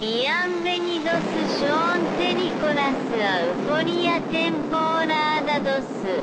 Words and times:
Bienvenidos 0.00 1.24
Nicolas 2.20 2.94
Euforia 3.10 4.20
temporada 4.30 5.58
2 5.58 6.22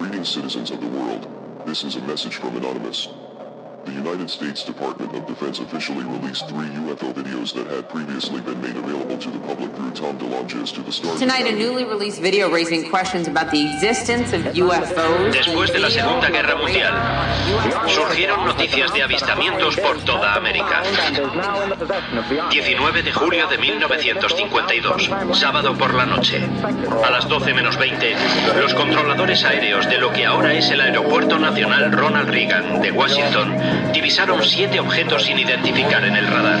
Greetings, 0.00 0.28
citizens 0.28 0.72
of 0.72 0.80
the 0.80 0.88
world. 0.88 1.28
This 1.64 1.84
is 1.84 1.94
a 1.94 2.00
message 2.00 2.34
from 2.34 2.56
Anonymous. 2.56 3.08
The 3.86 3.92
United 3.92 4.28
States 4.28 4.64
Department 4.64 5.14
of 5.14 5.26
Defense 5.28 5.60
officially 5.60 6.02
released 6.02 6.48
three 6.48 6.66
UFO 6.66 7.14
videos 7.14 7.54
that 7.54 7.68
had 7.68 7.88
previously 7.88 8.40
been 8.40 8.60
made 8.60 8.74
available 8.74 9.16
to 9.16 9.30
the 9.30 9.38
public 9.46 9.72
through 9.76 9.92
Tom 9.92 10.18
DeLonges 10.18 10.74
to 10.74 10.82
the 10.82 10.90
Star 10.90 11.16
Tonight, 11.16 11.46
a 11.46 11.52
newly 11.52 11.84
released 11.84 12.20
video 12.20 12.50
raising 12.50 12.90
questions 12.90 13.28
about 13.28 13.52
the 13.52 13.62
existence 13.62 14.32
of 14.32 14.42
UFOs. 14.54 15.32
Después 15.32 15.72
de 15.72 15.78
la 15.78 15.90
Segunda 15.90 16.30
Guerra 16.30 16.56
Mundial, 16.56 16.94
surgieron 17.86 18.44
noticias 18.44 18.92
de 18.92 19.04
avistamientos 19.04 19.76
por 19.76 19.98
toda 20.04 20.34
América. 20.34 20.82
19 22.50 23.02
de 23.04 23.12
julio 23.12 23.46
de 23.46 23.58
1952, 23.58 25.10
sábado 25.32 25.78
por 25.78 25.94
la 25.94 26.06
noche. 26.06 26.42
A 27.04 27.10
las 27.10 27.28
12 27.28 27.54
menos 27.54 27.76
20, 27.78 28.16
los 28.60 28.74
controladores 28.74 29.44
aéreos 29.44 29.88
de 29.88 29.98
lo 29.98 30.12
que 30.12 30.26
ahora 30.26 30.54
es 30.54 30.70
el 30.70 30.80
Aeropuerto 30.80 31.38
Nacional 31.38 31.92
Ronald 31.92 32.30
Reagan 32.30 32.82
de 32.82 32.90
Washington 32.90 33.75
divisaron 33.92 34.42
siete 34.42 34.80
objetos 34.80 35.24
sin 35.24 35.38
identificar 35.38 36.02
en 36.04 36.16
el 36.16 36.26
radar. 36.26 36.60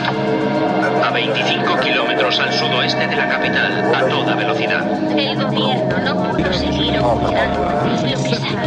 A 1.04 1.10
25 1.10 1.80
kilómetros 1.80 2.38
al 2.40 2.52
sudoeste 2.52 3.06
de 3.06 3.16
la 3.16 3.28
capital, 3.28 3.94
a 3.94 4.06
toda 4.08 4.34
velocidad. 4.34 4.84
El 5.16 5.36
gobierno 5.36 5.98
no 6.04 6.30
pudo 6.30 6.52
seguir 6.52 6.98
ocultando 6.98 8.02
lo 8.02 8.22
que 8.22 8.36
sabía 8.36 8.66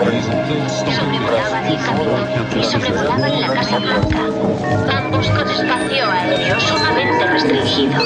sobre 0.00 0.92
sobrevolaba 0.92 1.68
el 1.68 1.76
camino 1.78 2.26
y 2.56 2.64
sobrevolaban 2.64 3.40
la 3.40 3.48
Casa 3.48 3.78
Blanca, 3.78 4.18
ambos 4.96 5.28
con 5.30 5.50
espacio 5.50 6.10
aéreo 6.10 6.60
sumamente 6.60 7.26
restringido. 7.26 8.00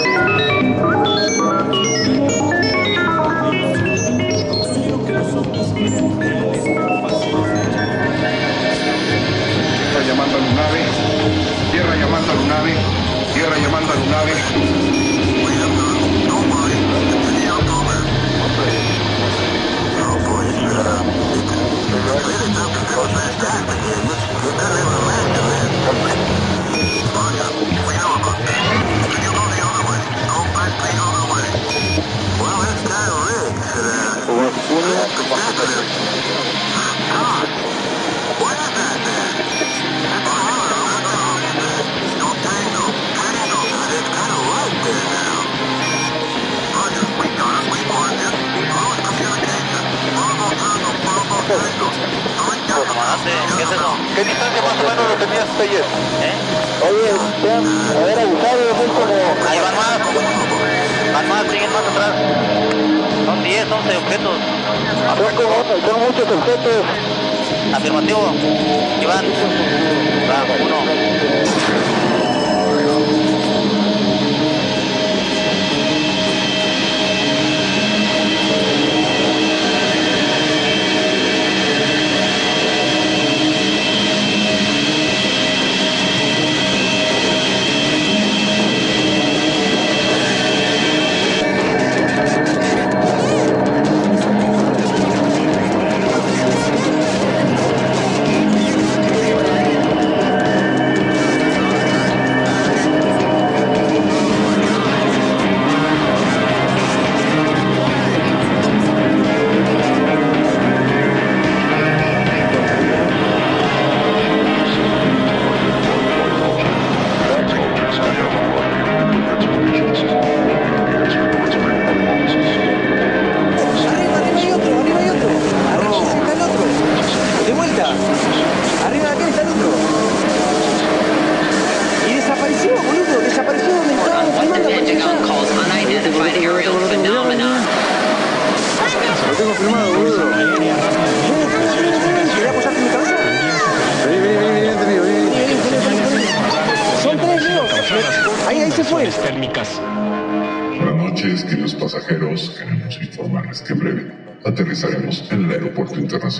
Llamando 12.65 12.73
a 12.73 12.77
Lunave, 12.77 13.33
tierra 13.33 13.59
llamando 13.59 13.93
a 13.93 13.97
Lunave. 13.97 14.85
¿Qué 53.57 53.63
es 53.63 53.71
eso? 53.71 53.97
¿Qué 54.15 54.25
distancia 54.25 54.63
más 54.63 54.73
o 54.73 54.89
menos 54.89 55.09
lo 55.09 55.17
tenías 55.17 55.47
ayer? 55.61 55.85
¿Eh? 56.23 56.35
Oye, 56.89 57.11
te 57.41 57.53
haber 57.99 58.19
abusado, 58.19 58.61
es 58.71 58.91
como... 58.93 59.15
Ahí 59.49 59.59
van 59.61 59.77
más. 59.77 59.99
Van 61.15 61.29
más, 61.29 61.43
siguen 61.51 61.73
más 61.73 61.85
atrás. 61.85 62.13
Son 63.25 63.43
10, 63.43 63.71
11 63.71 63.97
objetos. 63.97 64.37
Son, 65.17 65.37
como, 65.37 65.57
son 65.87 66.01
muchos 66.01 66.31
objetos. 66.31 66.85
Afirmativo. 67.75 68.33
Iván. 69.01 69.25
Uno. 70.61 71.94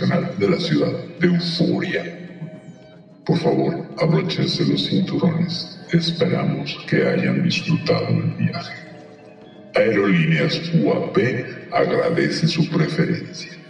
De 0.05 0.51
la 0.51 0.61
ciudad 0.61 0.93
de 1.19 1.29
Euforia. 1.29 2.05
Por 3.25 3.39
favor, 3.39 3.87
abróchense 3.99 4.63
los 4.67 4.87
cinturones. 4.87 5.81
Esperamos 5.93 6.79
que 6.87 7.07
hayan 7.07 7.43
disfrutado 7.43 8.09
del 8.09 8.35
viaje. 8.35 8.75
Aerolíneas 9.75 10.61
UAP 10.75 11.17
agradece 11.73 12.47
su 12.49 12.69
preferencia. 12.69 13.64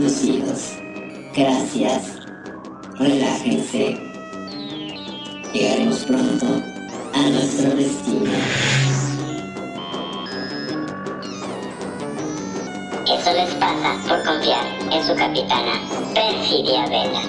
Abducidos. 0.00 0.78
Gracias. 1.36 2.16
Relájense. 2.98 3.98
Llegaremos 5.52 6.04
pronto 6.04 6.46
a 7.14 7.22
nuestro 7.28 7.70
destino. 7.76 8.30
Eso 13.06 13.32
les 13.32 13.54
pasa 13.56 13.98
por 14.08 14.24
confiar 14.24 14.64
en 14.90 15.06
su 15.06 15.14
capitana, 15.14 15.72
Perfidia 16.14 16.86
Vela. 16.88 17.22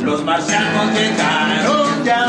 Los 0.00 0.24
marcianos 0.24 0.94
llegaron 0.94 2.04
ya 2.04 2.28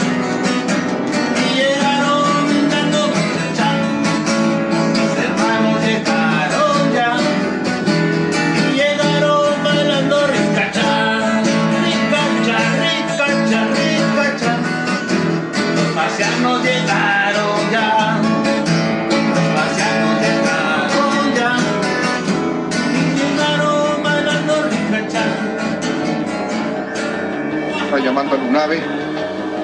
llamando 28.03 28.36
a 28.36 28.38
Lunave, 28.38 28.81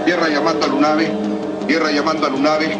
tierra 0.06 0.30
llamando 0.30 0.66
a 0.66 0.70
Lunave, 0.70 1.12
tierra 1.66 1.92
llamando 1.92 2.28
a 2.28 2.30
Lunave. 2.30 2.78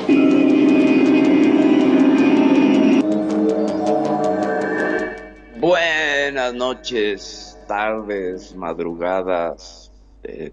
Buenas 5.60 6.54
noches, 6.54 7.58
tardes, 7.68 8.56
madrugadas, 8.56 9.92
eh, 10.24 10.52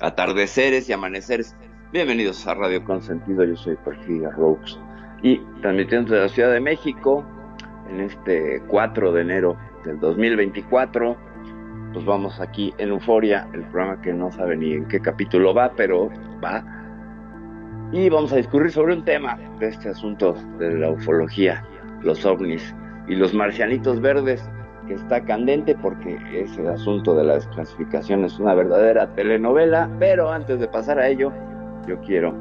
atardeceres 0.00 0.88
y 0.88 0.92
amaneceres. 0.92 1.54
Bienvenidos 1.92 2.46
a 2.46 2.54
Radio 2.54 2.84
Consentido, 2.84 3.44
yo 3.44 3.56
soy 3.56 3.76
Porfiria 3.76 4.30
Rokes 4.30 4.76
y 5.22 5.38
transmitiendo 5.60 6.12
desde 6.12 6.26
la 6.26 6.28
Ciudad 6.28 6.52
de 6.52 6.60
México 6.60 7.24
en 7.88 8.00
este 8.00 8.62
4 8.68 9.12
de 9.12 9.20
enero 9.20 9.56
del 9.84 10.00
2024. 10.00 11.29
Pues 11.92 12.04
vamos 12.04 12.40
aquí 12.40 12.72
en 12.78 12.90
Euforia, 12.90 13.48
el 13.52 13.62
programa 13.64 14.00
que 14.00 14.12
no 14.12 14.30
sabe 14.30 14.56
ni 14.56 14.74
en 14.74 14.86
qué 14.86 15.00
capítulo 15.00 15.52
va, 15.52 15.72
pero 15.76 16.08
va. 16.42 16.64
Y 17.90 18.08
vamos 18.08 18.32
a 18.32 18.36
discurrir 18.36 18.70
sobre 18.70 18.94
un 18.94 19.04
tema 19.04 19.36
de 19.58 19.68
este 19.68 19.88
asunto 19.88 20.36
de 20.58 20.78
la 20.78 20.90
ufología, 20.90 21.64
los 22.02 22.24
ovnis 22.24 22.74
y 23.08 23.16
los 23.16 23.34
marcianitos 23.34 24.00
verdes, 24.00 24.48
que 24.86 24.94
está 24.94 25.24
candente 25.24 25.74
porque 25.74 26.16
ese 26.32 26.66
asunto 26.68 27.16
de 27.16 27.24
la 27.24 27.34
desclasificación 27.34 28.24
es 28.24 28.38
una 28.38 28.54
verdadera 28.54 29.12
telenovela. 29.16 29.90
Pero 29.98 30.30
antes 30.30 30.60
de 30.60 30.68
pasar 30.68 31.00
a 31.00 31.08
ello, 31.08 31.32
yo 31.88 32.00
quiero, 32.02 32.32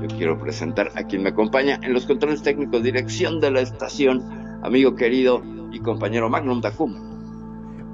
yo 0.00 0.08
quiero 0.16 0.38
presentar 0.38 0.88
a 0.96 1.02
quien 1.02 1.22
me 1.22 1.28
acompaña 1.28 1.78
en 1.82 1.92
los 1.92 2.06
controles 2.06 2.42
técnicos, 2.42 2.82
dirección 2.82 3.38
de 3.38 3.50
la 3.50 3.60
estación, 3.60 4.22
amigo 4.62 4.94
querido 4.94 5.42
y 5.72 5.80
compañero 5.80 6.30
Magnum 6.30 6.62
Tacum. 6.62 7.13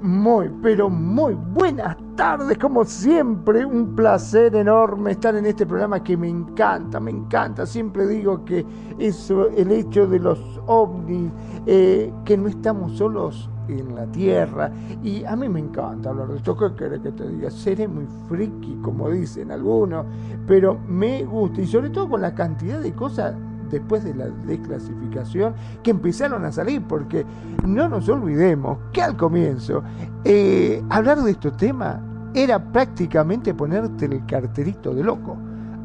Muy, 0.01 0.49
pero 0.63 0.89
muy 0.89 1.35
buenas 1.35 1.95
tardes, 2.15 2.57
como 2.57 2.83
siempre, 2.85 3.63
un 3.63 3.95
placer 3.95 4.55
enorme 4.55 5.11
estar 5.11 5.35
en 5.35 5.45
este 5.45 5.63
programa 5.67 6.03
que 6.03 6.17
me 6.17 6.27
encanta, 6.27 6.99
me 6.99 7.11
encanta. 7.11 7.67
Siempre 7.67 8.07
digo 8.07 8.43
que 8.43 8.65
eso, 8.97 9.47
el 9.49 9.71
hecho 9.71 10.07
de 10.07 10.17
los 10.17 10.59
ovnis, 10.65 11.31
eh, 11.67 12.11
que 12.25 12.35
no 12.35 12.47
estamos 12.47 12.97
solos 12.97 13.47
en 13.67 13.93
la 13.93 14.07
Tierra, 14.07 14.71
y 15.03 15.23
a 15.23 15.35
mí 15.35 15.47
me 15.47 15.59
encanta 15.59 16.09
hablar 16.09 16.29
de 16.29 16.37
esto. 16.37 16.57
¿Qué 16.57 16.73
querés 16.75 17.01
que 17.01 17.11
te 17.11 17.29
diga? 17.29 17.51
Seré 17.51 17.87
muy 17.87 18.07
friki, 18.27 18.79
como 18.81 19.07
dicen 19.07 19.51
algunos, 19.51 20.07
pero 20.47 20.79
me 20.87 21.23
gusta, 21.25 21.61
y 21.61 21.67
sobre 21.67 21.91
todo 21.91 22.09
con 22.09 22.21
la 22.21 22.33
cantidad 22.33 22.79
de 22.79 22.91
cosas 22.93 23.35
después 23.71 24.03
de 24.03 24.13
la 24.13 24.27
desclasificación 24.45 25.53
que 25.83 25.91
empezaron 25.91 26.45
a 26.45 26.51
salir, 26.51 26.81
porque 26.83 27.25
no 27.65 27.89
nos 27.89 28.07
olvidemos 28.09 28.77
que 28.91 29.01
al 29.01 29.15
comienzo 29.17 29.83
eh, 30.23 30.83
hablar 30.89 31.21
de 31.21 31.31
estos 31.31 31.55
temas 31.57 31.99
era 32.33 32.59
prácticamente 32.71 33.53
ponerte 33.53 34.05
el 34.05 34.25
carterito 34.25 34.93
de 34.93 35.03
loco. 35.03 35.37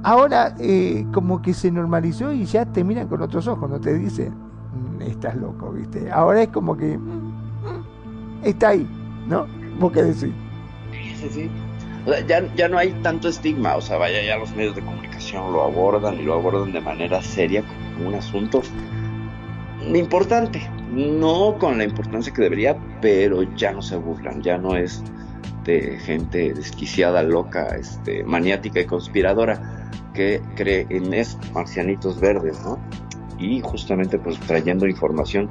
Ahora 0.03 0.55
eh, 0.59 1.07
como 1.13 1.43
que 1.43 1.53
se 1.55 1.71
normalizó 1.71 2.33
y 2.33 2.45
ya 2.45 2.65
te 2.67 2.85
miran 2.85 3.09
con 3.09 3.23
otros 3.23 3.47
ojos, 3.49 3.69
no 3.69 3.81
te 3.81 3.95
dicen, 3.95 4.33
"Mm, 4.99 5.03
estás 5.03 5.37
loco, 5.37 5.73
¿viste? 5.73 6.11
Ahora 6.13 6.43
es 6.43 6.49
como 6.49 6.77
que 6.77 6.97
"Mm, 6.97 7.01
mm, 7.01 8.45
está 8.45 8.69
ahí, 8.69 8.87
¿no? 9.27 9.47
¿Vos 9.81 9.93
qué 9.93 10.03
decís? 10.05 10.33
Ya, 12.29 12.55
ya 12.55 12.69
no 12.69 12.79
hay 12.79 12.93
tanto 13.03 13.29
estigma, 13.29 13.75
o 13.75 13.81
sea, 13.81 13.97
vaya, 13.99 14.23
ya 14.25 14.37
los 14.37 14.55
medios 14.55 14.77
de 14.77 14.83
comunicación 14.83 15.53
lo 15.53 15.65
abordan 15.65 16.15
y 16.21 16.23
lo 16.23 16.35
abordan 16.35 16.73
de 16.73 16.81
manera 16.81 17.21
seria 17.21 17.65
un 18.05 18.15
asunto 18.15 18.63
importante, 19.95 20.69
no 20.91 21.57
con 21.59 21.79
la 21.79 21.85
importancia 21.85 22.33
que 22.33 22.43
debería, 22.43 22.77
pero 23.01 23.43
ya 23.55 23.73
no 23.73 23.83
se 23.83 23.97
burlan, 23.97 24.43
ya 24.43 24.59
no 24.59 24.77
es 24.77 25.03
de 25.65 25.99
gente 25.99 26.55
desquiciada, 26.55 27.23
loca, 27.23 27.77
este, 27.77 28.25
maniática 28.25 28.81
y 28.81 28.87
conspiradora 28.87 29.91
que 30.15 30.41
cree 30.55 30.87
en 30.91 31.13
estos 31.13 31.53
marcianitos 31.53 32.21
verdes, 32.21 32.59
¿no? 32.65 32.79
Y 33.39 33.61
justamente 33.61 34.19
pues 34.19 34.39
trayendo 34.41 34.87
información 34.87 35.51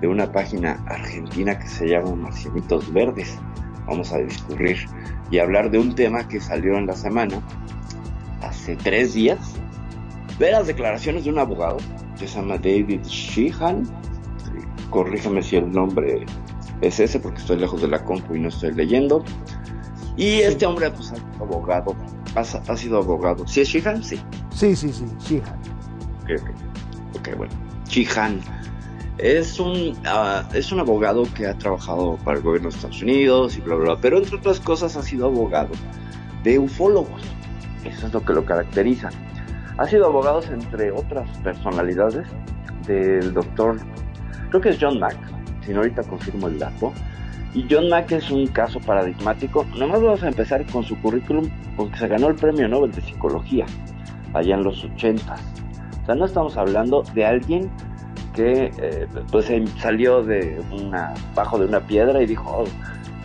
de 0.00 0.06
una 0.06 0.30
página 0.30 0.84
argentina 0.86 1.58
que 1.58 1.66
se 1.66 1.88
llama 1.88 2.14
Marcianitos 2.14 2.92
Verdes. 2.92 3.36
Vamos 3.86 4.12
a 4.12 4.18
discurrir 4.18 4.76
y 5.30 5.38
hablar 5.38 5.70
de 5.70 5.78
un 5.78 5.94
tema 5.94 6.28
que 6.28 6.40
salió 6.40 6.76
en 6.76 6.86
la 6.86 6.94
semana, 6.94 7.40
hace 8.42 8.76
tres 8.76 9.14
días, 9.14 9.55
de 10.38 10.50
las 10.50 10.66
declaraciones 10.66 11.24
de 11.24 11.30
un 11.30 11.38
abogado 11.38 11.78
que 12.18 12.26
se 12.26 12.38
llama 12.38 12.56
David 12.58 13.02
Sheehan. 13.04 13.84
Corríjame 14.90 15.42
si 15.42 15.56
el 15.56 15.70
nombre 15.70 16.26
es 16.80 17.00
ese 17.00 17.18
porque 17.18 17.38
estoy 17.38 17.58
lejos 17.58 17.80
de 17.82 17.88
la 17.88 18.04
compu 18.04 18.34
y 18.34 18.40
no 18.40 18.48
estoy 18.48 18.72
leyendo. 18.72 19.24
Y 20.16 20.40
este 20.40 20.64
hombre 20.66 20.90
pues, 20.90 21.12
ha 21.12 21.16
sido 21.16 21.44
abogado, 21.44 21.94
ha, 22.34 22.40
ha 22.40 22.76
sido 22.76 22.98
abogado. 22.98 23.46
¿Sí 23.46 23.60
es 23.60 23.68
Sheehan? 23.68 24.02
Sí. 24.02 24.20
Sí, 24.50 24.74
sí, 24.74 24.92
sí, 24.92 25.04
Sheehan. 25.20 25.58
Ok, 26.22 26.30
ok. 26.40 27.18
Ok, 27.18 27.36
bueno. 27.36 27.52
Sheehan 27.88 28.40
es 29.18 29.58
un, 29.58 29.96
ah, 30.04 30.46
es 30.52 30.72
un 30.72 30.80
abogado 30.80 31.24
que 31.34 31.46
ha 31.46 31.56
trabajado 31.56 32.18
para 32.24 32.38
el 32.38 32.42
gobierno 32.44 32.68
de 32.68 32.76
Estados 32.76 33.02
Unidos 33.02 33.56
y 33.56 33.60
bla, 33.60 33.74
bla, 33.76 33.84
bla, 33.84 34.00
pero 34.00 34.18
entre 34.18 34.36
otras 34.36 34.60
cosas 34.60 34.96
ha 34.96 35.02
sido 35.02 35.26
abogado 35.26 35.70
de 36.42 36.58
ufólogos. 36.58 37.22
Eso 37.84 38.06
es 38.06 38.12
lo 38.12 38.22
que 38.22 38.32
lo 38.32 38.44
caracteriza. 38.44 39.10
Ha 39.78 39.86
sido 39.86 40.06
abogado 40.06 40.40
entre 40.50 40.90
otras 40.90 41.28
personalidades 41.38 42.26
del 42.86 43.34
doctor, 43.34 43.78
creo 44.50 44.60
que 44.60 44.68
es 44.70 44.78
John 44.80 44.98
Mack, 44.98 45.16
si 45.64 45.72
no 45.72 45.78
ahorita 45.78 46.02
confirmo 46.04 46.48
el 46.48 46.58
dato. 46.58 46.92
Y 47.54 47.66
John 47.70 47.88
Mack 47.88 48.12
es 48.12 48.30
un 48.30 48.46
caso 48.48 48.80
paradigmático. 48.80 49.64
Nomás 49.78 50.02
vamos 50.02 50.22
a 50.22 50.28
empezar 50.28 50.64
con 50.66 50.84
su 50.84 51.00
currículum 51.00 51.48
porque 51.76 51.96
se 51.96 52.08
ganó 52.08 52.28
el 52.28 52.34
premio 52.34 52.68
Nobel 52.68 52.92
de 52.92 53.00
Psicología 53.00 53.64
allá 54.34 54.54
en 54.56 54.62
los 54.62 54.84
80. 54.84 55.34
O 55.34 56.06
sea, 56.06 56.14
no 56.14 56.26
estamos 56.26 56.56
hablando 56.56 57.02
de 57.14 57.24
alguien 57.24 57.70
que 58.34 58.70
eh, 58.78 59.08
pues 59.32 59.48
eh, 59.50 59.64
salió 59.80 60.22
de 60.22 60.60
una 60.70 61.14
bajo 61.34 61.58
de 61.58 61.66
una 61.66 61.80
piedra 61.80 62.22
y 62.22 62.26
dijo 62.26 62.44
oh, 62.46 62.64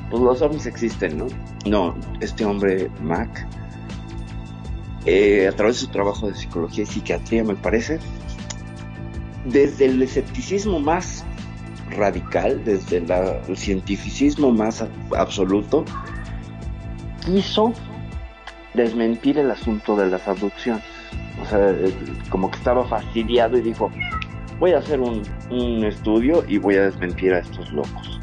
pues 0.09 0.23
los 0.23 0.41
ovnis 0.41 0.65
existen 0.65 1.17
no 1.17 1.27
no 1.65 1.95
este 2.21 2.45
hombre 2.45 2.89
Mac 3.01 3.45
eh, 5.05 5.47
a 5.47 5.55
través 5.55 5.77
de 5.77 5.87
su 5.87 5.91
trabajo 5.91 6.27
de 6.27 6.35
psicología 6.35 6.83
y 6.83 6.87
psiquiatría 6.87 7.43
me 7.43 7.55
parece 7.55 7.99
desde 9.45 9.85
el 9.85 10.01
escepticismo 10.01 10.79
más 10.79 11.25
radical 11.89 12.63
desde 12.63 12.97
el 12.97 13.57
cientificismo 13.57 14.51
más 14.51 14.85
absoluto 15.17 15.83
quiso 17.25 17.73
desmentir 18.73 19.37
el 19.37 19.51
asunto 19.51 19.95
de 19.95 20.07
las 20.07 20.27
abducciones 20.27 20.83
o 21.41 21.45
sea 21.45 21.75
como 22.29 22.49
que 22.51 22.57
estaba 22.57 22.85
fastidiado 22.85 23.57
y 23.57 23.61
dijo 23.61 23.91
voy 24.61 24.73
a 24.73 24.77
hacer 24.77 25.01
un, 25.01 25.23
estudio 25.83 26.43
y 26.47 26.59
voy 26.59 26.75
a 26.75 26.83
desmentir 26.83 27.33
a 27.33 27.39
estos 27.39 27.71
locos. 27.73 28.19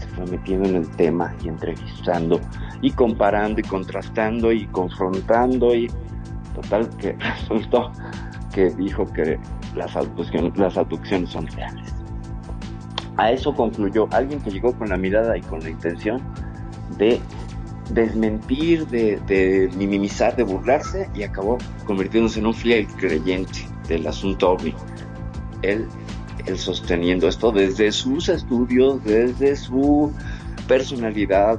Se 0.00 0.06
fue 0.08 0.24
metiendo 0.24 0.70
en 0.70 0.76
el 0.76 0.90
tema 0.92 1.34
y 1.44 1.48
entrevistando 1.48 2.40
y 2.80 2.90
comparando 2.92 3.60
y 3.60 3.62
contrastando 3.62 4.52
y 4.52 4.66
confrontando 4.68 5.74
y 5.74 5.90
total 6.54 6.88
que 6.96 7.12
resultó 7.40 7.92
que 8.52 8.70
dijo 8.70 9.06
que 9.12 9.38
las 9.74 9.96
abducciones, 9.96 10.56
las 10.56 10.76
abducciones 10.76 11.30
son 11.30 11.46
reales. 11.48 11.94
A 13.16 13.30
eso 13.32 13.54
concluyó 13.54 14.08
alguien 14.12 14.40
que 14.40 14.50
llegó 14.50 14.72
con 14.72 14.88
la 14.88 14.96
mirada 14.96 15.36
y 15.36 15.42
con 15.42 15.60
la 15.60 15.70
intención 15.70 16.20
de 16.98 17.20
desmentir, 17.90 18.86
de, 18.86 19.70
minimizar, 19.76 20.34
de 20.36 20.44
burlarse 20.44 21.08
y 21.14 21.22
acabó 21.22 21.58
convirtiéndose 21.86 22.40
en 22.40 22.46
un 22.46 22.54
fiel 22.54 22.86
creyente 22.86 23.66
del 23.88 24.06
asunto 24.06 24.52
ovni 24.52 24.74
él, 25.62 25.86
él 26.46 26.58
sosteniendo 26.58 27.28
esto 27.28 27.52
desde 27.52 27.92
sus 27.92 28.28
estudios, 28.28 29.02
desde 29.04 29.56
su 29.56 30.12
personalidad. 30.68 31.58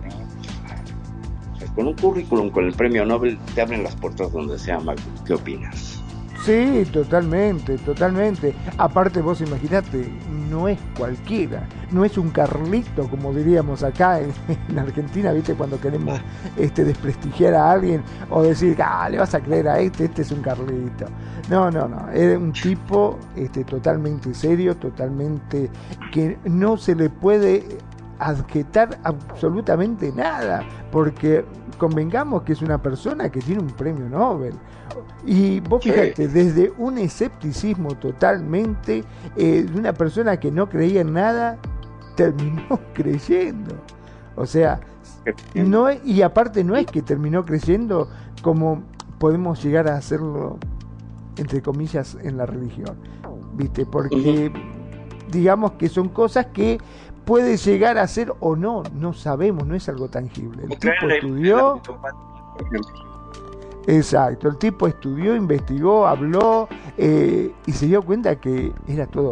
Con 1.76 1.88
un 1.88 1.94
currículum, 1.94 2.50
con 2.50 2.66
el 2.66 2.74
premio 2.74 3.06
Nobel, 3.06 3.38
te 3.56 3.62
abren 3.62 3.84
las 3.84 3.96
puertas 3.96 4.32
donde 4.32 4.60
sea, 4.60 4.80
Mago. 4.80 5.02
¿Qué 5.26 5.34
opinas? 5.34 6.04
Sí, 6.46 6.86
totalmente, 6.92 7.78
totalmente. 7.78 8.54
Aparte 8.78 9.22
vos 9.22 9.40
imaginate, 9.40 10.12
no 10.50 10.68
es 10.68 10.78
cualquiera, 10.98 11.66
no 11.90 12.04
es 12.04 12.18
un 12.18 12.32
Carlito, 12.32 13.08
como 13.08 13.34
diríamos 13.34 13.82
acá 13.82 14.20
en, 14.20 14.34
en, 14.70 14.78
Argentina, 14.78 15.32
¿viste? 15.32 15.54
Cuando 15.54 15.80
queremos 15.80 16.20
este, 16.58 16.84
desprestigiar 16.84 17.54
a 17.54 17.72
alguien 17.72 18.04
o 18.30 18.44
decir, 18.44 18.76
ah, 18.84 19.08
le 19.10 19.20
vas 19.20 19.34
a 19.34 19.40
creer 19.40 19.70
a 19.70 19.80
este, 19.80 20.04
este 20.04 20.24
es 20.24 20.32
un 20.34 20.42
Carlito. 20.42 21.06
No, 21.50 21.72
no, 21.72 21.88
no, 21.88 22.10
era 22.12 22.38
un 22.38 22.52
tipo 22.52 23.18
este, 23.38 23.64
totalmente 23.64 24.34
serio, 24.34 24.76
totalmente 24.76 25.70
que 26.12 26.38
no 26.44 26.76
se 26.76 26.94
le 26.94 27.10
puede 27.10 27.64
adjetar 28.20 29.00
absolutamente 29.04 30.12
nada, 30.12 30.62
porque 30.92 31.46
convengamos 31.76 32.44
que 32.44 32.54
es 32.54 32.62
una 32.62 32.82
persona 32.82 33.30
que 33.30 33.40
tiene 33.42 33.62
un 33.62 33.70
premio 33.72 34.08
Nobel. 34.10 34.54
Y 35.26 35.60
vos 35.62 35.84
fíjate, 35.84 36.28
desde 36.28 36.72
un 36.78 36.98
escepticismo 36.98 37.96
totalmente, 37.96 39.04
eh, 39.36 39.64
de 39.64 39.80
una 39.80 39.94
persona 39.94 40.38
que 40.40 40.52
no 40.52 40.70
creía 40.70 41.02
en 41.02 41.14
nada, 41.14 41.58
terminó 42.16 42.80
creyendo. 42.94 43.76
O 44.36 44.46
sea, 44.46 44.80
no 45.56 45.90
es- 45.90 46.04
y 46.06 46.22
aparte 46.22 46.64
no 46.64 46.76
es 46.76 46.86
que 46.86 47.02
terminó 47.02 47.46
creciendo 47.46 48.10
como 48.42 48.84
podemos 49.20 49.64
llegar 49.64 49.88
a 49.88 49.96
hacerlo 49.96 50.58
entre 51.38 51.62
comillas 51.62 52.18
en 52.22 52.38
la 52.38 52.46
religión 52.46 52.96
viste 53.56 53.86
porque 53.86 54.52
digamos 55.32 55.72
que 55.74 55.88
son 55.90 56.10
cosas 56.10 56.48
que 56.48 56.78
puede 57.26 57.58
llegar 57.58 57.98
a 57.98 58.08
ser 58.08 58.34
o 58.40 58.56
no 58.56 58.84
no 58.94 59.14
sabemos 59.14 59.66
no 59.66 59.76
es 59.76 59.88
algo 59.90 60.10
tangible 60.10 60.64
el 60.64 60.78
tipo 60.78 61.10
estudió 61.10 61.82
Exacto, 63.88 64.48
el 64.48 64.58
tipo 64.58 64.88
estudió, 64.88 65.36
investigó, 65.36 66.08
habló 66.08 66.70
eh, 66.98 67.52
y 67.66 67.72
se 67.74 67.88
dio 67.88 68.02
cuenta 68.02 68.40
que 68.40 68.72
era 68.88 69.06
todo 69.08 69.32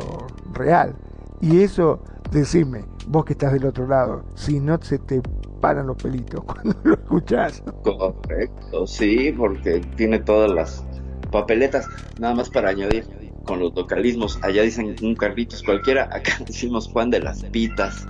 real. 0.51 0.93
Y 1.39 1.61
eso, 1.61 1.99
decime, 2.31 2.83
vos 3.07 3.25
que 3.25 3.33
estás 3.33 3.53
del 3.53 3.65
otro 3.65 3.87
lado, 3.87 4.23
si 4.35 4.59
no 4.59 4.77
se 4.81 4.99
te 4.99 5.21
paran 5.61 5.87
los 5.87 5.97
pelitos 5.97 6.43
cuando 6.45 6.75
lo 6.83 6.95
escuchás. 6.95 7.63
Correcto, 7.83 8.85
sí, 8.87 9.33
porque 9.37 9.79
tiene 9.95 10.19
todas 10.19 10.51
las 10.51 10.85
papeletas. 11.31 11.87
Nada 12.19 12.35
más 12.35 12.49
para 12.49 12.69
añadir 12.69 13.30
con 13.43 13.59
los 13.59 13.73
localismos. 13.75 14.39
Allá 14.41 14.63
dicen 14.63 14.95
un 15.01 15.15
Carlitos 15.15 15.63
cualquiera, 15.63 16.09
acá 16.11 16.37
decimos 16.45 16.87
Juan 16.87 17.09
de 17.09 17.19
las 17.19 17.43
Pitas. 17.43 18.07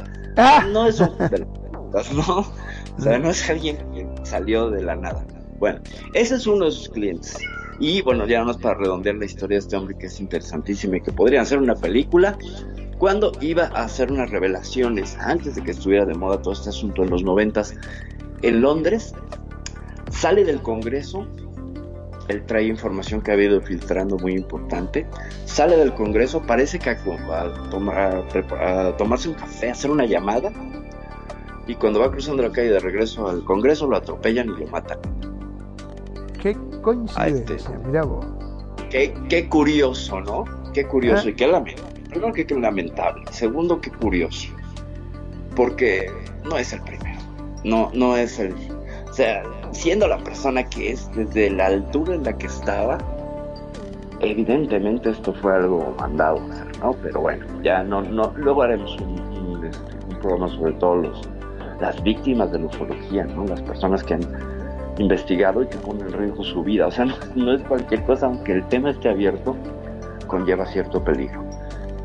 No 0.72 0.88
es 0.88 1.00
un 1.00 1.08
Juan 1.10 1.32
de 1.32 1.40
las 1.40 1.48
Pitas, 1.48 2.14
¿no? 2.14 2.40
O 2.98 3.02
sea, 3.02 3.20
no 3.20 3.30
es 3.30 3.50
alguien 3.50 3.78
que 3.94 4.08
salió 4.24 4.70
de 4.70 4.84
la 4.84 4.96
nada. 4.96 5.26
Bueno, 5.60 5.80
ese 6.14 6.36
es 6.36 6.48
uno 6.48 6.66
de 6.66 6.72
sus 6.72 6.90
clientes. 6.90 7.38
Y 7.80 8.02
bueno, 8.02 8.28
ya 8.28 8.44
más 8.44 8.58
para 8.58 8.76
redondear 8.76 9.16
la 9.16 9.26
historia 9.26 9.56
de 9.56 9.60
este 9.60 9.76
hombre 9.76 9.98
que 9.98 10.06
es 10.06 10.20
interesantísima 10.20 10.98
y 10.98 11.02
que 11.02 11.12
podrían 11.12 11.46
ser 11.46 11.58
una 11.58 11.76
película, 11.76 12.38
cuando 13.00 13.32
iba 13.42 13.64
a 13.74 13.86
hacer 13.86 14.12
unas 14.12 14.30
revelaciones, 14.30 15.18
antes 15.20 15.56
de 15.56 15.64
que 15.64 15.72
estuviera 15.72 16.06
de 16.06 16.14
moda 16.14 16.40
todo 16.40 16.54
este 16.54 16.70
asunto 16.70 17.04
en 17.04 17.10
los 17.10 17.24
noventas, 17.24 17.74
en 18.44 18.62
Londres, 18.62 19.16
sale 20.12 20.46
del 20.46 20.62
Congreso, 20.62 21.26
él 22.32 22.44
trae 22.46 22.64
información 22.66 23.22
que 23.22 23.32
ha 23.32 23.36
ido 23.36 23.62
filtrando 23.62 24.18
muy 24.18 24.34
importante, 24.34 25.06
sale 25.46 25.78
del 25.78 25.94
Congreso, 25.94 26.42
parece 26.42 26.80
que 26.80 26.90
a, 26.90 26.94
a 26.94 27.70
tomar- 27.70 28.26
a 28.60 28.98
tomarse 28.98 29.30
un 29.30 29.36
café, 29.36 29.70
a 29.70 29.72
hacer 29.74 29.92
una 29.92 30.06
llamada, 30.06 30.52
y 31.68 31.76
cuando 31.76 32.00
va 32.00 32.12
cruzando 32.12 32.42
la 32.44 32.52
calle 32.52 32.72
de 32.72 32.80
regreso 32.80 33.30
al 33.30 33.44
Congreso 33.46 33.88
lo 33.88 33.96
atropellan 33.98 34.48
y 34.50 34.60
lo 34.62 34.68
matan. 34.68 34.98
Qué 36.42 36.58
coincidencia, 36.82 37.70
mirá 37.86 38.04
vos. 38.04 38.26
Qué, 38.90 39.14
qué 39.30 39.48
curioso, 39.48 40.20
¿no? 40.22 40.44
Qué 40.74 40.86
curioso 40.88 41.30
y 41.30 41.36
qué 41.36 41.48
lamentable. 41.48 41.92
Primero 42.10 42.34
que 42.34 42.46
qué 42.48 42.56
lamentable. 42.60 43.24
Segundo, 43.32 43.80
qué 43.80 43.92
curioso. 43.92 44.50
Porque 45.56 46.10
no 46.44 46.58
es 46.58 46.74
el 46.74 46.82
primero. 46.82 47.20
No, 47.64 47.92
no 47.94 48.18
es 48.18 48.40
el. 48.40 48.54
O 49.10 49.14
sea, 49.14 49.44
siendo 49.72 50.08
la 50.08 50.18
persona 50.18 50.64
que 50.64 50.92
es, 50.92 51.10
desde 51.14 51.50
la 51.50 51.68
altura 51.68 52.16
en 52.16 52.24
la 52.24 52.38
que 52.38 52.48
estaba, 52.48 52.98
evidentemente 54.20 55.10
esto 55.10 55.34
fue 55.34 55.56
algo 55.56 55.96
mandado 56.00 56.40
¿no? 56.82 56.94
Pero 57.02 57.22
bueno, 57.22 57.46
ya 57.64 57.84
no, 57.84 58.02
no, 58.02 58.34
luego 58.38 58.64
haremos 58.64 58.96
un, 59.00 59.20
un, 59.20 59.66
este, 59.66 59.96
un 60.08 60.50
sobre 60.50 60.74
todos 60.74 61.04
los 61.04 61.30
las 61.82 62.02
víctimas 62.04 62.52
de 62.52 62.60
la 62.60 62.66
ufología, 62.66 63.26
¿no? 63.26 63.44
Las 63.46 63.62
personas 63.64 64.04
que 64.04 64.14
han 64.14 64.22
investigado 65.00 65.64
y 65.64 65.68
que 65.68 65.78
ponen 65.78 66.08
en 66.08 66.14
riesgo 66.14 66.44
su 66.44 66.64
vida. 66.64 66.88
O 66.88 66.92
sea, 66.92 67.06
no, 67.06 67.16
no 67.36 67.54
es 67.54 67.64
cualquier 67.64 68.04
cosa, 68.04 68.28
aunque 68.28 68.54
el 68.54 68.68
tema 68.68 68.92
esté 68.92 69.10
abierto, 69.10 69.56
conlleva 70.28 70.66
cierto 70.68 71.04
peligro. 71.04 71.44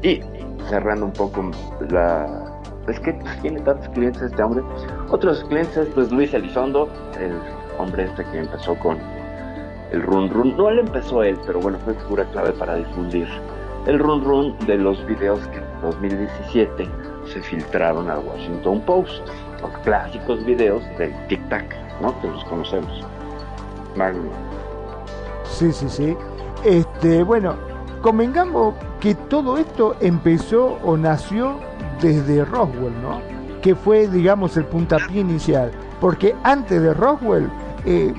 Y 0.03 0.21
cerrando 0.69 1.07
un 1.07 1.13
poco 1.13 1.51
la... 1.91 2.53
Es 2.89 2.99
que 3.01 3.13
tiene 3.43 3.61
tantos 3.61 3.89
clientes 3.91 4.23
este 4.23 4.43
hombre. 4.43 4.63
Otros 5.11 5.45
clientes, 5.45 5.89
pues 5.95 6.11
Luis 6.11 6.33
Elizondo, 6.33 6.89
el 7.21 7.33
hombre 7.79 8.05
este 8.05 8.25
que 8.25 8.39
empezó 8.39 8.75
con 8.77 8.99
el 9.93 10.03
run 10.03 10.31
run. 10.31 10.57
No 10.57 10.69
él 10.69 10.81
empezó 10.81 11.23
él, 11.23 11.39
pero 11.47 11.61
bueno, 11.61 11.79
fue 11.85 11.95
figura 11.95 12.25
clave 12.33 12.53
para 12.53 12.77
difundir 12.77 13.27
el 13.87 13.99
run 13.99 14.25
run 14.25 14.57
de 14.67 14.77
los 14.77 15.05
videos 15.07 15.41
que 15.49 15.59
en 15.59 15.81
2017 15.83 16.89
se 17.33 17.41
filtraron 17.41 18.11
al 18.11 18.21
Washington 18.21 18.81
Post. 18.81 19.27
Los 19.63 19.71
clásicos 19.85 20.45
videos 20.45 20.83
del 20.99 21.15
Tic 21.29 21.49
Tac, 21.49 21.75
¿no? 22.01 22.21
Que 22.21 22.29
los 22.29 22.45
conocemos. 22.45 23.05
Magno. 23.97 24.31
Sí, 25.45 25.73
sí, 25.73 25.89
sí. 25.89 26.17
Este, 26.65 27.23
bueno, 27.23 27.55
convengamos 28.03 28.75
que 29.01 29.15
todo 29.15 29.57
esto 29.57 29.97
empezó 30.01 30.79
o 30.85 30.97
nació 30.97 31.59
desde 32.01 32.45
Roswell, 32.45 32.93
¿no? 33.03 33.21
Que 33.63 33.75
fue, 33.75 34.09
digamos, 34.09 34.57
el 34.57 34.65
puntapié 34.65 35.21
inicial. 35.21 35.71
Porque 36.01 36.35
antes 36.43 36.83
de 36.83 36.93
Roswell, 36.93 37.49
eh, 37.87 38.13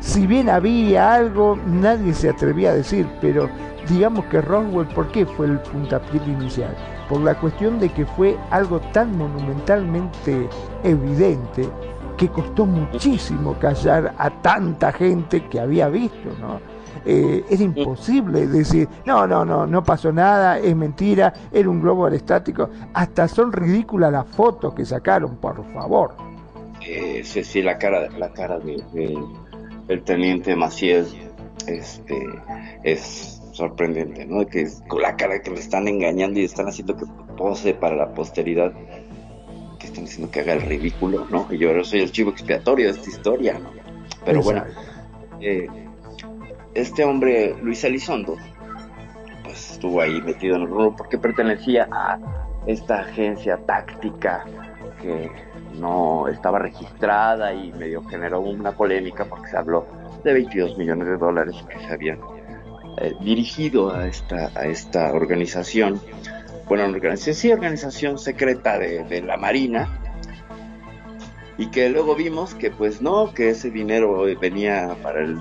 si 0.00 0.26
bien 0.26 0.48
había 0.48 1.14
algo, 1.14 1.58
nadie 1.66 2.14
se 2.14 2.30
atrevía 2.30 2.70
a 2.70 2.74
decir, 2.74 3.06
pero 3.20 3.48
digamos 3.88 4.24
que 4.26 4.40
Roswell, 4.40 4.86
¿por 4.88 5.08
qué 5.08 5.26
fue 5.26 5.46
el 5.46 5.58
puntapié 5.60 6.20
inicial? 6.26 6.74
Por 7.08 7.20
la 7.22 7.34
cuestión 7.34 7.78
de 7.78 7.88
que 7.88 8.06
fue 8.06 8.36
algo 8.50 8.80
tan 8.92 9.16
monumentalmente 9.16 10.48
evidente 10.84 11.68
que 12.16 12.28
costó 12.28 12.66
muchísimo 12.66 13.54
callar 13.58 14.14
a 14.18 14.30
tanta 14.42 14.92
gente 14.92 15.46
que 15.48 15.58
había 15.58 15.88
visto, 15.88 16.30
¿no? 16.38 16.60
Eh, 17.04 17.44
era 17.48 17.62
imposible 17.62 18.46
decir, 18.46 18.86
no, 19.06 19.26
no, 19.26 19.44
no, 19.44 19.66
no 19.66 19.82
pasó 19.82 20.12
nada, 20.12 20.58
es 20.58 20.76
mentira, 20.76 21.32
era 21.50 21.70
un 21.70 21.80
globo 21.80 22.04
aerostático. 22.04 22.68
Hasta 22.92 23.26
son 23.26 23.52
ridículas 23.52 24.12
las 24.12 24.26
fotos 24.26 24.74
que 24.74 24.84
sacaron, 24.84 25.36
por 25.36 25.64
favor. 25.72 26.29
Eh, 26.92 27.22
sí, 27.24 27.44
sí, 27.44 27.62
la 27.62 27.78
cara, 27.78 28.08
la 28.18 28.32
cara 28.32 28.58
de, 28.58 28.82
de- 28.92 29.18
el 29.88 30.02
teniente 30.02 30.54
Maciel 30.56 31.06
este, 31.66 32.16
es 32.84 33.40
sorprendente, 33.52 34.24
¿no? 34.26 34.46
Que 34.46 34.62
es 34.62 34.82
con 34.88 35.02
la 35.02 35.16
cara 35.16 35.40
que 35.42 35.50
le 35.50 35.60
están 35.60 35.88
engañando 35.88 36.40
y 36.40 36.44
están 36.44 36.66
haciendo 36.68 36.96
que 36.96 37.04
pose 37.36 37.74
para 37.74 37.96
la 37.96 38.12
posteridad, 38.14 38.72
que 39.78 39.86
están 39.86 40.04
diciendo 40.04 40.30
que 40.30 40.40
haga 40.40 40.52
el 40.54 40.62
ridículo, 40.62 41.26
¿no? 41.30 41.46
Y 41.50 41.58
yo 41.58 41.68
ahora 41.70 41.84
soy 41.84 42.00
el 42.00 42.12
chivo 42.12 42.30
expiatorio 42.30 42.86
de 42.86 42.92
esta 42.98 43.08
historia, 43.10 43.58
¿no? 43.58 43.70
Pero 44.24 44.42
bueno, 44.42 44.64
eh, 45.40 45.66
este 46.74 47.04
hombre, 47.04 47.54
Luis 47.62 47.82
Elizondo, 47.84 48.36
pues 49.44 49.72
estuvo 49.72 50.00
ahí 50.00 50.20
metido 50.22 50.56
en 50.56 50.62
el 50.62 50.68
rubro 50.68 50.94
porque 50.96 51.18
pertenecía 51.18 51.88
a 51.90 52.18
esta 52.66 53.00
agencia 53.00 53.56
táctica 53.66 54.44
que 55.02 55.30
no 55.80 56.28
estaba 56.28 56.58
registrada 56.58 57.52
y 57.52 57.72
medio 57.72 58.04
generó 58.04 58.40
una 58.40 58.72
polémica 58.72 59.24
porque 59.24 59.50
se 59.50 59.56
habló 59.56 59.86
de 60.22 60.32
22 60.32 60.76
millones 60.76 61.08
de 61.08 61.16
dólares 61.16 61.56
que 61.68 61.78
se 61.78 61.92
habían 61.92 62.20
eh, 62.98 63.14
dirigido 63.20 63.94
a 63.94 64.06
esta, 64.06 64.50
a 64.54 64.66
esta 64.66 65.12
organización, 65.12 66.00
bueno, 66.68 66.84
organización, 66.84 67.34
sí, 67.34 67.52
organización 67.52 68.18
secreta 68.18 68.78
de, 68.78 69.04
de 69.04 69.22
la 69.22 69.36
Marina, 69.36 69.88
y 71.60 71.66
que 71.66 71.90
luego 71.90 72.14
vimos 72.14 72.54
que 72.54 72.70
pues 72.70 73.02
no, 73.02 73.34
que 73.34 73.50
ese 73.50 73.70
dinero 73.70 74.24
venía 74.40 74.96
para 75.02 75.22
el 75.22 75.40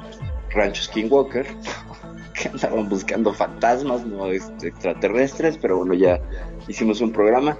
rancho 0.49 0.83
Skinwalker, 0.83 1.47
que 2.33 2.49
andaban 2.49 2.89
buscando 2.89 3.33
fantasmas, 3.33 4.05
no 4.05 4.27
este, 4.27 4.67
extraterrestres, 4.67 5.57
pero 5.57 5.77
bueno, 5.77 5.93
ya 5.93 6.19
hicimos 6.67 7.01
un 7.01 7.11
programa 7.11 7.57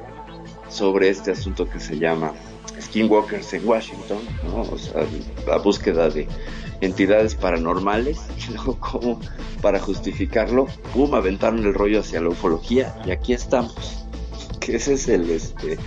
sobre 0.67 1.09
este 1.09 1.31
asunto 1.31 1.69
que 1.69 1.79
se 1.79 1.97
llama 1.97 2.33
Skinwalkers 2.79 3.53
en 3.53 3.67
Washington, 3.67 4.19
la 5.47 5.57
búsqueda 5.57 6.09
de 6.09 6.27
entidades 6.81 7.35
paranormales 7.35 8.19
y 8.37 8.53
luego 8.53 8.79
como 8.79 9.19
para 9.61 9.79
justificarlo, 9.79 10.67
pum, 10.93 11.13
aventaron 11.13 11.59
el 11.59 11.73
rollo 11.73 11.99
hacia 11.99 12.21
la 12.21 12.29
ufología 12.29 12.95
y 13.05 13.11
aquí 13.11 13.33
estamos. 13.33 14.05
Ese 14.67 14.93
es 14.93 15.07
el 15.07 15.29
este 15.29 15.77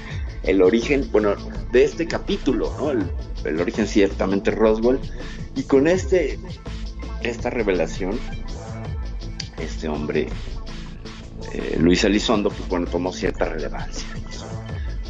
el 0.43 0.61
origen, 0.61 1.09
bueno, 1.13 1.37
de 1.71 1.85
este 1.85 2.09
capítulo, 2.09 2.73
el 3.45 3.61
origen 3.61 3.87
ciertamente 3.87 4.51
Roswell. 4.51 4.99
Y 5.55 5.63
con 5.63 5.87
este 5.87 6.39
esta 7.23 7.51
revelación 7.51 8.19
este 9.59 9.89
hombre 9.89 10.29
eh, 11.53 11.77
Luis 11.79 12.03
Elizondo 12.05 12.51
pues 12.51 12.69
bueno 12.69 12.87
tomó 12.87 13.13
cierta 13.13 13.45
relevancia 13.45 14.07
hizo 14.29 14.47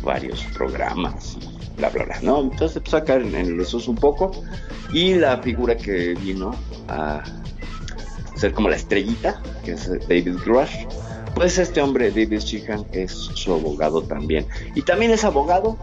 varios 0.02 0.42
programas 0.54 1.38
y 1.40 1.51
bla 1.90 2.04
bla 2.04 2.04
bla 2.04 2.18
no 2.22 2.40
entonces 2.42 2.76
empezó 2.76 2.98
a 2.98 3.04
caer 3.04 3.22
en, 3.22 3.34
en 3.34 3.60
el 3.60 3.66
un 3.86 3.96
poco. 3.96 4.32
Y 4.92 5.14
la 5.14 5.38
figura 5.38 5.76
que 5.76 6.14
vino 6.14 6.54
a 6.88 7.22
ser 8.36 8.52
como 8.52 8.68
la 8.68 8.76
estrellita 8.76 9.40
que 9.64 9.72
es 9.72 9.88
David 10.08 10.36
Grush 10.44 10.86
pues 11.34 11.58
este 11.58 11.80
hombre 11.80 12.10
David 12.10 12.40
Sheehan 12.40 12.84
es 12.92 13.12
su 13.12 13.54
abogado 13.54 14.02
también. 14.02 14.46
Y 14.74 14.82
también 14.82 15.12
es 15.12 15.24
abogado 15.24 15.78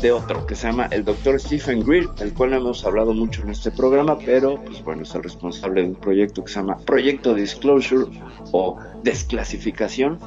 de 0.00 0.12
otro 0.12 0.46
que 0.46 0.54
se 0.54 0.66
llama 0.66 0.86
el 0.90 1.04
doctor 1.04 1.40
Stephen 1.40 1.84
Greer, 1.84 2.08
del 2.14 2.32
cual 2.32 2.50
no 2.50 2.56
hemos 2.56 2.84
hablado 2.84 3.14
mucho 3.14 3.42
en 3.42 3.50
este 3.50 3.70
programa, 3.70 4.18
pero 4.18 4.62
pues 4.62 4.82
bueno, 4.84 5.02
es 5.02 5.14
el 5.14 5.22
responsable 5.22 5.82
de 5.82 5.88
un 5.88 5.94
proyecto 5.94 6.44
que 6.44 6.52
se 6.52 6.58
llama 6.58 6.78
Proyecto 6.78 7.34
Disclosure 7.34 8.06
o 8.52 8.78
Desclasificación, 9.02 10.18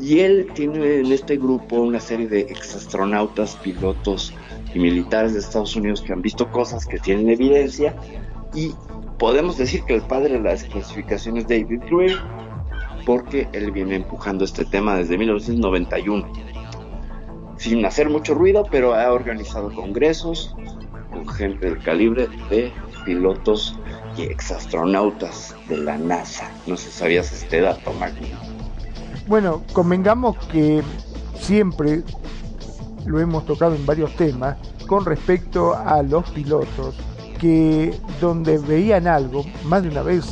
Y 0.00 0.20
él 0.20 0.48
tiene 0.54 1.00
en 1.00 1.12
este 1.12 1.36
grupo 1.36 1.76
una 1.76 2.00
serie 2.00 2.28
de 2.28 2.40
exastronautas, 2.40 3.56
pilotos 3.56 4.32
y 4.72 4.78
militares 4.78 5.32
de 5.32 5.40
Estados 5.40 5.74
Unidos 5.74 6.02
que 6.02 6.12
han 6.12 6.22
visto 6.22 6.50
cosas 6.50 6.86
que 6.86 6.98
tienen 6.98 7.28
evidencia. 7.28 7.96
Y 8.54 8.72
podemos 9.18 9.58
decir 9.58 9.82
que 9.84 9.94
el 9.94 10.02
padre 10.02 10.34
de 10.34 10.40
las 10.40 10.64
clasificaciones 10.64 11.44
es 11.44 11.48
David 11.48 11.82
Greer 11.90 12.18
porque 13.04 13.48
él 13.52 13.72
viene 13.72 13.96
empujando 13.96 14.44
este 14.44 14.64
tema 14.64 14.96
desde 14.96 15.18
1991 15.18 16.30
sin 17.58 17.84
hacer 17.84 18.08
mucho 18.08 18.34
ruido 18.34 18.64
pero 18.70 18.94
ha 18.94 19.12
organizado 19.12 19.72
congresos 19.74 20.54
con 21.10 21.26
gente 21.28 21.66
del 21.66 21.82
calibre 21.82 22.28
de 22.50 22.72
pilotos 23.04 23.78
y 24.16 24.22
exastronautas 24.22 25.54
de 25.68 25.78
la 25.78 25.96
NASA. 25.96 26.50
No 26.66 26.76
sé 26.76 26.90
si 26.90 26.98
sabías 26.98 27.32
este 27.32 27.60
dato 27.60 27.92
Magno 27.94 28.57
bueno 29.28 29.62
convengamos 29.72 30.36
que 30.46 30.82
siempre 31.38 32.02
lo 33.04 33.20
hemos 33.20 33.44
tocado 33.46 33.74
en 33.74 33.84
varios 33.86 34.16
temas 34.16 34.56
con 34.86 35.04
respecto 35.04 35.76
a 35.76 36.02
los 36.02 36.28
pilotos 36.30 36.96
que 37.38 37.94
donde 38.20 38.58
veían 38.58 39.06
algo, 39.06 39.44
más 39.64 39.82
de 39.82 39.90
una 39.90 40.02
vez 40.02 40.24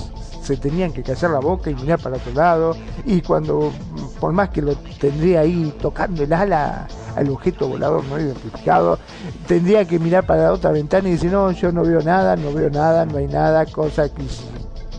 se 0.43 0.57
tenían 0.57 0.93
que 0.93 1.03
callar 1.03 1.31
la 1.33 1.41
boca 1.41 1.71
y 1.71 1.75
mirar 1.75 2.01
para 2.01 2.17
otro 2.17 2.33
lado 2.33 2.77
y 3.05 3.21
cuando 3.21 3.73
por 4.21 4.33
más 4.33 4.51
que 4.51 4.63
lo 4.63 4.75
tendría 4.77 5.41
ahí 5.41 5.75
tocando 5.81 6.23
el 6.23 6.33
ala 6.33 6.87
al 7.17 7.31
objeto 7.31 7.69
volador 7.69 8.05
no 8.05 8.21
identificado 8.21 8.99
tendría 9.47 9.85
que 9.85 9.99
mirar 9.99 10.25
para 10.25 10.45
la 10.45 10.53
otra 10.53 10.71
ventana 10.71 11.09
y 11.09 11.13
decir 11.13 11.33
no 11.33 11.51
yo 11.51 11.73
no 11.73 11.83
veo 11.83 12.01
nada 12.01 12.37
no 12.37 12.53
veo 12.53 12.71
nada 12.71 13.05
no 13.05 13.19
hay 13.19 13.27
nada 13.27 13.67
cosa 13.67 14.09
que, 14.09 14.23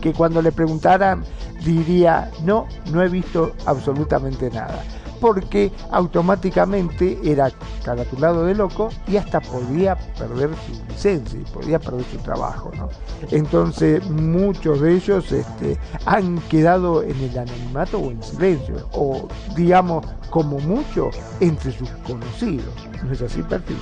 que 0.00 0.12
cuando 0.12 0.42
le 0.42 0.52
preguntaran 0.52 1.24
diría 1.64 2.30
no 2.44 2.66
no 2.90 3.02
he 3.02 3.08
visto 3.08 3.52
absolutamente 3.66 4.50
nada 4.50 4.82
porque 5.20 5.72
automáticamente 5.90 7.18
era 7.24 7.50
caratulado 7.84 8.46
de 8.46 8.54
loco 8.54 8.90
y 9.06 9.16
hasta 9.16 9.40
podía 9.40 9.96
perder 10.18 10.50
su 10.66 10.84
licencia 10.88 11.40
y 11.40 11.44
podía 11.44 11.78
perder 11.78 12.04
su 12.10 12.18
trabajo. 12.18 12.70
¿no? 12.76 12.88
Entonces 13.30 14.08
muchos 14.10 14.80
de 14.80 14.94
ellos 14.94 15.30
este, 15.32 15.78
han 16.06 16.38
quedado 16.42 17.02
en 17.02 17.16
el 17.20 17.38
anonimato 17.38 17.98
o 17.98 18.10
en 18.10 18.22
silencio, 18.22 18.88
o 18.92 19.28
digamos 19.56 20.06
como 20.30 20.58
mucho 20.58 21.10
entre 21.40 21.72
sus 21.72 21.90
conocidos. 22.06 22.74
¿No 23.02 23.12
es 23.12 23.22
así, 23.22 23.42
Perfil? 23.42 23.78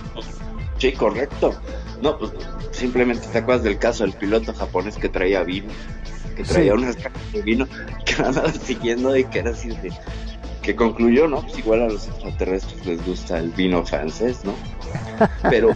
Sí, 0.78 0.92
correcto. 0.92 1.54
No, 2.02 2.18
pues 2.18 2.32
simplemente 2.72 3.26
te 3.28 3.38
acuerdas 3.38 3.64
del 3.64 3.78
caso 3.78 4.04
del 4.04 4.12
piloto 4.12 4.52
japonés 4.52 4.96
que 4.96 5.08
traía 5.08 5.42
vino, 5.42 5.68
que 6.36 6.44
traía 6.44 6.72
sí. 6.72 6.78
unas 6.78 6.96
cajas 6.96 7.32
de 7.32 7.42
vino 7.42 7.66
que 8.04 8.22
andaba 8.22 8.52
siguiendo 8.52 9.16
y 9.16 9.24
que 9.24 9.38
era 9.38 9.50
así 9.50 9.68
de 9.68 9.92
que 10.62 10.74
concluyó, 10.74 11.28
¿no? 11.28 11.42
Pues 11.42 11.58
igual 11.58 11.82
a 11.82 11.88
los 11.88 12.08
extraterrestres 12.08 12.84
les 12.84 13.06
gusta 13.06 13.38
el 13.38 13.50
vino 13.50 13.86
francés, 13.86 14.44
¿no? 14.44 14.52
Pero 15.48 15.70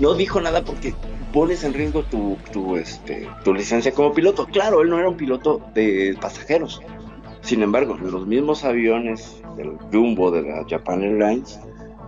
no 0.00 0.14
dijo 0.14 0.40
nada 0.40 0.64
porque 0.64 0.94
pones 1.32 1.64
en 1.64 1.74
riesgo 1.74 2.02
tu, 2.04 2.38
tu, 2.50 2.76
este, 2.76 3.28
tu 3.44 3.52
licencia 3.52 3.92
como 3.92 4.12
piloto. 4.12 4.46
Claro, 4.46 4.80
él 4.80 4.88
no 4.88 4.98
era 4.98 5.08
un 5.08 5.16
piloto 5.16 5.60
de 5.74 6.16
pasajeros. 6.20 6.80
Sin 7.42 7.62
embargo, 7.62 7.98
los 7.98 8.26
mismos 8.26 8.64
aviones 8.64 9.42
del 9.56 9.76
Jumbo 9.92 10.30
de 10.30 10.42
la 10.42 10.64
Japan 10.68 11.02
Airlines 11.02 11.60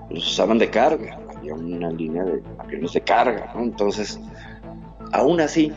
los 0.09 0.27
usaban 0.27 0.59
de 0.59 0.71
carga. 0.71 1.19
Una 1.53 1.91
línea 1.91 2.25
de 2.25 2.43
aviones 2.59 2.93
de 2.93 3.01
carga, 3.01 3.53
¿no? 3.55 3.63
Entonces, 3.63 4.21
aún 5.13 5.41
así, 5.41 5.73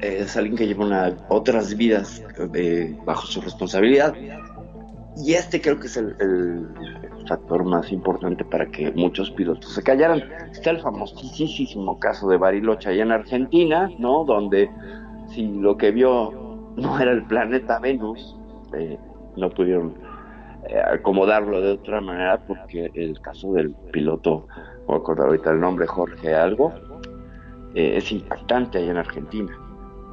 es 0.00 0.36
alguien 0.36 0.56
que 0.56 0.66
lleva 0.66 0.84
una, 0.84 1.16
otras 1.28 1.76
vidas 1.76 2.22
eh, 2.54 2.96
bajo 3.04 3.26
su 3.26 3.40
responsabilidad 3.40 4.14
y 5.16 5.34
este 5.34 5.60
creo 5.60 5.78
que 5.78 5.86
es 5.86 5.96
el, 5.96 6.16
el, 6.20 6.68
factor 7.28 7.64
más 7.64 7.92
importante 7.92 8.44
para 8.44 8.66
que 8.66 8.90
muchos 8.92 9.30
pilotos 9.30 9.72
se 9.72 9.82
callaran. 9.82 10.24
Está 10.50 10.70
el 10.70 10.80
famosísimo 10.80 11.98
caso 12.00 12.28
de 12.28 12.36
Bariloche 12.36 12.88
allá 12.88 13.04
en 13.04 13.12
Argentina, 13.12 13.88
¿no? 13.98 14.24
Donde 14.24 14.68
si 15.28 15.46
lo 15.46 15.76
que 15.76 15.92
vio 15.92 16.72
no 16.76 16.98
era 16.98 17.12
el 17.12 17.24
planeta 17.24 17.78
Venus, 17.78 18.36
eh, 18.74 18.98
no 19.36 19.50
pudieron 19.50 19.94
eh, 20.68 20.80
acomodarlo 20.80 21.60
de 21.60 21.72
otra 21.72 22.00
manera 22.00 22.40
porque 22.44 22.90
el 22.94 23.20
caso 23.20 23.52
del 23.52 23.72
piloto, 23.92 24.48
voy 24.86 24.96
a 24.96 24.98
acordar 24.98 25.26
ahorita 25.26 25.50
el 25.50 25.60
nombre, 25.60 25.86
Jorge 25.86 26.34
Algo, 26.34 26.72
eh, 27.74 27.96
es 27.96 28.10
impactante 28.12 28.78
allá 28.78 28.90
en 28.90 28.96
Argentina. 28.98 29.58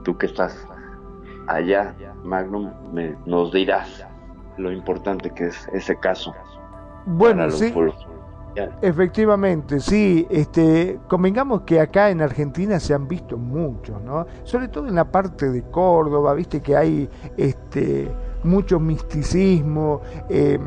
Tú 0.04 0.18
que 0.18 0.28
estás 0.28 0.66
allá, 1.48 1.96
Magnum, 2.24 2.72
me, 2.94 3.16
nos 3.26 3.52
dirás 3.52 4.06
lo 4.58 4.72
importante 4.72 5.30
que 5.32 5.48
es 5.48 5.68
ese 5.74 5.98
caso. 6.00 6.34
Bueno, 7.06 7.50
sí. 7.50 7.74
Efectivamente, 8.82 9.80
sí, 9.80 10.28
este, 10.30 11.00
convengamos 11.08 11.62
que 11.62 11.80
acá 11.80 12.10
en 12.10 12.22
Argentina 12.22 12.80
se 12.80 12.94
han 12.94 13.08
visto 13.08 13.38
muchos, 13.38 14.02
¿no? 14.02 14.26
Sobre 14.44 14.68
todo 14.68 14.88
en 14.88 14.96
la 14.96 15.10
parte 15.10 15.50
de 15.50 15.62
Córdoba, 15.64 16.34
viste 16.34 16.62
que 16.62 16.76
hay 16.76 17.10
este 17.38 18.12
mucho 18.44 18.80
misticismo, 18.80 20.02
eh, 20.30 20.60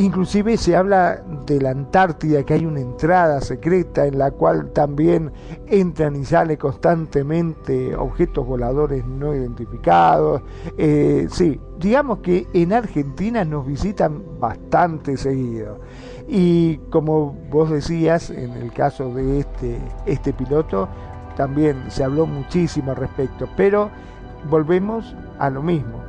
inclusive 0.00 0.56
se 0.56 0.76
habla 0.76 1.22
de 1.46 1.60
la 1.60 1.70
Antártida, 1.70 2.42
que 2.44 2.54
hay 2.54 2.66
una 2.66 2.80
entrada 2.80 3.40
secreta 3.40 4.06
en 4.06 4.18
la 4.18 4.30
cual 4.30 4.70
también 4.72 5.32
entran 5.66 6.16
y 6.16 6.24
salen 6.24 6.56
constantemente 6.56 7.94
objetos 7.94 8.46
voladores 8.46 9.04
no 9.06 9.34
identificados. 9.34 10.42
Eh, 10.78 11.26
sí, 11.30 11.60
digamos 11.78 12.18
que 12.18 12.46
en 12.52 12.72
Argentina 12.72 13.44
nos 13.44 13.66
visitan 13.66 14.22
bastante 14.40 15.16
seguido. 15.16 15.78
Y 16.28 16.76
como 16.90 17.32
vos 17.50 17.70
decías, 17.70 18.30
en 18.30 18.52
el 18.52 18.72
caso 18.72 19.12
de 19.12 19.40
este, 19.40 19.78
este 20.06 20.32
piloto, 20.32 20.88
también 21.36 21.90
se 21.90 22.04
habló 22.04 22.26
muchísimo 22.26 22.92
al 22.92 22.96
respecto, 22.96 23.48
pero 23.56 23.90
volvemos 24.48 25.14
a 25.38 25.50
lo 25.50 25.62
mismo 25.62 26.00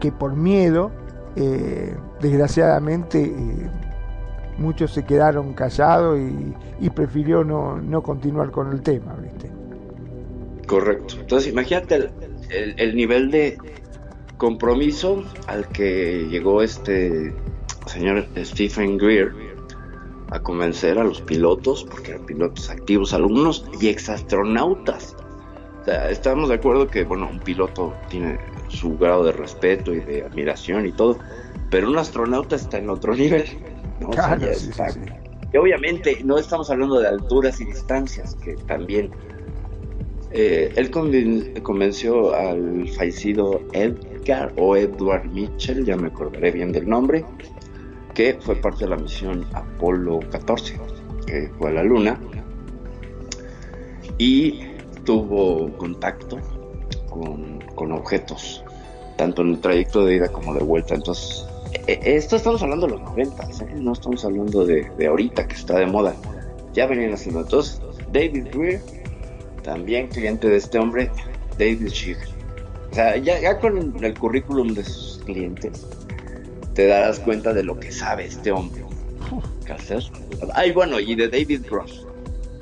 que 0.00 0.10
por 0.10 0.34
miedo, 0.34 0.90
eh, 1.36 1.96
desgraciadamente, 2.22 3.22
eh, 3.22 3.70
muchos 4.56 4.92
se 4.92 5.04
quedaron 5.04 5.52
callados 5.52 6.18
y, 6.80 6.90
prefirió 6.90 7.44
no, 7.44 7.80
no, 7.80 8.02
continuar 8.02 8.50
con 8.50 8.72
el 8.72 8.82
tema, 8.82 9.14
¿viste? 9.14 9.50
Correcto. 10.66 11.16
Entonces, 11.20 11.52
imagínate 11.52 11.96
el, 11.96 12.10
el, 12.50 12.74
el, 12.78 12.96
nivel 12.96 13.30
de 13.30 13.58
compromiso 14.36 15.22
al 15.46 15.68
que 15.68 16.26
llegó 16.30 16.62
este 16.62 17.34
señor 17.86 18.26
Stephen 18.36 18.98
Greer 18.98 19.32
a 20.30 20.40
convencer 20.40 20.98
a 20.98 21.04
los 21.04 21.20
pilotos, 21.20 21.84
porque 21.84 22.12
eran 22.12 22.24
pilotos 22.24 22.70
activos, 22.70 23.12
alumnos 23.12 23.66
y 23.80 23.88
exastronautas. 23.88 25.11
O 25.82 25.84
sea, 25.84 26.10
estamos 26.10 26.48
de 26.48 26.54
acuerdo 26.54 26.86
que, 26.86 27.02
bueno, 27.02 27.28
un 27.28 27.40
piloto 27.40 27.94
tiene 28.08 28.38
su 28.68 28.96
grado 28.96 29.24
de 29.24 29.32
respeto 29.32 29.92
y 29.92 29.98
de 30.00 30.22
admiración 30.22 30.86
y 30.86 30.92
todo, 30.92 31.18
pero 31.70 31.90
un 31.90 31.98
astronauta 31.98 32.54
está 32.54 32.78
en 32.78 32.88
otro 32.88 33.16
nivel, 33.16 33.44
¿no? 34.00 34.10
Claro, 34.10 34.36
o 34.36 34.44
sea, 34.44 34.54
sí, 34.54 34.70
está, 34.70 34.90
sí, 34.90 35.00
sí. 35.04 35.12
Y 35.52 35.56
obviamente 35.56 36.18
no 36.24 36.38
estamos 36.38 36.70
hablando 36.70 37.00
de 37.00 37.08
alturas 37.08 37.60
y 37.60 37.64
distancias, 37.64 38.36
que 38.36 38.54
también 38.54 39.10
eh, 40.30 40.72
él 40.76 40.90
conven 40.90 41.52
convenció 41.62 42.34
al 42.34 42.88
fallecido 42.96 43.60
Edgar 43.72 44.52
o 44.56 44.76
Edward 44.76 45.26
Mitchell, 45.30 45.84
ya 45.84 45.96
me 45.96 46.08
acordaré 46.08 46.52
bien 46.52 46.72
del 46.72 46.88
nombre, 46.88 47.24
que 48.14 48.38
fue 48.40 48.54
parte 48.54 48.84
de 48.84 48.90
la 48.90 48.96
misión 48.96 49.44
Apolo 49.52 50.20
14, 50.30 50.80
que 51.26 51.50
fue 51.58 51.70
a 51.70 51.72
la 51.72 51.82
Luna, 51.82 52.18
y 54.16 54.71
tuvo 55.04 55.70
contacto 55.76 56.38
con, 57.10 57.60
con 57.74 57.92
objetos, 57.92 58.64
tanto 59.16 59.42
en 59.42 59.50
el 59.50 59.60
trayecto 59.60 60.04
de 60.04 60.16
ida 60.16 60.28
como 60.28 60.54
de 60.54 60.62
vuelta. 60.62 60.94
Entonces, 60.94 61.46
eh, 61.86 62.00
esto 62.04 62.36
estamos 62.36 62.62
hablando 62.62 62.86
de 62.86 62.92
los 62.92 63.02
90, 63.02 63.44
¿eh? 63.44 63.48
no 63.76 63.92
estamos 63.92 64.24
hablando 64.24 64.64
de, 64.64 64.90
de, 64.96 65.06
ahorita 65.06 65.46
que 65.46 65.54
está 65.54 65.78
de 65.78 65.86
moda. 65.86 66.14
Ya 66.72 66.86
venían 66.86 67.12
haciendo. 67.12 67.40
Entonces, 67.40 67.80
David 68.12 68.48
Greer, 68.52 68.80
también 69.62 70.08
cliente 70.08 70.48
de 70.48 70.56
este 70.56 70.78
hombre, 70.78 71.10
David 71.58 71.88
Schick. 71.88 72.18
O 72.90 72.94
sea, 72.94 73.16
ya, 73.16 73.40
ya 73.40 73.58
con 73.58 74.04
el 74.04 74.18
currículum 74.18 74.74
de 74.74 74.84
sus 74.84 75.22
clientes, 75.24 75.86
te 76.74 76.86
darás 76.86 77.20
cuenta 77.20 77.52
de 77.52 77.62
lo 77.62 77.78
que 77.78 77.90
sabe 77.90 78.26
este 78.26 78.52
hombre. 78.52 78.84
¿Qué 79.64 79.72
hacer? 79.72 80.02
Ay, 80.54 80.72
bueno, 80.72 81.00
y 81.00 81.14
de 81.14 81.28
David 81.28 81.62
Gross. 81.70 82.06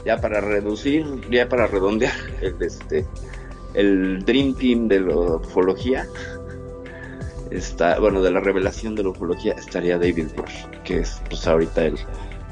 Ya 0.04 0.16
para 0.18 0.40
reducir, 0.40 1.04
ya 1.30 1.48
para 1.48 1.66
redondear 1.66 2.14
el, 2.40 2.56
este, 2.60 3.06
el 3.74 4.24
Dream 4.24 4.54
Team 4.54 4.88
de 4.88 5.00
la 5.00 5.16
ufología, 5.36 6.06
está, 7.50 7.98
bueno, 7.98 8.22
de 8.22 8.30
la 8.30 8.40
revelación 8.40 8.94
de 8.94 9.02
la 9.02 9.10
ufología 9.10 9.52
estaría 9.52 9.98
David 9.98 10.28
Gross, 10.36 10.68
que 10.84 11.00
es 11.00 11.20
pues 11.28 11.46
ahorita 11.46 11.84
el 11.84 11.98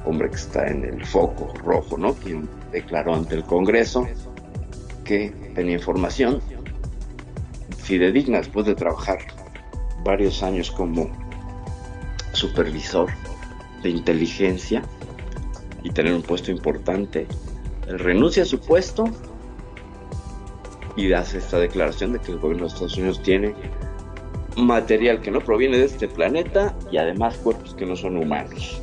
hombre 0.05 0.31
que 0.31 0.37
está 0.37 0.67
en 0.67 0.85
el 0.85 1.05
foco 1.05 1.53
rojo, 1.65 1.97
¿no? 1.97 2.15
Quien 2.15 2.49
declaró 2.73 3.15
ante 3.15 3.35
el 3.35 3.45
Congreso 3.45 4.07
que 5.05 5.33
tenía 5.55 5.75
información 5.75 6.41
fidedigna 7.79 8.39
después 8.39 8.67
de 8.67 8.75
trabajar 8.75 9.19
varios 10.05 10.43
años 10.43 10.71
como 10.71 11.11
supervisor 12.33 13.09
de 13.83 13.91
inteligencia 13.91 14.83
y 15.83 15.91
tener 15.91 16.13
un 16.13 16.23
puesto 16.23 16.51
importante. 16.51 17.27
Él 17.87 17.99
renuncia 17.99 18.43
a 18.43 18.47
su 18.47 18.61
puesto 18.61 19.05
y 20.97 21.13
hace 21.13 21.39
esta 21.39 21.59
declaración 21.59 22.13
de 22.13 22.19
que 22.19 22.33
el 22.33 22.39
gobierno 22.39 22.65
de 22.65 22.69
Estados 22.69 22.97
Unidos 22.97 23.23
tiene 23.23 23.55
material 24.57 25.21
que 25.21 25.31
no 25.31 25.41
proviene 25.41 25.79
de 25.79 25.85
este 25.85 26.09
planeta 26.09 26.75
y 26.91 26.97
además 26.97 27.37
cuerpos 27.39 27.75
que 27.75 27.87
no 27.87 27.97
son 27.97 28.17
humanos. 28.17 28.83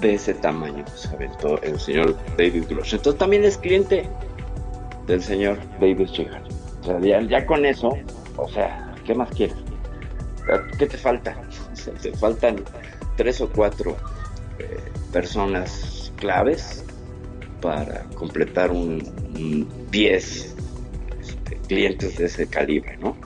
De 0.00 0.14
ese 0.14 0.34
tamaño 0.34 0.84
se 0.94 1.08
aventó 1.08 1.60
el 1.62 1.80
señor 1.80 2.16
David 2.36 2.64
Grosh. 2.68 2.94
Entonces 2.94 3.18
también 3.18 3.44
es 3.44 3.58
cliente 3.58 4.08
del 5.06 5.22
señor 5.22 5.58
David 5.80 6.06
Sheehan. 6.06 6.42
O 6.82 7.00
sea, 7.00 7.20
ya, 7.22 7.46
con 7.46 7.64
eso, 7.64 7.96
o 8.36 8.48
sea, 8.48 8.94
¿qué 9.04 9.14
más 9.14 9.30
quieres? 9.30 9.56
¿Qué 10.78 10.86
te 10.86 10.96
falta? 10.96 11.36
Te 12.02 12.12
faltan 12.12 12.62
tres 13.16 13.40
o 13.40 13.48
cuatro 13.48 13.96
eh, 14.58 14.78
personas 15.16 16.12
claves 16.16 16.84
para 17.62 18.02
completar 18.16 18.70
un, 18.70 19.02
un 19.34 19.66
10 19.90 20.54
este, 21.18 21.56
clientes 21.68 22.18
de 22.18 22.26
ese 22.26 22.46
calibre, 22.46 22.98
¿no? 22.98 23.16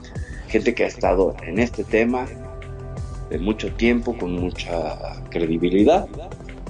Gente 0.47 0.73
que 0.73 0.85
ha 0.85 0.87
estado 0.87 1.35
en 1.43 1.59
este 1.59 1.83
tema 1.83 2.27
de 3.29 3.37
mucho 3.39 3.73
tiempo, 3.73 4.17
con 4.17 4.31
mucha 4.35 5.21
credibilidad. 5.31 6.07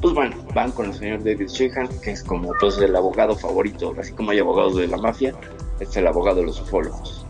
Pues 0.01 0.15
bueno, 0.15 0.35
van 0.55 0.71
con 0.71 0.87
el 0.87 0.95
señor 0.95 1.23
David 1.23 1.49
Sheehan, 1.49 1.87
que 2.01 2.13
es 2.13 2.23
como 2.23 2.51
pues 2.59 2.79
el 2.79 2.95
abogado 2.95 3.35
favorito, 3.35 3.93
así 3.99 4.13
como 4.13 4.31
hay 4.31 4.39
abogados 4.39 4.75
de 4.77 4.87
la 4.87 4.97
mafia, 4.97 5.35
es 5.79 5.95
el 5.95 6.07
abogado 6.07 6.37
de 6.37 6.47
los 6.47 6.59
ufólogos. 6.61 7.27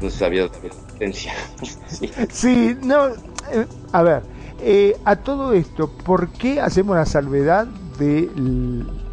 No 0.00 0.08
sabía 0.08 0.48
de 0.48 0.68
existencia. 0.68 1.34
sí. 1.88 2.10
Sí, 2.30 2.76
no, 2.82 3.08
eh, 3.08 3.66
a 3.92 4.02
ver, 4.02 4.22
eh, 4.62 4.96
a 5.04 5.16
todo 5.16 5.52
esto, 5.52 5.88
¿por 5.88 6.28
qué 6.28 6.60
hacemos 6.60 6.96
la 6.96 7.06
salvedad 7.06 7.66
de 7.98 8.28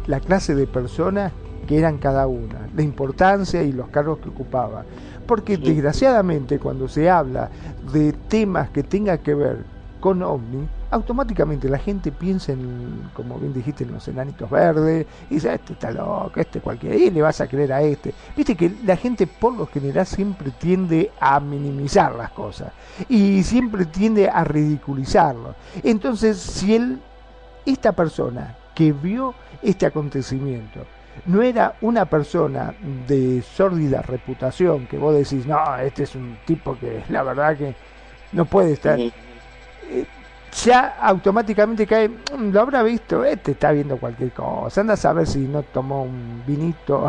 la 0.06 0.20
clase 0.20 0.54
de 0.54 0.66
personas 0.66 1.32
que 1.66 1.78
eran 1.78 1.98
cada 1.98 2.26
una, 2.26 2.68
la 2.74 2.82
importancia 2.82 3.62
y 3.62 3.72
los 3.72 3.88
cargos 3.88 4.18
que 4.18 4.28
ocupaba? 4.28 4.84
Porque 5.26 5.56
desgraciadamente 5.56 6.58
cuando 6.58 6.88
se 6.88 7.10
habla 7.10 7.50
de 7.92 8.12
temas 8.12 8.70
que 8.70 8.82
tenga 8.82 9.18
que 9.18 9.34
ver 9.34 9.64
con 10.00 10.22
ovni, 10.22 10.68
automáticamente 10.90 11.68
la 11.68 11.78
gente 11.78 12.12
piensa 12.12 12.52
en, 12.52 13.10
como 13.14 13.38
bien 13.38 13.52
dijiste, 13.52 13.84
en 13.84 13.92
los 13.92 14.08
enanitos 14.08 14.50
verdes, 14.50 15.06
y 15.30 15.34
dice, 15.34 15.54
este 15.54 15.74
está 15.74 15.90
loco, 15.90 16.32
este 16.36 16.60
cualquiera, 16.60 16.96
y 16.96 17.10
le 17.10 17.22
vas 17.22 17.40
a 17.40 17.46
creer 17.46 17.72
a 17.72 17.82
este. 17.82 18.14
Viste 18.36 18.54
que 18.54 18.72
la 18.84 18.96
gente 18.96 19.26
por 19.26 19.54
lo 19.56 19.66
general 19.66 20.06
siempre 20.06 20.50
tiende 20.50 21.10
a 21.20 21.40
minimizar 21.40 22.14
las 22.14 22.30
cosas, 22.30 22.72
y 23.08 23.42
siempre 23.42 23.84
tiende 23.86 24.28
a 24.28 24.44
ridiculizarlo. 24.44 25.54
Entonces, 25.82 26.38
si 26.38 26.74
él, 26.74 27.00
esta 27.66 27.92
persona 27.92 28.56
que 28.74 28.92
vio 28.92 29.34
este 29.62 29.86
acontecimiento, 29.86 30.80
no 31.26 31.42
era 31.42 31.74
una 31.80 32.04
persona 32.04 32.74
de 33.06 33.42
sórdida 33.42 34.02
reputación, 34.02 34.86
que 34.86 34.98
vos 34.98 35.14
decís, 35.14 35.46
no, 35.46 35.76
este 35.76 36.04
es 36.04 36.14
un 36.14 36.38
tipo 36.46 36.78
que 36.78 37.02
la 37.08 37.22
verdad 37.22 37.56
que 37.56 37.74
no 38.32 38.44
puede 38.44 38.72
estar 38.72 38.98
eh, 38.98 39.10
ya 40.64 40.96
automáticamente 41.00 41.86
cae, 41.86 42.08
"Mm, 42.08 42.50
lo 42.52 42.60
habrá 42.60 42.82
visto, 42.82 43.24
este 43.24 43.52
está 43.52 43.70
viendo 43.72 43.96
cualquier 43.98 44.32
cosa, 44.32 44.80
anda 44.80 44.94
a 44.94 44.96
saber 44.96 45.26
si 45.26 45.40
no 45.40 45.62
tomó 45.62 46.02
un 46.02 46.42
vinito, 46.46 47.08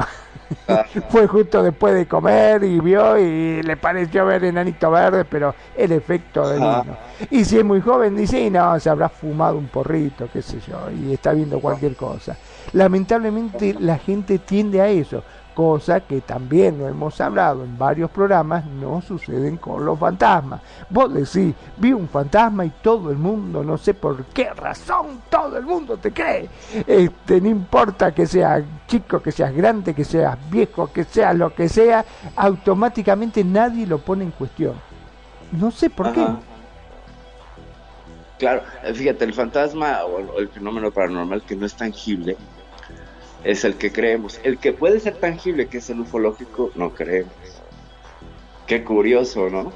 fue 1.10 1.28
justo 1.28 1.62
después 1.64 1.94
de 1.96 2.08
comer 2.08 2.64
y 2.64 2.80
vio 2.80 3.18
y 3.18 3.62
le 3.62 3.78
pareció 3.78 4.26
ver 4.26 4.44
enanito 4.44 4.90
verde, 4.92 5.26
pero 5.26 5.54
el 5.76 5.92
efecto 5.92 6.48
del 6.50 6.60
vino. 6.60 6.98
Y 7.30 7.44
si 7.46 7.58
es 7.60 7.66
muy 7.66 7.82
joven, 7.82 8.16
dice, 8.16 8.40
"Y 8.40 8.50
no, 8.50 8.80
se 8.80 8.90
habrá 8.90 9.10
fumado 9.10 9.58
un 9.58 9.68
porrito, 9.68 10.28
qué 10.32 10.42
sé 10.42 10.60
yo, 10.62 10.90
y 10.92 11.14
está 11.14 11.34
viendo 11.34 11.60
cualquier 11.60 11.96
cosa. 11.96 12.36
Lamentablemente 12.74 13.76
la 13.80 13.98
gente 13.98 14.40
tiende 14.40 14.82
a 14.82 14.88
eso, 14.88 15.24
cosa 15.60 16.00
que 16.00 16.22
también 16.22 16.78
lo 16.78 16.88
hemos 16.88 17.20
hablado 17.20 17.66
en 17.66 17.78
varios 17.78 18.10
programas, 18.12 18.66
no 18.66 19.02
suceden 19.02 19.58
con 19.58 19.84
los 19.84 20.00
fantasmas. 20.00 20.62
Vos 20.90 21.14
decís, 21.14 21.54
vi 21.76 21.92
un 21.92 22.08
fantasma 22.08 22.64
y 22.64 22.70
todo 22.82 23.12
el 23.12 23.18
mundo, 23.18 23.62
no 23.62 23.78
sé 23.78 23.94
por 23.94 24.24
qué 24.28 24.54
razón, 24.54 25.20
todo 25.30 25.58
el 25.58 25.66
mundo 25.66 25.98
te 25.98 26.14
cree. 26.14 26.48
Este, 26.88 27.42
no 27.42 27.50
importa 27.50 28.14
que 28.14 28.26
seas 28.26 28.64
chico, 28.88 29.22
que 29.22 29.34
seas 29.34 29.54
grande, 29.54 29.94
que 29.94 30.06
seas 30.06 30.38
viejo, 30.50 30.94
que 30.94 31.04
seas 31.04 31.36
lo 31.36 31.54
que 31.54 31.68
sea, 31.68 32.06
automáticamente 32.38 33.44
nadie 33.44 33.86
lo 33.86 33.98
pone 33.98 34.24
en 34.24 34.32
cuestión. 34.32 34.76
No 35.52 35.72
sé 35.72 35.90
por 35.90 36.14
qué. 36.14 36.26
Claro, 38.38 38.62
fíjate, 38.94 39.26
el 39.26 39.34
fantasma 39.34 40.06
o 40.06 40.40
el 40.40 40.48
fenómeno 40.48 40.90
paranormal 40.90 41.42
que 41.42 41.58
no 41.58 41.66
es 41.66 41.76
tangible 41.76 42.38
es 43.44 43.64
el 43.66 43.76
que 43.76 43.92
creemos. 43.92 44.40
El 44.44 44.58
que 44.58 44.74
puede 44.74 45.00
ser 45.00 45.16
tangible, 45.18 45.68
que 45.68 45.78
es 45.80 45.90
el 45.90 46.00
ufológico, 46.02 46.72
no 46.76 46.94
creemos. 46.94 47.34
Qué 48.68 48.84
curioso, 48.84 49.50
¿no? 49.50 49.72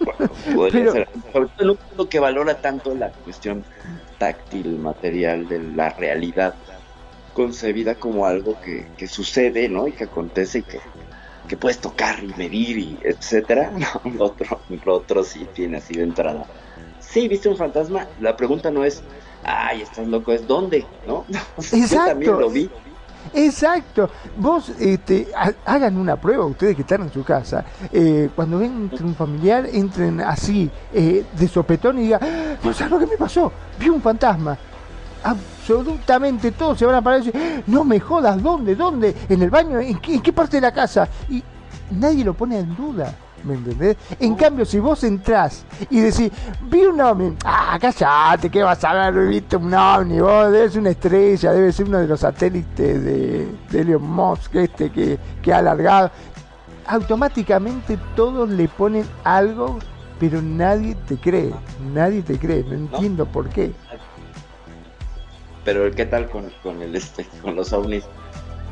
Bueno, 0.00 0.32
podría 0.54 0.80
Pero- 0.80 0.92
ser. 0.92 1.08
Sobre 1.32 1.48
todo 1.48 1.62
en 1.64 1.70
un 1.70 1.78
mundo 1.88 2.08
que 2.08 2.20
valora 2.20 2.60
tanto 2.60 2.94
la 2.94 3.10
cuestión 3.10 3.64
táctil, 4.18 4.78
material 4.78 5.48
de 5.48 5.60
la 5.60 5.90
realidad, 5.90 6.54
concebida 7.32 7.94
como 7.94 8.26
algo 8.26 8.60
que, 8.60 8.86
que 8.96 9.06
sucede, 9.06 9.68
¿no? 9.68 9.88
Y 9.88 9.92
que 9.92 10.04
acontece 10.04 10.58
y 10.58 10.62
que, 10.62 10.80
que 11.48 11.56
puedes 11.56 11.78
tocar 11.78 12.22
y 12.22 12.34
medir 12.36 12.78
y 12.78 12.98
etcétera. 13.02 13.70
No, 14.04 14.10
lo 14.10 14.24
otro, 14.26 14.60
lo 14.84 14.94
otro 14.94 15.24
sí 15.24 15.46
tiene 15.54 15.78
así 15.78 15.94
de 15.94 16.02
entrada. 16.02 16.44
Sí, 17.00 17.28
viste 17.28 17.48
un 17.48 17.56
fantasma. 17.56 18.06
La 18.20 18.36
pregunta 18.36 18.70
no 18.70 18.84
es, 18.84 19.02
ay, 19.44 19.82
estás 19.82 20.06
loco, 20.06 20.32
es 20.32 20.46
dónde, 20.46 20.86
¿no? 21.06 21.24
Yo 21.72 21.96
también 22.06 22.38
lo 22.38 22.50
vi. 22.50 22.70
Exacto. 23.34 24.10
Vos 24.36 24.70
este, 24.80 25.28
ha- 25.36 25.52
hagan 25.64 25.96
una 25.96 26.16
prueba, 26.16 26.44
ustedes 26.44 26.74
que 26.74 26.82
están 26.82 27.02
en 27.02 27.12
su 27.12 27.22
casa. 27.24 27.64
eh, 27.92 28.28
cuando 28.34 28.58
ven 28.58 28.90
un 29.00 29.14
familiar, 29.14 29.66
entren 29.72 30.20
así, 30.20 30.68
eh, 30.92 31.24
de 31.32 31.48
sopetón 31.48 31.98
y 31.98 32.02
digan, 32.02 32.20
"Ah, 32.22 32.56
¿no 32.62 32.72
sabes 32.74 32.90
lo 32.90 32.98
que 32.98 33.06
me 33.06 33.16
pasó? 33.16 33.52
Vi 33.78 33.88
un 33.88 34.02
fantasma. 34.02 34.58
Absolutamente 35.22 36.50
todos 36.52 36.76
se 36.78 36.84
van 36.84 36.96
a 36.96 37.02
parar 37.02 37.20
y 37.22 37.26
decir, 37.26 37.40
"Ah, 37.40 37.62
no 37.68 37.84
me 37.84 38.00
jodas, 38.00 38.42
¿dónde? 38.42 38.74
¿Dónde? 38.74 39.14
¿En 39.28 39.40
el 39.40 39.50
baño? 39.50 39.78
¿En 39.80 39.98
qué, 40.00 40.14
en 40.14 40.20
qué 40.20 40.32
parte 40.32 40.56
de 40.56 40.60
la 40.62 40.72
casa? 40.72 41.08
Y 41.28 41.42
nadie 41.92 42.24
lo 42.24 42.34
pone 42.34 42.58
en 42.58 42.74
duda. 42.74 43.14
¿Me 43.44 43.54
entendés? 43.54 43.96
En 44.20 44.34
cambio, 44.36 44.64
si 44.64 44.78
vos 44.78 45.02
entrás 45.02 45.64
y 45.90 46.00
decís, 46.00 46.30
vi 46.70 46.84
un 46.84 47.00
ovni, 47.00 47.36
ah, 47.44 47.76
callate, 47.80 48.50
¿qué 48.50 48.62
vas 48.62 48.84
a 48.84 49.10
ver? 49.10 49.26
¿Viste 49.26 49.56
un 49.56 49.74
ovni? 49.74 50.20
Vos 50.20 50.52
debes 50.52 50.72
ser 50.72 50.80
una 50.80 50.90
estrella, 50.90 51.52
debe 51.52 51.72
ser 51.72 51.86
uno 51.86 51.98
de 51.98 52.06
los 52.06 52.20
satélites 52.20 53.04
de, 53.04 53.48
de 53.70 53.80
Elon 53.80 54.02
Musk, 54.02 54.54
este 54.54 54.90
que, 54.90 55.18
que 55.42 55.52
ha 55.52 55.58
alargado. 55.58 56.10
Automáticamente 56.86 57.98
todos 58.14 58.48
le 58.48 58.68
ponen 58.68 59.06
algo, 59.24 59.78
pero 60.20 60.40
nadie 60.40 60.94
te 61.08 61.16
cree, 61.16 61.52
nadie 61.92 62.22
te 62.22 62.38
cree, 62.38 62.62
no 62.62 62.74
entiendo 62.74 63.26
por 63.26 63.48
qué. 63.48 63.72
Pero 65.64 65.90
¿qué 65.92 66.06
tal 66.06 66.28
con, 66.28 66.50
con 66.62 66.80
el 66.82 66.94
este, 66.94 67.26
con 67.40 67.56
los 67.56 67.72
ovnis? 67.72 68.04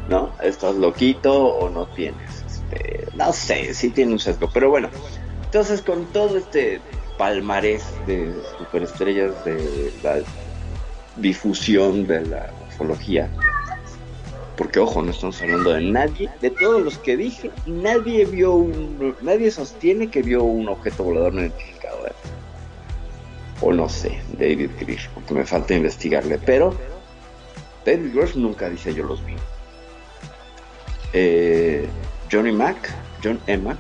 ¿No? 0.09 0.31
¿Estás 0.43 0.77
loquito 0.77 1.33
o 1.33 1.69
no 1.71 1.87
tienes? 1.87 2.40
Este, 2.71 3.09
no 3.15 3.33
sé, 3.33 3.75
sí 3.75 3.91
tiene 3.91 4.13
un 4.13 4.19
sesgo. 4.19 4.49
Pero 4.53 4.71
bueno, 4.71 4.89
entonces 5.45 5.83
con 5.83 6.07
todo 6.07 6.37
este 6.39 6.81
palmarés 7.19 7.85
de 8.07 8.35
superestrellas 8.59 9.45
de 9.45 9.93
la 10.03 10.19
difusión 11.17 12.07
de 12.07 12.25
la 12.27 12.51
ufología, 12.69 13.29
porque 14.57 14.79
ojo, 14.79 15.03
no 15.03 15.11
estamos 15.11 15.41
hablando 15.43 15.73
de 15.73 15.83
nadie, 15.83 16.31
de 16.41 16.51
todos 16.51 16.83
los 16.83 16.99
que 16.99 17.17
dije, 17.17 17.51
nadie 17.67 18.25
vio 18.25 18.55
un, 18.55 19.15
nadie 19.21 19.51
sostiene 19.51 20.11
que 20.11 20.23
vio 20.23 20.43
un 20.43 20.69
objeto 20.69 21.05
volador 21.05 21.35
no 21.35 21.41
identificado. 21.41 22.07
¿eh? 22.07 22.13
O 23.63 23.73
no 23.73 23.89
sé, 23.89 24.21
David 24.39 24.71
Grish, 24.79 25.11
porque 25.11 25.35
me 25.35 25.45
falta 25.45 25.75
investigarle, 25.75 26.39
pero 26.39 26.75
David 27.85 28.15
Grosh 28.15 28.35
nunca 28.37 28.71
dice 28.71 28.95
yo 28.95 29.05
los 29.05 29.25
vi. 29.25 29.35
Eh, 31.13 31.87
Johnny 32.31 32.53
Mack, 32.53 32.95
John 33.25 33.41
E. 33.47 33.57
Mack, 33.57 33.79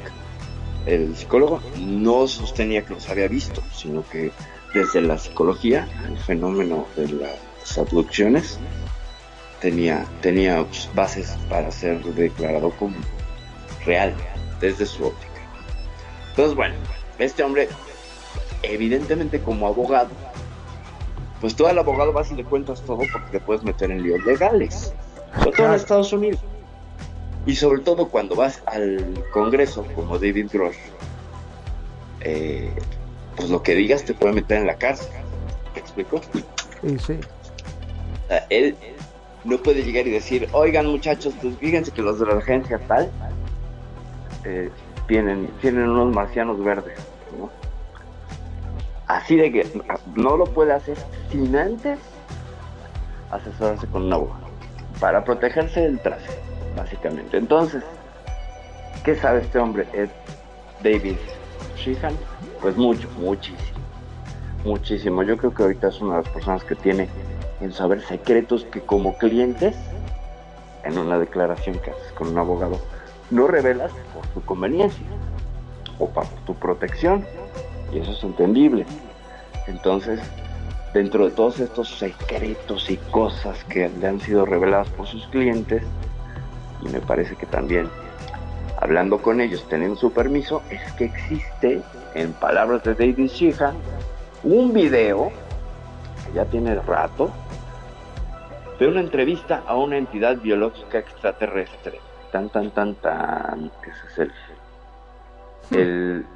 el 0.87 1.15
psicólogo, 1.15 1.61
no 1.79 2.27
sostenía 2.27 2.85
que 2.85 2.95
los 2.95 3.09
había 3.09 3.29
visto, 3.29 3.63
sino 3.73 4.05
que 4.09 4.33
desde 4.75 5.01
la 5.03 5.19
psicología, 5.19 5.89
el 6.09 6.19
fenómeno 6.19 6.87
de 6.97 7.09
las 7.09 7.79
abducciones, 7.79 8.59
tenía, 9.61 10.05
tenía 10.21 10.65
bases 10.95 11.37
para 11.49 11.71
ser 11.71 12.03
declarado 12.03 12.71
como 12.71 12.97
real 13.85 14.15
desde 14.61 14.87
su 14.87 15.05
óptica. 15.05 15.31
Entonces, 16.31 16.57
bueno, 16.57 16.75
este 17.19 17.43
hombre, 17.45 17.69
evidentemente 18.63 19.41
como 19.41 19.69
abogado, 19.69 20.11
pues 21.41 21.55
tú 21.55 21.67
al 21.67 21.79
abogado 21.79 22.13
vas 22.13 22.31
y 22.33 22.35
le 22.35 22.45
cuentas 22.45 22.83
todo 22.83 22.99
porque 23.13 23.31
te 23.31 23.41
puedes 23.41 23.63
meter 23.63 23.91
en 23.91 24.03
líos 24.03 24.25
legales, 24.25 24.93
sobre 25.39 25.57
todo 25.57 25.67
en 25.69 25.75
Estados 25.75 26.13
Unidos. 26.13 26.41
Y 27.47 27.57
sobre 27.57 27.81
todo 27.81 28.09
cuando 28.09 28.37
vas 28.37 28.63
al 28.67 29.25
Congreso 29.33 29.85
como 29.95 30.19
David 30.19 30.49
Grosh, 30.53 30.77
eh, 32.21 32.71
pues 33.37 33.49
lo 33.49 33.63
que 33.63 33.75
digas 33.75 34.05
te 34.05 34.15
puede 34.15 34.35
meter 34.35 34.59
en 34.59 34.67
la 34.67 34.77
cárcel. 34.77 35.09
¿Me 35.75 35.81
explico? 35.81 36.21
Sí. 36.83 37.19
O 38.25 38.29
sea, 38.29 38.47
él 38.51 38.77
no 39.45 39.59
puede 39.59 39.83
llegar 39.83 40.07
y 40.07 40.11
decir, 40.11 40.49
oigan 40.53 40.87
muchachos, 40.87 41.35
pues 41.41 41.57
fíjense 41.57 41.91
que 41.91 42.03
los 42.03 42.19
de 42.21 42.27
la 42.27 42.35
agencia 42.35 42.79
tal 42.87 43.11
eh, 44.45 44.71
tienen, 45.07 45.49
tienen 45.61 45.89
unos 45.89 46.15
marcianos 46.15 46.63
verdes. 46.63 46.99
¿no? 47.39 47.51
Así 49.07 49.37
de 49.37 49.51
que 49.51 49.67
no 50.15 50.37
lo 50.37 50.45
puede 50.45 50.73
hacer 50.73 50.97
sin 51.31 51.57
antes 51.57 51.99
asesorarse 53.31 53.87
con 53.87 54.05
un 54.05 54.13
abogado 54.13 54.47
para 55.01 55.25
protegerse 55.25 55.81
del 55.81 55.99
traje, 56.01 56.31
básicamente. 56.77 57.37
Entonces, 57.37 57.83
¿qué 59.05 59.15
sabe 59.17 59.41
este 59.41 59.59
hombre? 59.59 59.87
Ed 59.93 60.11
David 60.83 61.17
Sheehan? 61.77 62.15
Pues 62.61 62.77
mucho, 62.77 63.09
muchísimo, 63.19 63.79
muchísimo. 64.65 65.23
Yo 65.23 65.37
creo 65.37 65.55
que 65.55 65.63
ahorita 65.63 65.89
es 65.89 66.01
una 66.01 66.19
de 66.19 66.23
las 66.25 66.33
personas 66.33 66.65
que 66.65 66.75
tiene 66.75 67.09
en 67.61 67.73
saber 67.73 68.03
secretos 68.03 68.65
que 68.65 68.81
como 68.81 69.17
clientes, 69.19 69.77
en 70.85 70.99
una 70.99 71.19
declaración 71.19 71.79
que 71.79 71.91
haces 71.91 72.13
con 72.13 72.29
un 72.29 72.39
abogado, 72.39 72.81
no 73.31 73.47
revelas 73.47 73.93
por 74.15 74.27
tu 74.29 74.41
conveniencia 74.43 75.07
o 75.99 76.09
para 76.09 76.29
tu 76.47 76.55
protección. 76.55 77.25
Y 77.93 77.99
eso 77.99 78.13
es 78.13 78.23
entendible. 78.25 78.87
Entonces, 79.67 80.21
dentro 80.95 81.27
de 81.27 81.33
todos 81.33 81.61
estos 81.61 81.89
secretos 81.99 82.91
y 82.91 82.97
cosas 82.97 83.63
que 83.65 83.89
le 83.89 84.07
han 84.07 84.21
sido 84.21 84.47
reveladas 84.47 84.89
por 84.91 85.07
sus 85.07 85.27
clientes, 85.29 85.83
y 86.83 86.89
me 86.89 87.01
parece 87.01 87.37
que 87.37 87.47
también 87.47 87.89
hablando 88.81 89.21
con 89.21 89.41
ellos, 89.41 89.67
teniendo 89.69 89.97
su 89.97 90.13
permiso, 90.13 90.63
es 90.71 90.81
que 90.95 91.05
existe, 91.05 91.83
en 92.15 92.33
palabras 92.33 92.83
de 92.83 92.95
David 92.95 93.29
Sheehan, 93.29 93.75
un 94.43 94.73
video 94.73 95.31
que 96.27 96.33
ya 96.33 96.45
tiene 96.47 96.75
rato 96.77 97.31
de 98.79 98.89
una 98.89 99.01
entrevista 99.01 99.63
a 99.67 99.77
una 99.77 99.99
entidad 99.99 100.39
biológica 100.39 100.99
extraterrestre. 100.99 102.01
Tan, 102.33 102.49
tan, 102.49 102.71
tan, 102.71 102.95
tan. 102.95 103.71
Ese 103.83 104.07
es 104.07 104.19
el, 105.71 105.79
el, 105.79 106.27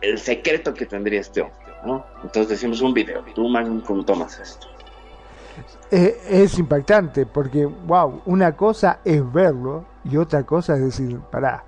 el 0.00 0.18
secreto 0.18 0.74
que 0.74 0.86
tendría 0.86 1.20
este 1.20 1.42
hombre, 1.42 1.74
¿no? 1.84 2.04
Entonces 2.24 2.48
decimos 2.48 2.80
un 2.80 2.92
video. 2.92 3.22
Tú, 3.34 3.48
Magnum, 3.48 3.82
¿cómo 3.82 4.04
tomas 4.04 4.40
esto? 4.40 4.66
Eh, 5.90 6.20
es 6.28 6.58
impactante 6.58 7.26
porque, 7.26 7.64
wow, 7.64 8.22
una 8.26 8.56
cosa 8.56 8.98
es 9.04 9.32
verlo 9.32 9.84
y 10.04 10.16
otra 10.16 10.44
cosa 10.44 10.74
es 10.74 10.80
decir, 10.80 11.20
pará, 11.30 11.64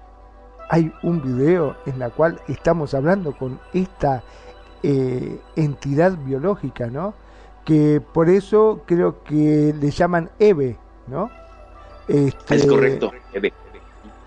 hay 0.68 0.92
un 1.02 1.22
video 1.22 1.76
en 1.86 1.98
la 2.00 2.10
cual 2.10 2.40
estamos 2.48 2.94
hablando 2.94 3.36
con 3.36 3.60
esta 3.72 4.22
eh, 4.82 5.40
entidad 5.54 6.16
biológica, 6.18 6.88
¿no? 6.88 7.14
Que 7.64 8.00
por 8.00 8.28
eso 8.28 8.82
creo 8.86 9.22
que 9.22 9.74
le 9.78 9.90
llaman 9.90 10.30
EVE, 10.38 10.76
¿no? 11.06 11.30
Este, 12.08 12.56
es 12.56 12.66
correcto, 12.66 13.12
EVE. 13.32 13.52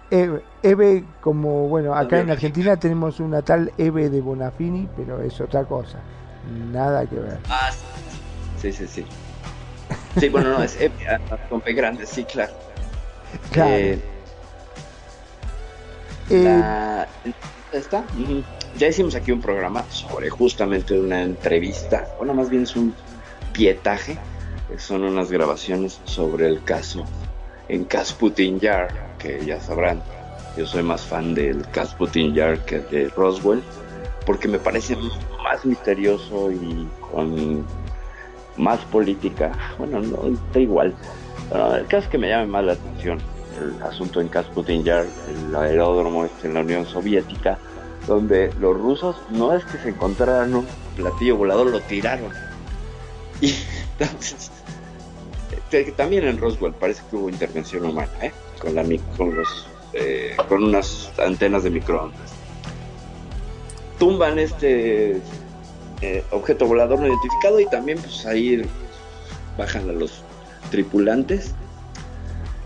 Eve, 0.09 0.43
Eve, 0.61 1.05
como 1.21 1.69
bueno, 1.69 1.95
acá 1.95 2.19
en 2.19 2.29
Argentina 2.29 2.77
tenemos 2.77 3.21
una 3.21 3.41
tal 3.41 3.71
Eve 3.77 4.09
de 4.09 4.19
Bonafini, 4.19 4.89
pero 4.95 5.21
es 5.21 5.39
otra 5.39 5.63
cosa, 5.63 5.99
nada 6.71 7.05
que 7.05 7.15
ver. 7.15 7.39
Ah, 7.49 7.71
sí, 8.57 8.73
sí, 8.73 8.85
sí. 8.87 9.05
Sí, 10.19 10.29
bueno, 10.29 10.57
no, 10.57 10.63
es 10.63 10.79
Eve, 10.79 10.93
con 11.49 11.61
P 11.61 11.73
grande, 11.73 12.05
sí, 12.05 12.23
claro. 12.25 12.53
Claro. 13.51 13.73
Eh, 13.73 13.99
la, 16.29 17.07
¿Está? 17.71 18.03
Ya 18.77 18.87
hicimos 18.87 19.15
aquí 19.15 19.31
un 19.31 19.41
programa 19.41 19.83
sobre 19.89 20.29
justamente 20.29 20.97
una 20.99 21.21
entrevista, 21.21 22.07
bueno, 22.17 22.33
más 22.33 22.49
bien 22.49 22.63
es 22.63 22.75
un 22.75 22.93
pietaje, 23.53 24.17
son 24.77 25.03
unas 25.03 25.31
grabaciones 25.31 26.01
sobre 26.05 26.47
el 26.47 26.63
caso 26.63 27.05
en 27.69 27.85
Casputin 27.85 28.59
Yard, 28.59 28.93
que 29.17 29.45
ya 29.45 29.59
sabrán, 29.59 30.01
yo 30.57 30.65
soy 30.65 30.83
más 30.83 31.01
fan 31.01 31.33
del 31.33 31.65
Casputin 31.69 32.33
Yard 32.33 32.59
que 32.65 32.79
de 32.79 33.09
Roswell, 33.09 33.63
porque 34.25 34.47
me 34.47 34.59
parece 34.59 34.97
más 35.43 35.65
misterioso 35.65 36.51
y 36.51 36.87
con 37.11 37.65
más 38.57 38.79
política. 38.85 39.51
Bueno, 39.77 39.99
no 40.01 40.27
está 40.33 40.59
igual. 40.59 40.93
Pero 41.49 41.75
el 41.75 41.87
caso 41.87 42.09
que 42.09 42.17
me 42.17 42.29
llame 42.29 42.47
más 42.47 42.63
la 42.63 42.73
atención, 42.73 43.19
el 43.59 43.81
asunto 43.83 44.21
en 44.21 44.27
Kasputin 44.27 44.83
Yar, 44.83 45.05
el 45.29 45.55
aeródromo 45.55 46.25
este 46.25 46.47
en 46.47 46.53
la 46.53 46.61
Unión 46.61 46.85
Soviética, 46.85 47.57
donde 48.07 48.53
los 48.59 48.75
rusos 48.77 49.17
no 49.29 49.53
es 49.53 49.63
que 49.65 49.77
se 49.77 49.89
encontraran 49.89 50.53
un 50.55 50.67
platillo 50.95 51.37
volador, 51.37 51.67
lo 51.67 51.79
tiraron. 51.81 52.31
Y 53.41 53.55
entonces, 53.99 54.51
también 55.95 56.27
en 56.27 56.37
Roswell 56.37 56.73
parece 56.73 57.03
que 57.09 57.15
hubo 57.15 57.29
intervención 57.29 57.85
humana, 57.85 58.11
¿eh? 58.21 58.31
con, 58.59 58.75
la, 58.75 58.83
con, 59.17 59.35
los, 59.35 59.67
eh, 59.93 60.35
con 60.47 60.63
unas 60.63 61.11
antenas 61.19 61.63
de 61.63 61.69
microondas. 61.69 62.31
Tumban 63.97 64.39
este 64.39 65.21
eh, 66.01 66.23
objeto 66.31 66.65
volador 66.65 66.99
no 66.99 67.07
identificado 67.07 67.59
y 67.59 67.65
también 67.67 67.99
pues 67.99 68.25
ahí 68.25 68.61
bajan 69.57 69.89
a 69.89 69.93
los 69.93 70.23
tripulantes 70.71 71.53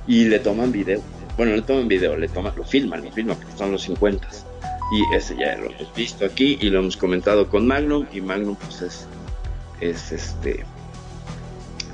y 0.07 0.25
le 0.25 0.39
toman 0.39 0.71
video. 0.71 1.01
Bueno, 1.37 1.55
le 1.55 1.61
toman 1.61 1.87
video, 1.87 2.15
le 2.15 2.29
toman, 2.29 2.53
lo 2.55 2.63
filman, 2.63 3.03
lo 3.03 3.11
filman 3.11 3.37
porque 3.37 3.57
son 3.57 3.71
los 3.71 3.81
50. 3.83 4.27
Y 4.91 5.15
ese 5.15 5.35
ya 5.35 5.57
lo 5.57 5.71
hemos 5.71 5.93
visto 5.95 6.25
aquí 6.25 6.57
y 6.61 6.69
lo 6.69 6.79
hemos 6.79 6.95
comentado 6.95 7.49
con 7.49 7.67
Magnum 7.67 8.05
y 8.13 8.21
Magnum 8.21 8.55
pues 8.55 8.81
es, 8.81 9.07
es 9.81 10.11
este 10.11 10.63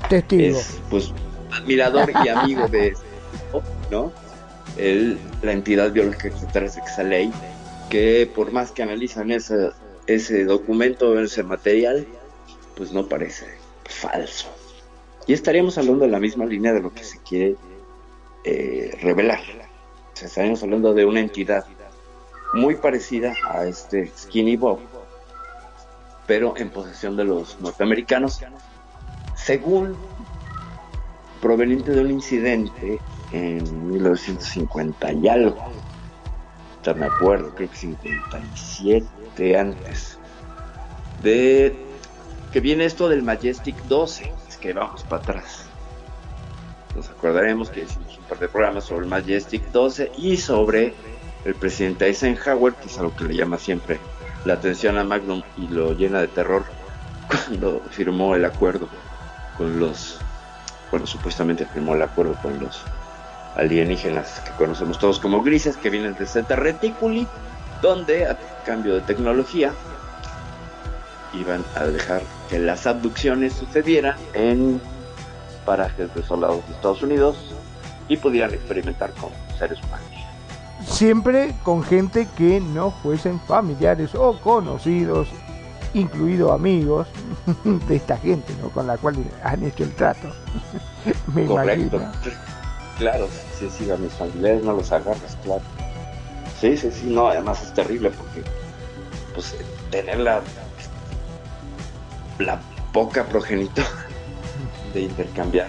testigo. 0.08 0.58
Es, 0.58 0.78
pues 0.90 1.12
admirador 1.50 2.12
y 2.24 2.28
amigo 2.28 2.68
de 2.68 2.94
¿no? 3.90 4.12
El, 4.76 5.18
la 5.42 5.52
entidad 5.52 5.92
biológica 5.92 6.28
extraterrestre 6.28 6.82
Xalei, 6.86 7.30
que 7.90 8.30
por 8.34 8.52
más 8.52 8.70
que 8.70 8.82
analizan 8.82 9.30
ese, 9.30 9.70
ese 10.06 10.44
documento, 10.44 11.18
ese 11.20 11.42
material, 11.42 12.06
pues 12.76 12.92
no 12.92 13.08
parece 13.08 13.46
falso. 13.84 14.48
Y 15.26 15.32
estaríamos 15.32 15.78
hablando 15.78 16.04
de 16.04 16.10
la 16.10 16.18
misma 16.18 16.44
línea 16.46 16.72
de 16.72 16.80
lo 16.80 16.92
que 16.92 17.04
se 17.04 17.18
quiere 17.18 17.56
eh, 18.44 18.96
revelar. 19.02 19.40
O 20.12 20.16
sea, 20.16 20.28
estaríamos 20.28 20.62
hablando 20.62 20.94
de 20.94 21.04
una 21.04 21.20
entidad 21.20 21.64
muy 22.54 22.74
parecida 22.76 23.34
a 23.48 23.66
este 23.66 24.10
Skinny 24.16 24.56
Bob, 24.56 24.80
pero 26.26 26.54
en 26.56 26.70
posesión 26.70 27.16
de 27.16 27.24
los 27.24 27.60
norteamericanos, 27.60 28.40
según 29.36 29.96
proveniente 31.40 31.92
de 31.92 32.00
un 32.00 32.10
incidente 32.10 32.98
en 33.32 33.88
1950 33.88 35.12
y 35.12 35.28
algo. 35.28 35.56
Ya 36.84 36.94
me 36.94 37.06
acuerdo, 37.06 37.54
creo 37.54 37.70
que 37.70 37.76
57 37.76 39.06
antes. 39.58 40.18
De 41.22 41.74
que 42.52 42.60
viene 42.60 42.84
esto 42.84 43.08
del 43.08 43.22
Majestic 43.22 43.76
12, 43.84 44.32
es 44.48 44.56
que 44.56 44.72
vamos 44.72 45.02
para 45.04 45.22
atrás. 45.22 45.64
Nos 46.94 47.08
acordaremos 47.08 47.70
que 47.70 47.82
hicimos 47.84 48.18
un 48.18 48.24
par 48.24 48.38
de 48.38 48.48
programas 48.48 48.84
sobre 48.84 49.04
el 49.04 49.10
Majestic 49.10 49.64
12 49.72 50.12
y 50.18 50.36
sobre 50.36 50.94
el 51.44 51.54
presidente 51.54 52.06
Eisenhower, 52.06 52.74
que 52.74 52.86
es 52.86 52.98
algo 52.98 53.16
que 53.16 53.24
le 53.24 53.34
llama 53.34 53.58
siempre 53.58 53.98
la 54.44 54.54
atención 54.54 54.98
a 54.98 55.04
Magnum 55.04 55.42
y 55.56 55.68
lo 55.68 55.92
llena 55.94 56.20
de 56.20 56.28
terror 56.28 56.64
cuando 57.28 57.80
firmó 57.90 58.34
el 58.34 58.44
acuerdo 58.44 58.88
con 59.56 59.80
los, 59.80 60.18
bueno, 60.90 61.06
supuestamente 61.06 61.64
firmó 61.66 61.94
el 61.94 62.02
acuerdo 62.02 62.34
con 62.42 62.60
los 62.60 62.82
alienígenas 63.56 64.40
que 64.40 64.50
conocemos 64.52 64.98
todos 64.98 65.18
como 65.18 65.42
grises, 65.42 65.76
que 65.76 65.90
vienen 65.90 66.14
de 66.14 66.26
Zeta 66.26 66.56
Reticuli, 66.56 67.26
donde 67.80 68.26
cambio 68.64 68.94
de 68.94 69.00
tecnología 69.02 69.72
iban 71.34 71.64
a 71.76 71.84
dejar 71.84 72.22
que 72.48 72.58
las 72.58 72.86
abducciones 72.86 73.54
sucedieran 73.54 74.16
en 74.34 74.80
parajes 75.64 76.14
desolados 76.14 76.66
de 76.68 76.74
Estados 76.74 77.02
Unidos 77.02 77.36
y 78.08 78.16
pudieran 78.16 78.52
experimentar 78.52 79.12
con 79.12 79.30
seres 79.58 79.78
humanos. 79.82 80.06
Siempre 80.86 81.54
con 81.62 81.82
gente 81.82 82.28
que 82.36 82.60
no 82.60 82.90
fuesen 82.90 83.40
familiares 83.40 84.14
o 84.14 84.38
conocidos, 84.40 85.28
incluidos 85.94 86.50
amigos 86.50 87.06
de 87.88 87.96
esta 87.96 88.16
gente 88.16 88.52
¿no? 88.60 88.68
con 88.70 88.86
la 88.86 88.98
cual 88.98 89.16
han 89.44 89.62
hecho 89.64 89.84
el 89.84 89.94
trato. 89.94 90.28
Me 91.34 91.46
Correcto. 91.46 91.96
imagino. 91.96 92.12
Claro, 92.98 93.28
sí, 93.58 93.68
sí, 93.70 93.90
a 93.90 93.96
mis 93.96 94.12
familiares 94.12 94.62
no 94.64 94.72
los 94.74 94.92
agarras, 94.92 95.36
claro. 95.42 95.62
Sí, 96.62 96.76
sí, 96.76 96.92
sí, 96.92 97.06
no, 97.06 97.26
además 97.26 97.60
es 97.60 97.74
terrible 97.74 98.08
porque, 98.10 98.40
pues, 99.34 99.56
tener 99.90 100.20
la, 100.20 100.42
la 102.38 102.60
poca 102.92 103.26
progenitor 103.26 103.84
de 104.94 105.00
intercambiar 105.00 105.66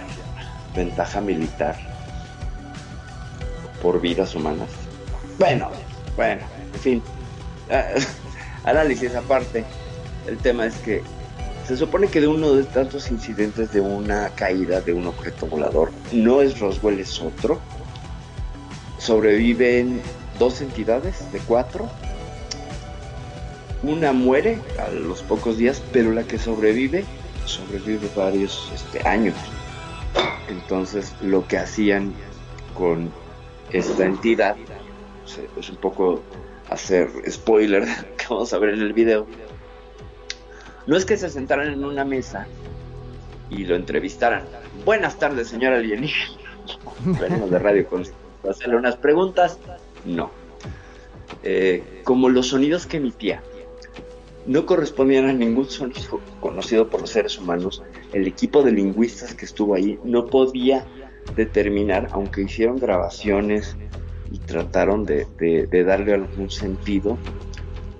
ventaja 0.72 1.20
militar 1.20 1.76
por 3.82 4.00
vidas 4.00 4.36
humanas. 4.36 4.68
Bueno, 5.36 5.68
bueno, 6.14 6.42
en 6.74 6.80
fin. 6.80 7.02
análisis 8.64 9.16
aparte. 9.16 9.64
El 10.28 10.38
tema 10.38 10.64
es 10.64 10.76
que 10.76 11.02
se 11.66 11.76
supone 11.76 12.06
que 12.06 12.20
de 12.20 12.28
uno 12.28 12.52
de 12.52 12.62
tantos 12.62 13.10
incidentes 13.10 13.72
de 13.72 13.80
una 13.80 14.28
caída 14.28 14.80
de 14.80 14.92
un 14.92 15.08
objeto 15.08 15.46
volador, 15.46 15.90
no 16.12 16.40
es 16.40 16.60
Roswell, 16.60 17.00
es 17.00 17.20
otro. 17.20 17.58
Sobreviven 18.98 20.00
dos 20.38 20.60
entidades 20.60 21.30
de 21.32 21.38
cuatro. 21.40 21.88
Una 23.82 24.12
muere 24.12 24.60
a 24.78 24.90
los 24.90 25.22
pocos 25.22 25.58
días, 25.58 25.82
pero 25.92 26.12
la 26.12 26.22
que 26.24 26.38
sobrevive, 26.38 27.04
sobrevive 27.44 28.08
varios 28.16 28.70
este, 28.74 29.06
años. 29.06 29.36
Entonces 30.48 31.14
lo 31.20 31.46
que 31.46 31.58
hacían 31.58 32.12
con 32.74 33.10
esta 33.70 34.04
entidad, 34.04 34.56
es 35.58 35.70
un 35.70 35.76
poco 35.76 36.22
hacer 36.70 37.10
spoiler 37.30 37.84
que 38.16 38.26
vamos 38.28 38.52
a 38.52 38.58
ver 38.58 38.70
en 38.70 38.80
el 38.80 38.92
video, 38.92 39.26
no 40.86 40.96
es 40.96 41.04
que 41.04 41.16
se 41.16 41.30
sentaran 41.30 41.72
en 41.72 41.84
una 41.84 42.04
mesa 42.04 42.46
y 43.50 43.64
lo 43.64 43.74
entrevistaran. 43.74 44.44
Buenas 44.84 45.18
tardes, 45.18 45.48
señora 45.48 45.76
alienígena. 45.76 46.38
Venimos 47.04 47.50
de 47.50 47.58
radio 47.58 47.86
con 47.86 48.04
hacerle 48.48 48.76
unas 48.76 48.96
preguntas. 48.96 49.58
No. 50.04 50.30
Eh, 51.42 52.02
como 52.04 52.28
los 52.28 52.48
sonidos 52.48 52.86
que 52.86 52.98
emitía 52.98 53.42
no 54.46 54.66
correspondían 54.66 55.26
a 55.26 55.32
ningún 55.32 55.68
sonido 55.70 56.20
conocido 56.40 56.90
por 56.90 57.00
los 57.00 57.10
seres 57.10 57.38
humanos, 57.38 57.82
el 58.12 58.26
equipo 58.26 58.62
de 58.62 58.72
lingüistas 58.72 59.34
que 59.34 59.44
estuvo 59.44 59.74
ahí 59.74 59.98
no 60.04 60.26
podía 60.26 60.84
determinar, 61.34 62.08
aunque 62.12 62.42
hicieron 62.42 62.78
grabaciones 62.78 63.76
y 64.30 64.38
trataron 64.38 65.04
de, 65.04 65.26
darle 65.86 66.14
algún 66.14 66.50
sentido, 66.50 67.16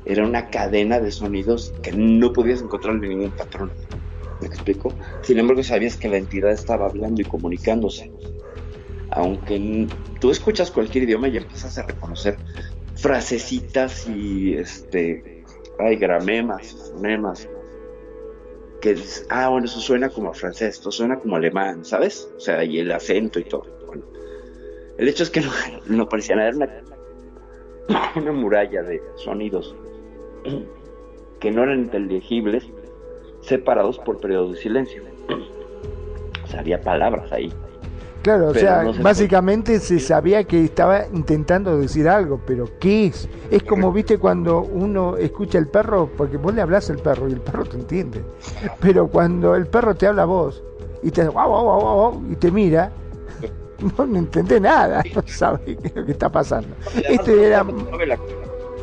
era 0.04 0.26
una 0.26 0.50
cadena 0.50 1.00
de 1.00 1.10
sonidos 1.10 1.72
que 1.82 1.92
no 1.92 2.32
podías 2.32 2.60
encontrarle 2.60 3.08
ningún 3.08 3.30
patrón. 3.30 3.70
¿Me 4.40 4.48
explico? 4.48 4.92
Sin 5.22 5.38
embargo, 5.38 5.62
sabías 5.62 5.96
que 5.96 6.08
la 6.08 6.18
entidad 6.18 6.52
estaba 6.52 6.86
hablando 6.86 7.22
y 7.22 7.24
comunicándose. 7.24 8.12
Aunque 9.10 9.88
tú 10.20 10.30
escuchas 10.30 10.70
cualquier 10.70 11.04
idioma 11.04 11.28
y 11.28 11.36
empiezas 11.36 11.78
a 11.78 11.82
reconocer 11.82 12.38
frasecitas 12.96 14.06
y 14.08 14.54
este 14.54 15.44
hay 15.78 15.96
gramemas, 15.96 16.92
fonemas 16.92 17.48
que 18.80 18.94
dices, 18.94 19.26
ah, 19.30 19.48
bueno, 19.48 19.64
eso 19.64 19.80
suena 19.80 20.10
como 20.10 20.32
francés, 20.34 20.74
esto 20.74 20.90
suena 20.90 21.18
como 21.18 21.36
alemán, 21.36 21.84
¿sabes? 21.84 22.30
O 22.36 22.40
sea, 22.40 22.62
y 22.64 22.78
el 22.78 22.92
acento 22.92 23.38
y 23.38 23.44
todo. 23.44 23.66
Bueno, 23.86 24.04
el 24.98 25.08
hecho 25.08 25.22
es 25.22 25.30
que 25.30 25.40
no, 25.40 25.50
no 25.86 26.08
parecía 26.08 26.36
nada, 26.36 26.48
era 26.48 26.56
una, 26.58 28.12
una 28.16 28.32
muralla 28.32 28.82
de 28.82 29.02
sonidos 29.16 29.74
que 31.40 31.50
no 31.50 31.62
eran 31.62 31.80
inteligibles, 31.80 32.66
separados 33.40 33.98
por 33.98 34.20
periodos 34.20 34.52
de 34.52 34.58
silencio. 34.58 35.02
O 36.44 36.46
sea, 36.46 36.60
había 36.60 36.78
palabras 36.78 37.32
ahí. 37.32 37.50
Claro, 38.24 38.48
o 38.48 38.54
sea, 38.54 38.90
básicamente 39.02 39.78
se 39.80 40.00
sabía 40.00 40.44
que 40.44 40.64
estaba 40.64 41.04
intentando 41.12 41.76
decir 41.76 42.08
algo, 42.08 42.40
pero 42.46 42.66
¿qué 42.80 43.08
es? 43.08 43.28
Es 43.50 43.62
como, 43.64 43.92
viste, 43.92 44.16
cuando 44.16 44.62
uno 44.62 45.18
escucha 45.18 45.58
el 45.58 45.68
perro, 45.68 46.08
porque 46.16 46.38
vos 46.38 46.54
le 46.54 46.62
hablas 46.62 46.88
al 46.88 47.00
perro 47.00 47.28
y 47.28 47.34
el 47.34 47.42
perro 47.42 47.66
te 47.66 47.76
entiende, 47.76 48.22
pero 48.80 49.08
cuando 49.08 49.54
el 49.54 49.66
perro 49.66 49.94
te 49.94 50.06
habla 50.06 50.22
a 50.22 50.24
vos 50.24 50.62
y 51.02 51.10
te, 51.10 51.28
y 52.30 52.37
te 52.37 52.50
mira, 52.50 52.90
no, 53.98 54.06
no 54.06 54.18
entendés 54.18 54.62
nada, 54.62 55.04
no 55.14 55.22
sabes 55.26 55.76
qué 55.76 55.88
es 55.88 55.94
lo 55.94 56.06
que 56.06 56.12
está 56.12 56.30
pasando. 56.30 56.74
Este 57.06 57.48
era 57.48 57.62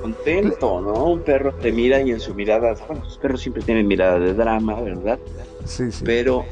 contento, 0.04 0.82
¿no? 0.82 1.06
Un 1.06 1.22
perro 1.22 1.52
te 1.56 1.72
mira 1.72 2.00
y 2.00 2.12
en 2.12 2.20
su 2.20 2.36
mirada, 2.36 2.76
bueno, 2.88 3.04
los 3.04 3.18
perros 3.18 3.42
siempre 3.42 3.64
tienen 3.64 3.88
mirada 3.88 4.20
de 4.20 4.36
drama, 4.36 4.80
¿verdad? 4.82 5.18
Sí, 5.66 5.92
sí. 5.92 6.04
Pero 6.06 6.46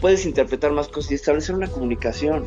puedes 0.00 0.26
interpretar 0.26 0.72
más 0.72 0.88
cosas 0.88 1.12
y 1.12 1.14
establecer 1.14 1.54
una 1.54 1.68
comunicación. 1.68 2.44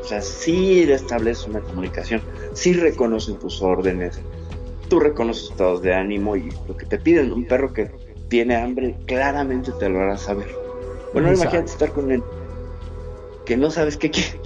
O 0.00 0.04
sea, 0.04 0.22
sí 0.22 0.82
establece 0.82 1.48
una 1.48 1.60
comunicación, 1.60 2.22
sí 2.54 2.72
reconocen 2.72 3.38
tus 3.38 3.60
órdenes, 3.60 4.18
tú 4.88 4.98
reconoces 4.98 5.50
estados 5.50 5.82
de 5.82 5.94
ánimo 5.94 6.36
y 6.36 6.50
lo 6.66 6.76
que 6.76 6.86
te 6.86 6.98
piden, 6.98 7.32
un 7.32 7.44
perro 7.46 7.72
que 7.72 7.90
tiene 8.28 8.56
hambre, 8.56 8.96
claramente 9.06 9.72
te 9.72 9.88
lo 9.88 10.00
hará 10.00 10.16
saber. 10.16 10.48
Bueno, 11.12 11.32
imagínate 11.32 11.70
estar 11.70 11.92
con 11.92 12.10
él 12.10 12.22
que 13.44 13.56
no 13.56 13.70
sabes 13.70 13.96
qué 13.96 14.10
quiere, 14.10 14.40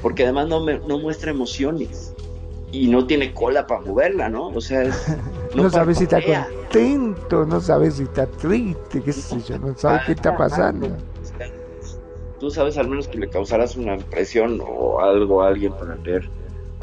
porque 0.00 0.22
además 0.22 0.48
no, 0.48 0.62
me, 0.62 0.78
no 0.78 0.98
muestra 0.98 1.30
emociones 1.32 2.14
y 2.70 2.88
no 2.88 3.06
tiene 3.06 3.34
cola 3.34 3.66
para 3.66 3.80
moverla, 3.80 4.28
¿no? 4.28 4.48
O 4.48 4.60
sea, 4.60 4.84
no, 5.54 5.70
sabes 5.70 5.98
si 5.98 6.04
está 6.04 6.20
contento, 6.22 7.44
no 7.44 7.60
sabes 7.60 7.94
si 7.94 8.04
está 8.04 8.26
triste, 8.26 9.02
qué 9.02 9.12
sé 9.12 9.40
yo, 9.40 9.58
no 9.58 9.76
sabes 9.76 10.02
qué 10.06 10.12
está 10.12 10.36
pasando. 10.36 10.88
Tú 12.44 12.50
sabes 12.50 12.76
al 12.76 12.90
menos 12.90 13.08
que 13.08 13.16
le 13.16 13.30
causarás 13.30 13.74
una 13.74 13.94
impresión 13.94 14.60
o 14.60 15.00
algo 15.00 15.42
a 15.42 15.48
alguien 15.48 15.72
para 15.72 15.96
leer 15.96 16.28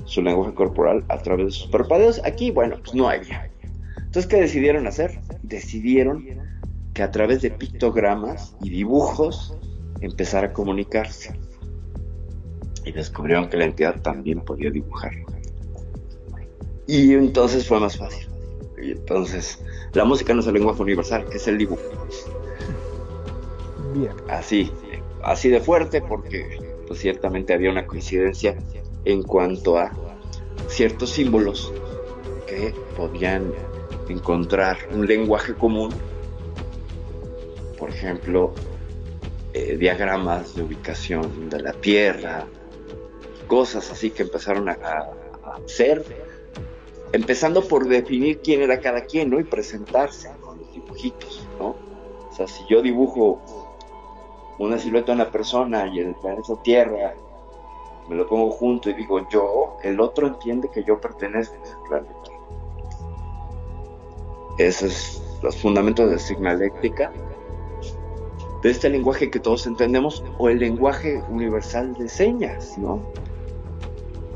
su 0.06 0.24
lenguaje 0.24 0.56
corporal 0.56 1.06
a 1.08 1.20
través 1.20 1.46
de 1.46 1.52
sus 1.52 1.68
parpadeos. 1.70 2.20
Aquí, 2.26 2.50
bueno, 2.50 2.78
pues 2.80 2.96
no 2.96 3.08
había. 3.08 3.48
Entonces, 3.96 4.26
¿qué 4.26 4.38
decidieron 4.38 4.88
hacer? 4.88 5.20
Decidieron 5.44 6.26
que 6.96 7.04
a 7.04 7.12
través 7.12 7.44
de 7.44 7.52
pictogramas 7.52 8.56
y 8.64 8.72
dibujos 8.72 9.56
empezar 10.00 10.46
a 10.46 10.52
comunicarse. 10.52 11.40
Y 12.84 12.92
descubrieron 12.92 13.48
que 13.48 13.58
la 13.58 13.66
entidad 13.66 14.02
también 14.02 14.42
podía 14.42 14.72
dibujar. 14.72 15.12
Y 16.88 17.14
entonces 17.14 17.68
fue 17.68 17.80
más 17.80 17.98
fácil. 17.98 18.28
Y 18.82 18.94
entonces, 18.94 19.64
la 19.94 20.06
música 20.06 20.34
no 20.34 20.40
es 20.40 20.48
el 20.48 20.56
lenguaje 20.56 20.82
universal, 20.82 21.24
es 21.32 21.48
el 21.48 21.60
dibujo. 21.60 21.84
Bien. 23.94 24.14
Así, 24.28 24.72
así 25.24 25.50
de 25.50 25.60
fuerte, 25.60 26.02
porque 26.02 26.60
pues, 26.88 27.00
ciertamente 27.00 27.54
había 27.54 27.72
una 27.72 27.86
coincidencia 27.86 28.56
en 29.06 29.24
cuanto 29.24 29.78
a 29.78 29.92
ciertos 30.68 31.12
símbolos 31.12 31.72
que 32.48 32.74
podían 32.96 33.54
encontrar 34.10 34.78
un 34.92 35.06
lenguaje 35.06 35.54
común. 35.54 35.92
Por 37.78 37.90
ejemplo, 37.90 38.54
eh, 39.54 39.78
diagramas 39.78 40.56
de 40.56 40.64
ubicación 40.64 41.50
de 41.50 41.62
la 41.62 41.74
Tierra, 41.74 42.46
cosas 43.48 43.90
así 43.92 44.12
que 44.12 44.24
empezaron 44.24 44.70
a, 44.70 44.74
a 44.74 45.60
ser 45.66 46.04
empezando 47.14 47.68
por 47.68 47.88
definir 47.88 48.40
quién 48.40 48.62
era 48.62 48.80
cada 48.80 49.06
quien, 49.06 49.30
¿no? 49.30 49.40
Y 49.40 49.44
presentarse 49.44 50.30
con 50.42 50.60
los 50.60 50.74
dibujitos, 50.74 51.48
¿no? 51.60 51.76
O 52.30 52.34
sea, 52.36 52.48
si 52.48 52.64
yo 52.70 52.82
dibujo 52.82 53.61
una 54.58 54.78
silueta 54.78 55.08
de 55.08 55.22
una 55.22 55.32
persona 55.32 55.88
y 55.88 56.00
el 56.00 56.16
planeta 56.16 56.54
Tierra, 56.64 57.14
me 58.08 58.16
lo 58.16 58.28
pongo 58.28 58.52
junto 58.52 58.90
y 58.90 58.94
digo 58.94 59.28
yo, 59.30 59.78
el 59.84 60.00
otro 60.00 60.28
entiende 60.28 60.70
que 60.70 60.84
yo 60.84 61.00
pertenezco 61.00 61.56
a 61.56 61.64
ese 61.64 61.76
planeta. 61.88 62.32
Esos 64.58 64.92
es 64.92 65.40
los 65.42 65.58
fundamentos 65.58 66.10
de 66.10 66.20
signaléctica, 66.20 67.12
de 68.62 68.70
este 68.70 68.90
lenguaje 68.90 69.32
que 69.32 69.40
todos 69.40 69.66
entendemos, 69.66 70.24
o 70.38 70.50
el 70.50 70.60
lenguaje 70.60 71.24
universal 71.30 71.94
de 71.94 72.08
señas, 72.08 72.78
¿no? 72.78 73.02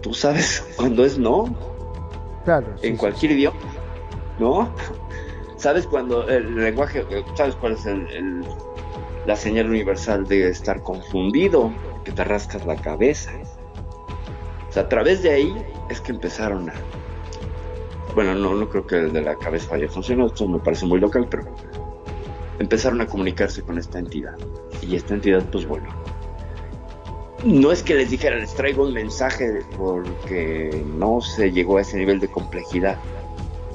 Tú 0.01 0.13
sabes 0.13 0.65
cuándo 0.77 1.05
es 1.05 1.17
no, 1.17 1.45
en 2.81 2.97
cualquier 2.97 3.33
idioma, 3.33 3.57
¿no? 4.39 4.69
¿Sabes 5.57 5.87
cuando 5.87 6.27
el 6.27 6.55
lenguaje, 6.55 7.05
sabes 7.35 7.55
cuál 7.55 7.73
es 7.73 7.85
la 9.25 9.35
señal 9.35 9.69
universal 9.69 10.25
de 10.27 10.49
estar 10.49 10.81
confundido, 10.83 11.71
que 12.03 12.11
te 12.11 12.23
rascas 12.23 12.65
la 12.65 12.75
cabeza? 12.75 13.31
O 14.69 14.71
sea, 14.71 14.83
a 14.83 14.89
través 14.89 15.23
de 15.23 15.31
ahí 15.31 15.65
es 15.89 16.01
que 16.01 16.11
empezaron 16.11 16.69
a... 16.69 16.73
Bueno, 18.13 18.35
no, 18.35 18.55
no 18.55 18.69
creo 18.69 18.85
que 18.87 18.97
el 18.97 19.13
de 19.13 19.21
la 19.21 19.35
cabeza 19.35 19.71
vaya 19.71 19.87
a 19.87 19.89
funcionar, 19.89 20.27
esto 20.27 20.47
me 20.47 20.59
parece 20.59 20.85
muy 20.85 20.99
local, 20.99 21.27
pero 21.29 21.43
empezaron 22.59 23.01
a 23.01 23.07
comunicarse 23.07 23.61
con 23.61 23.77
esta 23.77 23.99
entidad. 23.99 24.35
Y 24.81 24.95
esta 24.95 25.13
entidad, 25.13 25.43
pues 25.51 25.67
bueno, 25.67 25.87
no 27.43 27.71
es 27.71 27.83
que 27.83 27.95
les 27.95 28.09
dijera, 28.09 28.37
les 28.37 28.53
traigo 28.55 28.83
un 28.83 28.93
mensaje 28.93 29.61
porque 29.77 30.83
no 30.97 31.21
se 31.21 31.51
llegó 31.51 31.77
a 31.77 31.81
ese 31.81 31.97
nivel 31.97 32.19
de 32.19 32.27
complejidad. 32.27 32.97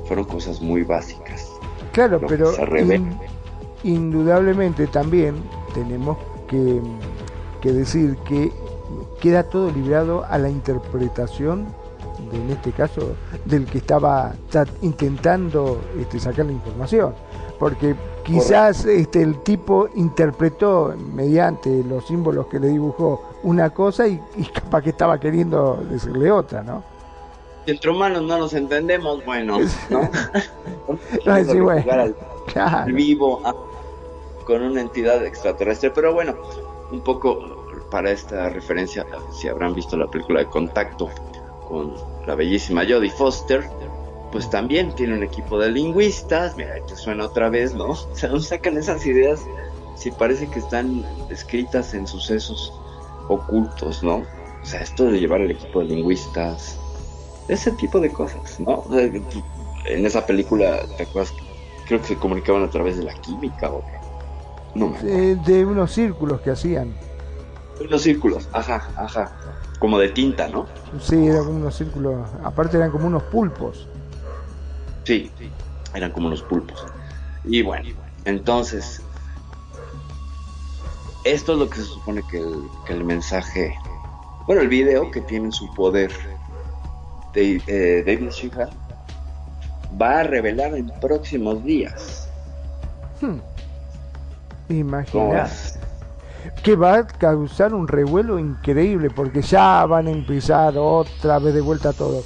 Fueron 0.07 0.24
cosas 0.24 0.61
muy 0.61 0.82
básicas. 0.82 1.53
Claro, 1.92 2.20
pero 2.26 2.53
indudablemente 3.84 4.86
también 4.86 5.36
tenemos 5.74 6.18
que, 6.48 6.80
que, 7.60 7.72
decir 7.72 8.16
que 8.28 8.52
queda 9.20 9.44
todo 9.44 9.70
librado 9.70 10.24
a 10.28 10.38
la 10.38 10.48
interpretación, 10.48 11.66
de, 12.30 12.38
en 12.38 12.50
este 12.50 12.72
caso, 12.72 13.14
del 13.44 13.66
que 13.66 13.78
estaba 13.78 14.34
intentando 14.82 15.80
este, 15.98 16.20
sacar 16.20 16.46
la 16.46 16.52
información. 16.52 17.14
Porque 17.58 17.94
quizás 18.24 18.86
este, 18.86 19.22
el 19.22 19.42
tipo 19.42 19.88
interpretó 19.94 20.94
mediante 21.14 21.84
los 21.84 22.06
símbolos 22.06 22.46
que 22.46 22.58
le 22.58 22.68
dibujó 22.68 23.22
una 23.42 23.70
cosa 23.70 24.08
y, 24.08 24.18
capaz 24.52 24.82
que 24.82 24.90
estaba 24.90 25.20
queriendo 25.20 25.82
decirle 25.90 26.30
otra, 26.30 26.62
¿no? 26.62 26.82
entre 27.66 27.90
humanos 27.90 28.22
no 28.22 28.38
nos 28.38 28.54
entendemos, 28.54 29.24
bueno, 29.24 29.58
¿no? 29.90 30.10
Ay, 31.26 31.44
sí, 31.44 31.60
bueno. 31.60 31.92
Al 31.92 32.16
Claro. 32.52 32.92
vivo 32.92 33.40
ah, 33.44 33.54
con 34.45 34.62
una 34.62 34.80
entidad 34.80 35.24
extraterrestre, 35.24 35.91
pero 35.91 36.12
bueno, 36.12 36.36
un 36.91 37.01
poco 37.03 37.61
para 37.91 38.11
esta 38.11 38.49
referencia, 38.49 39.07
si 39.32 39.49
habrán 39.49 39.74
visto 39.74 39.97
la 39.97 40.07
película 40.07 40.41
de 40.41 40.47
Contacto 40.47 41.11
con 41.68 41.95
la 42.26 42.34
bellísima 42.34 42.84
Jodie 42.88 43.11
Foster, 43.11 43.68
pues 44.32 44.49
también 44.49 44.95
tiene 44.95 45.14
un 45.14 45.22
equipo 45.22 45.59
de 45.59 45.70
lingüistas, 45.70 46.57
mira, 46.57 46.74
te 46.86 46.97
suena 46.97 47.26
otra 47.26 47.49
vez, 47.51 47.74
¿no? 47.74 47.91
O 47.91 48.14
sea, 48.14 48.28
¿dónde 48.28 48.45
sacan 48.45 48.76
esas 48.76 49.05
ideas 49.07 49.41
si 49.97 50.11
parece 50.11 50.49
que 50.49 50.61
están 50.61 51.05
escritas 51.30 51.95
en 51.95 52.07
sucesos 52.07 52.72
ocultos, 53.28 54.03
¿no? 54.03 54.22
O 54.62 54.64
sea, 54.64 54.80
esto 54.80 55.05
de 55.05 55.18
llevar 55.18 55.41
el 55.41 55.53
equipo 55.53 55.80
de 55.80 55.86
lingüistas, 55.86 56.78
ese 57.49 57.72
tipo 57.72 57.99
de 58.01 58.11
cosas, 58.11 58.61
¿no? 58.61 58.84
O 58.86 58.93
sea, 58.93 59.03
en 59.03 60.07
esa 60.07 60.26
película, 60.26 60.86
¿te 60.97 61.05
acuerdas? 61.05 61.34
Creo 61.86 62.01
que 62.01 62.09
se 62.09 62.16
comunicaban 62.16 62.62
a 62.62 62.70
través 62.70 62.99
de 62.99 63.05
la 63.05 63.14
química 63.14 63.68
o 63.70 63.82
no. 64.74 64.94
Eh, 65.02 65.36
de 65.46 65.64
unos 65.64 65.92
círculos 65.92 66.40
que 66.40 66.50
hacían. 66.50 66.94
Unos 67.80 68.02
círculos, 68.02 68.48
ajá, 68.52 68.88
ajá. 68.96 69.32
Como 69.78 69.98
de 69.98 70.10
tinta, 70.10 70.48
¿no? 70.48 70.66
Sí, 71.00 71.26
eran 71.26 71.44
como 71.44 71.56
unos 71.58 71.74
círculos. 71.74 72.28
Aparte 72.44 72.76
eran 72.76 72.90
como 72.90 73.06
unos 73.06 73.22
pulpos. 73.24 73.88
Sí, 75.04 75.30
eran 75.94 76.12
como 76.12 76.26
unos 76.26 76.42
pulpos. 76.42 76.84
Y 77.44 77.62
bueno, 77.62 77.88
entonces, 78.26 79.00
esto 81.24 81.52
es 81.54 81.58
lo 81.58 81.70
que 81.70 81.76
se 81.76 81.84
supone 81.84 82.22
que 82.30 82.38
el, 82.38 82.62
que 82.86 82.92
el 82.92 83.04
mensaje, 83.04 83.74
bueno, 84.46 84.62
el 84.62 84.68
video 84.68 85.10
que 85.10 85.22
tiene 85.22 85.46
en 85.46 85.52
su 85.52 85.72
poder 85.74 86.12
de, 87.32 87.62
eh, 87.66 88.02
David 88.04 88.30
Sheehan 88.30 88.70
va 90.00 90.20
a 90.20 90.22
revelar 90.24 90.74
en 90.74 90.90
próximos 91.00 91.64
días. 91.64 92.28
Hmm. 93.20 93.38
¿Cómo 94.70 94.80
Imagina. 94.80 95.42
ves? 95.42 95.78
Que 96.62 96.76
va 96.76 96.94
a 96.98 97.06
causar 97.06 97.74
un 97.74 97.88
revuelo 97.88 98.38
increíble 98.38 99.10
porque 99.10 99.42
ya 99.42 99.84
van 99.86 100.06
a 100.06 100.10
empezar 100.10 100.74
otra 100.76 101.38
vez 101.38 101.54
de 101.54 101.60
vuelta 101.60 101.92
todo. 101.92 102.22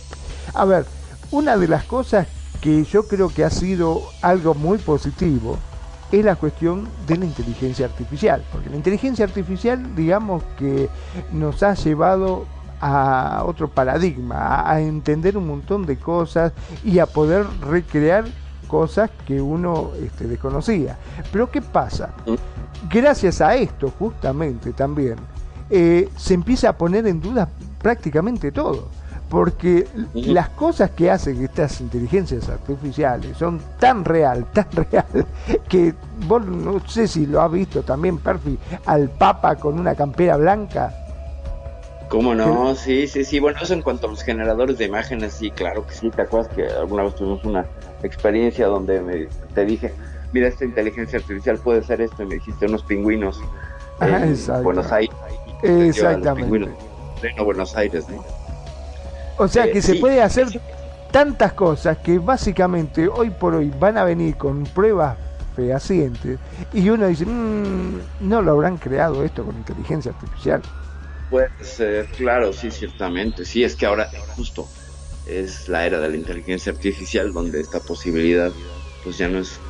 A 0.53 0.65
ver, 0.65 0.85
una 1.31 1.57
de 1.57 1.69
las 1.69 1.85
cosas 1.85 2.27
que 2.61 2.85
yo 2.85 3.07
creo 3.09 3.29
que 3.29 3.45
ha 3.45 3.51
sido 3.51 4.03
algo 4.23 4.55
muy 4.55 4.79
positivo 4.79 5.57
es 6.13 6.25
la 6.25 6.37
cuestión 6.37 6.89
de 7.07 7.17
la 7.17 7.25
inteligencia 7.25 7.87
artificial. 7.87 8.45
Porque 8.53 8.71
la 8.71 8.77
inteligencia 8.77 9.25
artificial, 9.25 9.95
digamos 9.97 10.43
que 10.59 10.89
nos 11.33 11.63
ha 11.63 11.75
llevado 11.75 12.47
a 12.81 13.43
otro 13.47 13.69
paradigma, 13.69 14.71
a 14.71 14.81
entender 14.81 15.39
un 15.39 15.47
montón 15.47 15.87
de 15.87 15.97
cosas 15.97 16.53
y 16.85 16.99
a 16.99 17.07
poder 17.07 17.47
recrear 17.61 18.25
cosas 18.65 19.11
que 19.27 19.41
uno 19.41 19.91
este, 20.03 20.27
desconocía. 20.27 20.97
Pero 21.33 21.51
¿qué 21.51 21.63
pasa? 21.63 22.11
Gracias 22.91 23.41
a 23.41 23.55
esto 23.55 23.93
justamente 23.99 24.73
también 24.73 25.17
eh, 25.71 26.09
se 26.17 26.35
empieza 26.35 26.71
a 26.71 26.79
poner 26.79 27.07
en 27.07 27.21
duda 27.21 27.49
prácticamente 27.81 28.53
todo. 28.53 28.89
Porque 29.29 29.89
las 30.13 30.51
cosas 30.51 30.91
que 30.91 31.11
hacen 31.11 31.43
estas 31.43 31.81
inteligencias 31.81 32.49
artificiales 32.49 33.37
son 33.37 33.61
tan 33.81 34.05
real, 34.05 34.47
tan 34.53 34.69
real, 34.71 35.27
que 35.69 35.95
vos 36.29 36.47
no 36.47 36.87
sé 36.87 37.09
si 37.09 37.27
lo 37.27 37.41
has 37.41 37.51
visto 37.51 37.83
también, 37.83 38.19
Perfi, 38.19 38.59
al 38.87 39.09
Papa 39.11 39.57
con 39.57 39.79
una 39.79 39.95
campera 39.95 40.37
blanca. 40.37 40.95
¿Cómo 42.15 42.33
no? 42.33 42.77
Sí, 42.77 43.09
sí, 43.09 43.25
sí. 43.25 43.41
Bueno, 43.41 43.59
eso 43.61 43.75
en 43.75 43.83
cuanto 43.83 44.07
a 44.07 44.11
los 44.11 44.23
generadores 44.23 44.79
de 44.79 44.85
imágenes, 44.85 45.33
sí, 45.33 45.51
claro 45.51 45.85
que 45.85 45.95
sí. 45.95 46.11
¿Te 46.11 46.23
acuerdas 46.23 46.49
que 46.55 46.65
alguna 46.69 47.03
vez 47.03 47.17
tuvimos 47.17 47.43
una 47.43 47.67
experiencia 48.05 48.69
donde 48.69 49.01
me- 49.01 49.27
te 49.53 49.65
dije, 49.65 49.93
mira, 50.31 50.47
esta 50.47 50.65
inteligencia 50.65 51.19
artificial 51.19 51.59
puede 51.59 51.83
ser 51.83 52.01
esto, 52.03 52.23
y 52.23 52.27
me 52.27 52.37
dijiste 52.37 52.67
unos 52.67 52.85
pingüinos 52.85 53.41
en 54.01 54.31
exacto. 54.31 54.63
Buenos 54.63 54.93
Aires. 54.93 55.17
Exactamente. 55.61 56.77
En 57.37 57.45
Buenos 57.45 57.75
Aires, 57.75 58.09
¿no? 58.09 58.23
O 59.37 59.49
sea 59.49 59.65
Eh, 59.65 59.73
que 59.73 59.83
se 59.83 59.95
sí. 59.95 59.99
puede 60.01 60.23
hacer 60.23 60.47
tantas 61.11 61.53
cosas 61.55 61.99
que 61.99 62.21
básicamente 62.21 63.09
hoy 63.09 63.31
por 63.31 63.57
hoy 63.57 63.73
van 63.77 63.99
a 63.99 64.05
venir 64.05 64.37
con 64.37 64.63
pruebas 64.63 65.19
fehacientes 65.57 66.39
y 66.73 66.89
uno 66.91 67.09
dice, 67.09 67.27
"Mm, 67.27 67.99
no 68.21 68.41
lo 68.41 68.53
habrán 68.53 68.77
creado 68.77 69.25
esto 69.25 69.45
con 69.45 69.57
inteligencia 69.57 70.13
artificial. 70.13 70.63
Puede 71.29 71.49
ser, 71.61 72.09
claro, 72.11 72.53
sí, 72.53 72.71
ciertamente. 72.71 73.45
Sí, 73.45 73.65
es 73.65 73.77
que 73.77 73.87
ahora 73.87 74.09
justo 74.37 74.71
es 75.25 75.69
la 75.69 75.87
era 75.87 75.99
de 76.01 76.09
la 76.11 76.17
inteligencia 76.17 76.73
artificial 76.73 77.33
donde 77.33 77.61
esta 77.61 77.81
posibilidad 77.81 78.53
pues 79.03 79.17
ya 79.19 79.29
no 79.29 79.41
es 79.41 79.61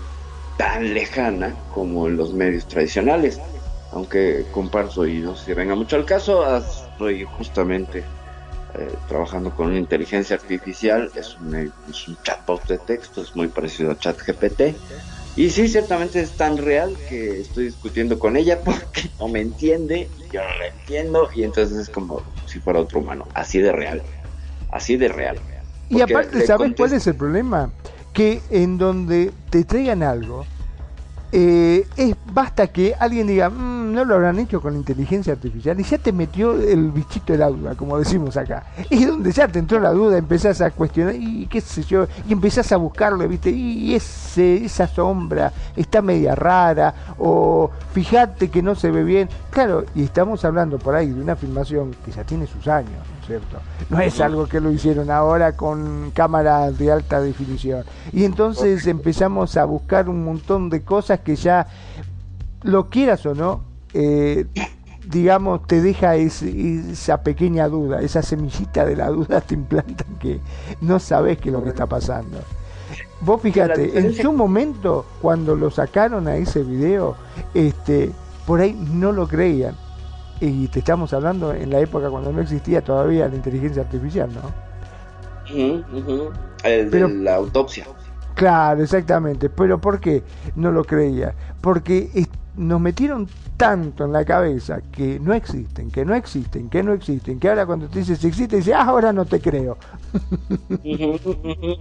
tan 0.57 0.93
lejana 0.95 1.57
como 1.71 2.09
en 2.09 2.17
los 2.17 2.35
medios 2.35 2.67
tradicionales. 2.67 3.41
Aunque 3.93 4.45
comparto 4.53 5.07
y 5.07 5.21
no 5.21 5.37
sé 5.37 5.45
si 5.47 5.55
venga 5.55 5.75
mucho 5.77 5.97
al 5.97 6.05
caso, 6.05 6.45
estoy 6.57 7.25
justamente 7.25 8.05
eh, 8.75 8.93
trabajando 9.07 9.55
con 9.55 9.69
una 9.69 9.79
inteligencia 9.79 10.35
artificial, 10.35 11.11
es 11.15 11.37
un, 11.37 11.55
es 11.55 12.09
un 12.09 12.17
chatbot 12.25 12.67
de 12.67 12.79
texto, 12.79 13.23
es 13.23 13.35
muy 13.37 13.49
parecido 13.49 13.93
a 13.93 13.97
ChatGPT. 13.97 14.63
Y 15.37 15.51
sí, 15.51 15.69
ciertamente 15.69 16.21
es 16.21 16.37
tan 16.37 16.57
real 16.57 16.99
que 17.07 17.41
estoy 17.41 17.65
discutiendo 17.65 18.19
con 18.19 18.37
ella 18.37 18.63
porque 18.65 19.11
no 19.19 19.29
me 19.29 19.41
entiende, 19.41 20.11
yo 20.31 20.41
no 20.43 20.59
la 20.59 20.69
entiendo, 20.69 21.29
y 21.35 21.43
entonces 21.43 21.77
es 21.79 21.89
como 21.91 22.23
si 22.47 22.61
fuera 22.61 22.81
otro 22.81 23.01
humano, 23.01 23.29
así 23.35 23.61
de 23.61 23.73
real, 23.73 24.05
así 24.69 24.97
de 24.97 25.09
real. 25.09 25.41
Y 25.89 26.01
aparte, 26.01 26.47
¿sabes 26.47 26.73
cuál 26.77 26.93
es 26.93 27.07
el 27.07 27.17
problema? 27.17 27.73
Que 28.13 28.43
en 28.51 28.79
donde 28.79 29.33
te 29.51 29.65
traigan 29.65 30.03
algo, 30.03 30.47
eh, 31.37 31.85
es 31.97 32.15
basta 32.33 32.69
que 32.69 32.95
alguien 32.97 33.27
diga, 33.27 33.51
"Mm, 33.51 33.93
no 33.93 34.05
lo 34.05 34.15
habrán 34.15 34.39
hecho 34.39 34.61
con 34.61 34.77
inteligencia 34.77 35.33
artificial, 35.33 35.79
y 35.81 35.83
ya 35.83 35.99
te 35.99 36.13
metió 36.13 36.53
el 36.55 36.93
bichito 36.93 37.33
de 37.33 37.41
la 37.41 37.49
duda, 37.49 37.75
como 37.75 37.99
decimos 37.99 38.37
acá. 38.37 38.65
Y 38.89 39.05
donde 39.05 39.33
ya 39.33 39.49
te 39.49 39.59
entró 39.59 39.81
la 39.81 39.91
duda, 39.91 40.17
empezás 40.17 40.61
a 40.61 40.71
cuestionar, 40.71 41.17
y 41.17 41.47
qué 41.49 41.61
sé 41.61 41.83
yo, 41.83 42.07
y 42.29 42.33
empezás 42.33 42.71
a 42.71 42.77
buscarle, 42.77 43.27
¿viste? 43.27 43.51
Y 43.51 43.95
ese, 43.97 44.65
esa 44.65 44.87
sombra 44.87 45.53
está 45.77 46.01
media 46.03 46.37
rara, 46.37 46.95
o 47.19 47.71
fíjate 47.93 48.49
que 48.49 48.63
no 48.63 48.77
se 48.77 48.93
ve 48.93 49.03
bien. 49.03 49.29
Claro, 49.51 49.85
y 49.95 50.05
estamos 50.05 50.45
hablando 50.45 50.79
por 50.79 50.95
ahí 50.95 51.11
de 51.11 51.21
una 51.21 51.35
filmación 51.35 51.97
que 52.05 52.13
ya 52.13 52.23
tiene 52.23 52.47
sus 52.47 52.69
años, 52.69 52.93
¿no 52.93 53.14
es 53.14 53.14
cierto? 53.27 53.59
No 53.91 54.01
es 54.01 54.21
algo 54.21 54.47
que 54.47 54.61
lo 54.61 54.71
hicieron 54.71 55.11
ahora 55.11 55.57
con 55.57 56.11
cámaras 56.13 56.79
de 56.79 56.93
alta 56.93 57.21
definición. 57.21 57.85
Y 58.13 58.25
entonces 58.25 58.87
empezamos 58.87 59.57
a 59.57 59.65
buscar 59.65 60.09
un 60.09 60.25
montón 60.25 60.71
de 60.71 60.83
cosas 60.83 61.21
que 61.21 61.37
ya, 61.37 61.67
lo 62.63 62.89
quieras 62.89 63.25
o 63.27 63.35
no, 63.35 63.63
eh, 63.93 64.47
digamos, 65.09 65.67
te 65.67 65.81
deja 65.81 66.17
esa 66.17 67.23
pequeña 67.23 67.69
duda, 67.69 68.01
esa 68.01 68.23
semillita 68.23 68.85
de 68.85 68.97
la 68.97 69.09
duda 69.09 69.41
te 69.41 69.55
implantan 69.55 70.17
que 70.19 70.41
no 70.81 70.99
sabes 70.99 71.39
qué 71.39 71.51
es 71.51 71.53
lo 71.53 71.63
que 71.63 71.71
está 71.71 71.87
pasando. 71.87 72.39
Vos 73.21 73.41
fíjate, 73.41 73.99
en 73.99 74.15
su 74.15 74.33
momento, 74.33 75.07
cuando 75.23 75.57
lo 75.57 75.71
sacaron 75.71 76.29
a 76.29 76.37
ese 76.37 76.63
video, 76.63 77.17
este, 77.55 78.11
por 78.47 78.61
ahí 78.61 78.75
no 78.93 79.13
lo 79.13 79.27
creían. 79.27 79.77
Y 80.41 80.69
te 80.69 80.81
estamos 80.81 81.13
hablando 81.13 81.55
en 81.55 81.71
la 81.71 81.81
época 81.81 82.11
cuando 82.11 82.33
no 82.33 82.41
existía 82.41 82.83
todavía 82.83 83.29
la 83.29 83.37
inteligencia 83.37 83.83
artificial, 83.83 84.29
¿no? 84.35 84.53
Ujú. 85.97 86.31
El 86.65 86.89
Pero- 86.91 87.09
de 87.09 87.15
la 87.15 87.37
autopsia. 87.37 87.87
Claro, 88.35 88.83
exactamente. 88.83 89.49
Pero 89.49 89.81
¿por 89.81 90.01
qué 90.01 90.23
no 90.57 90.73
lo 90.73 90.85
creía? 90.85 91.35
Porque 91.61 92.11
nos 92.57 92.81
metieron 92.81 93.29
tanto 93.57 94.05
en 94.05 94.13
la 94.13 94.25
cabeza 94.25 94.81
que 94.91 95.21
no 95.21 95.33
existen, 95.35 95.91
que 95.93 96.05
no 96.05 96.15
existen, 96.15 96.69
que 96.69 96.83
no 96.83 96.93
existen, 96.93 97.39
que 97.39 97.49
ahora 97.49 97.65
cuando 97.65 97.87
te 97.89 98.01
dices 98.01 98.25
existe, 98.25 98.57
dices, 98.57 98.75
ah, 98.77 98.83
ahora 98.87 99.13
no 99.13 99.25
te 99.25 99.41
creo. 99.41 99.77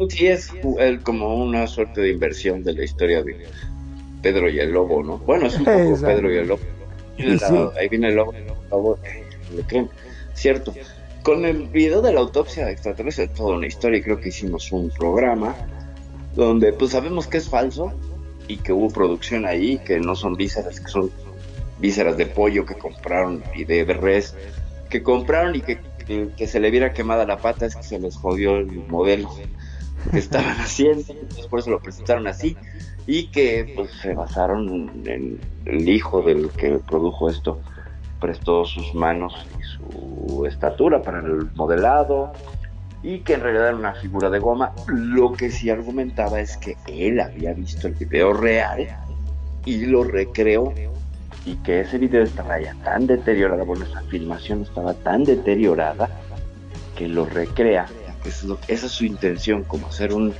Sí, 0.09 0.27
es 0.27 0.51
como 1.03 1.43
una 1.43 1.65
suerte 1.65 2.01
de 2.01 2.11
inversión 2.11 2.63
de 2.63 2.73
la 2.73 2.83
historia 2.83 3.23
de 3.23 3.47
Pedro 4.21 4.47
y 4.49 4.59
el 4.59 4.71
Lobo, 4.71 5.03
¿no? 5.03 5.17
Bueno, 5.19 5.47
es 5.47 5.57
un 5.57 5.65
poco. 5.65 6.01
Pedro 6.05 6.31
y 6.31 6.37
el 6.37 6.47
Lobo. 6.47 6.61
Sí, 7.18 7.24
La- 7.24 7.47
sí. 7.47 7.55
Ahí 7.80 7.89
viene 7.89 8.09
el 8.09 8.16
Lobo, 8.16 8.97
le 9.55 9.64
creen. 9.64 9.89
Cierto. 10.34 10.74
Con 11.22 11.45
el 11.45 11.68
video 11.68 12.01
de 12.01 12.11
la 12.11 12.20
autopsia 12.20 12.70
extraterrestre, 12.70 13.26
es 13.26 13.34
toda 13.34 13.55
una 13.55 13.68
historia, 13.68 13.99
y 13.99 14.01
creo 14.01 14.20
que 14.20 14.30
hicimos 14.30 14.72
un 14.72 14.89
programa 14.89 15.55
donde 16.36 16.74
pues 16.74 16.91
sabemos 16.91 17.28
que 17.28 17.38
es 17.38 17.47
falso 17.47 17.93
y 18.47 18.57
que 18.57 18.74
hubo 18.74 18.89
producción 18.89 19.45
ahí, 19.45 19.78
que 19.86 19.99
no 19.99 20.16
son 20.16 20.36
vísceras, 20.36 20.80
que 20.82 20.88
son 20.89 21.11
vísceras 21.80 22.18
de 22.18 22.26
pollo 22.26 22.66
que 22.66 22.76
compraron 22.76 23.43
y 23.55 23.64
de 23.64 23.84
res 23.86 24.36
que 24.89 25.01
compraron 25.01 25.55
y 25.55 25.61
que, 25.61 25.80
que, 26.05 26.30
que 26.36 26.47
se 26.47 26.59
le 26.59 26.72
viera 26.72 26.93
quemada 26.93 27.26
la 27.26 27.38
pata 27.38 27.66
es 27.66 27.76
que 27.76 27.84
se 27.84 27.99
les 27.99 28.16
jodió 28.16 28.57
el 28.57 28.68
modelo 28.88 29.30
que 30.11 30.19
estaban 30.19 30.57
haciendo, 30.59 31.13
entonces 31.13 31.47
por 31.47 31.59
eso 31.59 31.71
lo 31.71 31.79
presentaron 31.79 32.27
así 32.27 32.57
y 33.05 33.27
que 33.27 33.73
pues 33.75 33.91
se 34.01 34.13
basaron 34.13 35.03
en 35.05 35.39
el 35.65 35.89
hijo 35.89 36.21
del 36.21 36.49
que 36.51 36.79
produjo 36.79 37.29
esto 37.29 37.59
prestó 38.23 38.63
sus 38.63 38.95
manos 38.95 39.33
y 39.59 39.63
su 39.63 40.45
estatura 40.45 41.01
para 41.01 41.19
el 41.19 41.51
modelado 41.55 42.31
y 43.03 43.19
que 43.19 43.33
en 43.33 43.41
realidad 43.41 43.67
era 43.67 43.75
una 43.75 43.95
figura 43.95 44.29
de 44.29 44.39
goma. 44.39 44.71
Lo 44.87 45.33
que 45.33 45.51
sí 45.51 45.69
argumentaba 45.69 46.39
es 46.39 46.55
que 46.55 46.77
él 46.87 47.19
había 47.19 47.53
visto 47.53 47.87
el 47.87 47.95
video 47.95 48.31
real 48.31 48.87
y 49.65 49.85
lo 49.85 50.05
recreó 50.05 50.73
y 51.45 51.55
que 51.57 51.81
ese 51.81 51.97
video 51.97 52.23
estaba 52.23 52.61
ya 52.61 52.73
tan 52.85 53.07
deteriorado, 53.07 53.65
bueno, 53.65 53.83
esa 53.83 54.01
filmación 54.03 54.61
estaba 54.61 54.93
tan 54.93 55.25
deteriorada 55.25 56.09
que 56.95 57.09
lo 57.09 57.25
recrea. 57.25 57.87
Es 58.26 58.43
lo- 58.43 58.57
esa 58.67 58.86
es 58.86 58.91
su 58.91 59.05
intención, 59.05 59.63
como 59.63 59.88
hacer 59.88 60.13
un, 60.13 60.34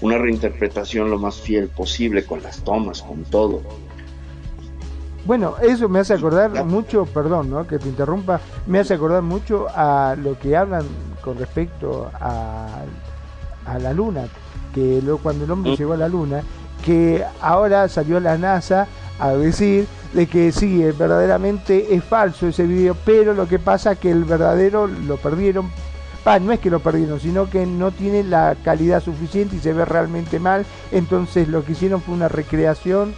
una 0.00 0.18
reinterpretación 0.18 1.10
lo 1.10 1.18
más 1.18 1.36
fiel 1.36 1.68
posible 1.68 2.24
con 2.24 2.42
las 2.42 2.58
tomas, 2.62 3.02
con 3.02 3.24
todo. 3.24 3.62
Bueno, 5.24 5.54
eso 5.62 5.88
me 5.88 6.00
hace 6.00 6.14
acordar 6.14 6.64
mucho, 6.64 7.04
perdón, 7.06 7.48
¿no? 7.50 7.64
que 7.66 7.78
te 7.78 7.88
interrumpa, 7.88 8.40
me 8.66 8.80
hace 8.80 8.94
acordar 8.94 9.22
mucho 9.22 9.66
a 9.74 10.16
lo 10.20 10.36
que 10.38 10.56
hablan 10.56 10.84
con 11.20 11.38
respecto 11.38 12.10
a, 12.20 12.66
a 13.64 13.78
la 13.78 13.92
luna, 13.92 14.24
que 14.74 15.00
lo, 15.00 15.18
cuando 15.18 15.44
el 15.44 15.50
hombre 15.52 15.76
llegó 15.76 15.92
a 15.92 15.96
la 15.96 16.08
luna, 16.08 16.42
que 16.84 17.24
ahora 17.40 17.88
salió 17.88 18.18
la 18.18 18.36
NASA 18.36 18.88
a 19.20 19.30
decir 19.34 19.86
de 20.12 20.26
que 20.26 20.50
sí, 20.50 20.82
eh, 20.82 20.90
verdaderamente 20.90 21.94
es 21.94 22.02
falso 22.02 22.48
ese 22.48 22.64
video, 22.66 22.96
pero 23.04 23.32
lo 23.32 23.46
que 23.46 23.60
pasa 23.60 23.94
que 23.94 24.10
el 24.10 24.24
verdadero 24.24 24.88
lo 24.88 25.16
perdieron. 25.18 25.70
Pa, 26.24 26.38
no 26.38 26.52
es 26.52 26.60
que 26.60 26.70
lo 26.70 26.80
perdieron, 26.80 27.18
sino 27.20 27.50
que 27.50 27.66
no 27.66 27.90
tiene 27.90 28.22
la 28.22 28.56
calidad 28.62 29.02
suficiente 29.02 29.56
y 29.56 29.58
se 29.58 29.72
ve 29.72 29.84
realmente 29.84 30.38
mal. 30.38 30.64
Entonces 30.92 31.48
lo 31.48 31.64
que 31.64 31.72
hicieron 31.72 32.00
fue 32.02 32.14
una 32.14 32.28
recreación 32.28 33.14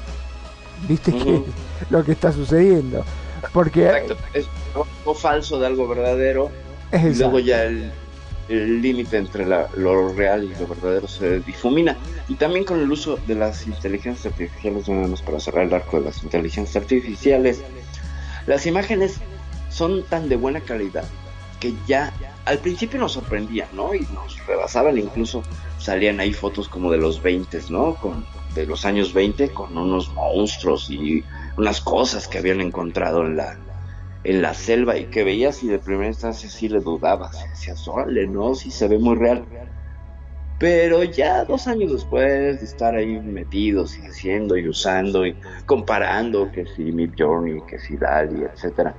viste 0.89 1.13
que 1.17 1.43
lo 1.91 2.05
que 2.05 2.13
está 2.13 2.33
sucediendo 2.33 3.05
porque 3.53 3.87
Exacto, 3.87 4.17
es 4.33 4.47
algo 4.75 5.15
falso 5.15 5.59
de 5.61 5.67
algo 5.67 5.87
verdadero 5.87 6.51
y 6.93 6.97
Exacto. 6.97 7.19
luego 7.19 7.39
ya 7.41 7.65
el 7.65 7.93
límite 8.83 9.17
entre 9.19 9.47
la- 9.47 9.69
lo 9.77 10.13
real 10.13 10.45
y 10.45 10.55
lo 10.61 10.67
verdadero 10.67 11.07
se 11.09 11.41
difumina. 11.41 11.97
Y 12.29 12.35
también 12.35 12.65
con 12.65 12.81
el 12.81 12.91
uso 12.91 13.19
de 13.27 13.35
las 13.35 13.67
inteligencias 13.67 14.33
artificiales, 14.33 14.89
nada 14.89 15.07
más 15.09 15.23
para 15.23 15.41
cerrar 15.41 15.65
el 15.65 15.75
arco 15.75 15.99
de 15.99 16.07
las 16.07 16.23
inteligencias 16.23 16.83
artificiales, 16.83 17.63
las 18.47 18.67
imágenes 18.67 19.17
son 19.71 20.03
tan 20.05 20.29
de 20.29 20.37
buena 20.37 20.61
calidad 20.61 21.05
que 21.65 21.75
ya 21.87 22.13
al 22.45 22.59
principio 22.59 23.01
nos 23.01 23.13
sorprendían, 23.13 23.69
¿no? 23.73 23.95
Y 23.95 24.01
nos 24.13 24.47
rebasaban, 24.47 24.99
incluso 24.99 25.43
salían 25.79 26.21
ahí 26.21 26.35
fotos 26.35 26.69
como 26.69 26.93
de 26.93 26.99
los 26.99 27.23
20, 27.23 27.59
¿no? 27.71 27.95
Con, 27.95 28.27
de 28.55 28.67
los 28.67 28.85
años 28.85 29.15
20 29.15 29.49
con 29.49 29.79
unos 29.79 30.13
monstruos 30.13 30.91
y 30.91 31.25
unas 31.57 31.81
cosas 31.81 32.29
que 32.29 32.37
habían 32.37 32.61
encontrado 32.61 33.25
en 33.25 33.39
la, 33.39 33.57
en 34.25 34.43
la 34.43 34.53
selva 34.53 34.99
y 34.99 35.07
que 35.07 35.25
veías 35.25 35.63
y 35.63 35.69
de 35.69 35.79
primera 35.79 36.09
instancia 36.09 36.51
sí 36.51 36.69
le 36.69 36.81
dudabas, 36.81 37.43
decías, 37.49 37.89
órale, 37.89 38.27
no, 38.27 38.55
sí 38.55 38.71
se 38.71 38.87
ve 38.87 38.99
muy 38.99 39.17
real. 39.17 39.47
Pero 40.59 41.03
ya 41.03 41.47
dos 41.47 41.67
años 41.67 41.93
después 41.93 42.61
de 42.61 42.65
estar 42.65 42.95
ahí 42.95 43.19
metidos 43.21 43.97
y 43.97 44.03
haciendo 44.03 44.59
y 44.59 44.69
usando 44.69 45.25
y 45.27 45.35
comparando 45.65 46.53
que 46.53 46.67
si 46.67 46.93
Mid 46.93 47.13
Journey, 47.19 47.63
que 47.67 47.79
si 47.79 47.97
Dali, 47.97 48.43
etcétera, 48.45 48.95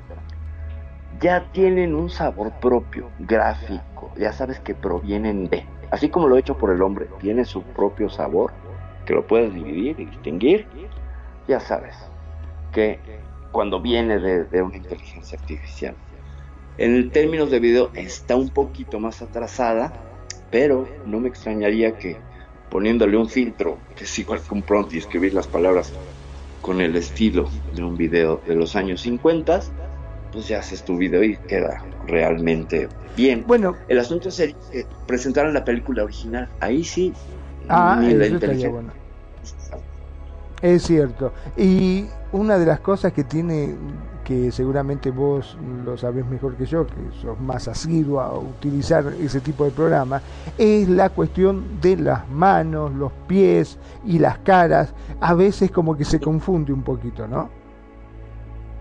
ya 1.20 1.52
tienen 1.52 1.96
un 1.96 2.10
sabor 2.10 2.52
propio, 2.60 3.10
gráfico, 3.20 4.12
ya 4.18 4.34
sabes 4.34 4.60
que 4.60 4.76
provienen 4.76 5.50
de, 5.50 5.66
así 5.92 6.10
como 6.10 6.28
lo 6.28 6.38
hecho 6.38 6.58
por 6.58 6.72
el 6.72 6.82
hombre, 6.82 7.08
tiene 7.20 7.46
su 7.46 7.64
propio 7.64 8.10
sabor, 8.10 8.52
que 9.06 9.14
lo 9.14 9.26
puedes 9.26 9.54
dividir 9.54 10.00
y 10.00 10.06
distinguir, 10.06 10.68
ya 11.48 11.60
sabes 11.60 11.96
que 12.72 13.00
cuando 13.52 13.80
viene 13.80 14.20
de, 14.20 14.62
una 14.62 14.76
inteligencia 14.76 15.40
artificial. 15.40 15.96
En 16.78 17.10
términos 17.12 17.50
de 17.52 17.60
video 17.60 17.90
está 17.94 18.36
un 18.36 18.50
poquito 18.50 19.00
más 19.00 19.22
atrasada, 19.22 19.94
pero 20.52 20.88
no 21.06 21.22
me 21.22 21.30
extrañaría 21.30 21.98
que 21.98 22.18
poniéndole 22.70 23.16
un 23.16 23.30
filtro, 23.30 23.78
que 23.96 24.04
es 24.04 24.20
igual 24.20 24.42
que 24.42 24.54
un 24.54 24.62
prompt 24.62 24.94
y 24.94 24.98
escribir 24.98 25.34
las 25.34 25.48
palabras 25.48 25.94
con 26.62 26.82
el 26.82 26.96
estilo 26.98 27.48
de 27.74 27.84
un 27.84 27.96
video 27.96 28.42
de 28.46 28.56
los 28.56 28.76
años 28.76 29.02
50, 29.02 29.62
pues 30.36 30.50
ya 30.50 30.60
haces 30.60 30.84
tu 30.84 30.98
video 30.98 31.24
y 31.24 31.38
queda 31.38 31.82
realmente 32.08 32.90
bien. 33.16 33.46
Bueno, 33.48 33.76
el 33.88 33.98
asunto 34.00 34.28
el 34.28 34.54
que 34.72 34.86
presentaron 35.08 35.54
la 35.54 35.64
película 35.64 36.04
original. 36.04 36.50
Ahí 36.60 36.84
sí, 36.84 37.14
ah 37.70 37.98
ni 38.02 38.14
la 38.14 38.28
inteligencia- 38.28 38.70
bueno 38.70 38.92
es 40.62 40.84
cierto 40.84 41.32
y 41.56 42.06
una 42.32 42.58
de 42.58 42.66
las 42.66 42.80
cosas 42.80 43.14
que 43.14 43.24
tiene 43.24 43.76
que 44.24 44.52
seguramente 44.52 45.12
vos 45.12 45.56
lo 45.86 45.96
sabés 45.98 46.26
mejor 46.26 46.56
que 46.56 46.66
yo, 46.66 46.86
que 46.88 46.96
sos 47.22 47.40
más 47.40 47.68
asiduo 47.68 48.20
a 48.20 48.38
utilizar 48.38 49.14
ese 49.22 49.40
tipo 49.40 49.66
de 49.66 49.72
programa, 49.72 50.22
es 50.58 50.90
la 50.90 51.10
cuestión 51.12 51.80
de 51.80 51.96
las 51.98 52.28
manos, 52.30 52.92
los 52.96 53.12
pies 53.28 53.78
y 54.04 54.18
las 54.18 54.40
caras. 54.40 54.96
A 55.22 55.36
veces 55.36 55.70
como 55.70 55.96
que 55.96 56.04
se 56.06 56.20
confunde 56.20 56.74
un 56.74 56.82
poquito, 56.82 57.28
¿no? 57.28 57.50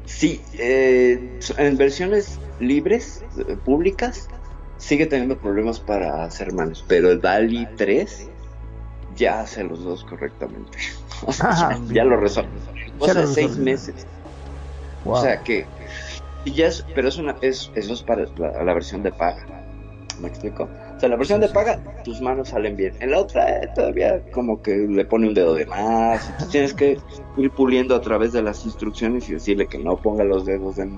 Sí, 0.07 0.43
eh, 0.59 1.41
en 1.57 1.77
versiones 1.77 2.39
libres, 2.61 3.25
eh, 3.39 3.57
públicas, 3.65 4.29
sigue 4.79 5.07
teniendo 5.07 5.39
problemas 5.39 5.81
para 5.81 6.25
hacer 6.25 6.53
manos, 6.53 6.85
pero 6.87 7.11
el 7.11 7.21
DALI 7.21 7.67
3 7.77 8.29
ya 9.17 9.41
hace 9.41 9.65
los 9.65 9.83
dos 9.83 10.05
correctamente. 10.05 10.79
O 11.27 11.33
sea, 11.33 11.79
ya, 11.87 12.05
lo 12.05 12.19
resuelve. 12.19 12.51
O 12.99 13.09
sea, 13.09 13.27
seis 13.27 13.57
meses. 13.57 14.07
Wow. 15.07 15.15
O 15.15 15.23
sea 15.23 15.43
que, 15.43 15.65
y 16.45 16.53
ya 16.53 16.67
es, 16.67 16.85
pero 16.95 17.09
es 17.09 17.17
una, 17.17 17.37
es, 17.41 17.71
eso 17.77 17.95
es 17.95 18.03
para 18.03 18.27
la, 18.37 18.63
la 18.63 18.75
versión 18.75 19.03
de 19.03 19.11
paga. 19.11 19.47
¿Me 20.21 20.29
explico? 20.29 20.69
O 20.97 21.01
sea, 21.01 21.09
la 21.09 21.17
versión 21.17 21.41
de 21.41 21.49
paga, 21.49 21.79
tus 22.05 22.21
manos 22.21 22.51
salen 22.51 22.77
bien. 22.77 22.95
En 23.01 23.13
la 23.13 23.21
otra, 23.21 23.49
eh, 23.49 23.71
todavía 23.75 24.23
como 24.33 24.61
que 24.61 24.77
le 24.77 25.05
pone 25.05 25.29
un 25.29 25.35
dedo 25.35 25.55
de 25.55 25.67
más. 25.67 26.25
Entonces 26.27 26.51
tienes 26.51 26.75
que 26.75 26.99
ir 27.37 27.51
puliendo 27.51 27.95
a 27.95 28.01
través 28.01 28.33
de 28.33 28.43
las 28.43 28.65
instrucciones 28.65 29.29
y 29.29 29.35
decirle 29.35 29.67
que 29.67 29.79
no 29.79 29.97
ponga 29.97 30.25
los 30.25 30.45
dedos 30.45 30.77
de 30.77 30.89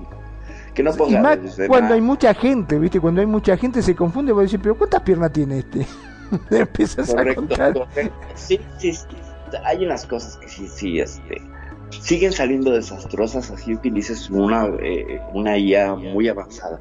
que 0.73 0.83
no 0.83 0.91
y 0.91 0.97
ponga 0.97 1.21
más 1.21 1.37
dedos 1.37 1.57
de 1.57 1.67
cuando 1.67 1.93
hay 1.93 2.01
mucha 2.01 2.33
gente, 2.33 2.77
¿viste? 2.77 2.99
Cuando 2.99 3.21
hay 3.21 3.27
mucha 3.27 3.57
gente 3.57 3.81
se 3.81 3.95
confunde, 3.95 4.31
vos 4.31 4.43
decís, 4.43 4.59
pero 4.61 4.77
¿cuántas 4.77 5.01
piernas 5.01 5.31
tiene 5.33 5.59
este? 5.59 5.85
Empiezas 6.51 7.09
a 7.09 7.15
Correcto, 7.15 7.41
contar. 7.47 7.73
correcto. 7.73 8.15
Sí, 8.35 8.59
sí, 8.77 8.93
sí. 8.93 9.05
Hay 9.65 9.85
unas 9.85 10.05
cosas 10.05 10.37
que 10.37 10.47
sí, 10.49 10.67
sí, 10.67 10.99
este, 10.99 11.41
siguen 11.89 12.33
saliendo 12.33 12.71
desastrosas, 12.71 13.49
así 13.49 13.73
utilices 13.73 14.29
una, 14.29 14.67
eh, 14.81 15.21
una 15.33 15.57
IA 15.57 15.95
muy 15.95 16.27
avanzada. 16.27 16.79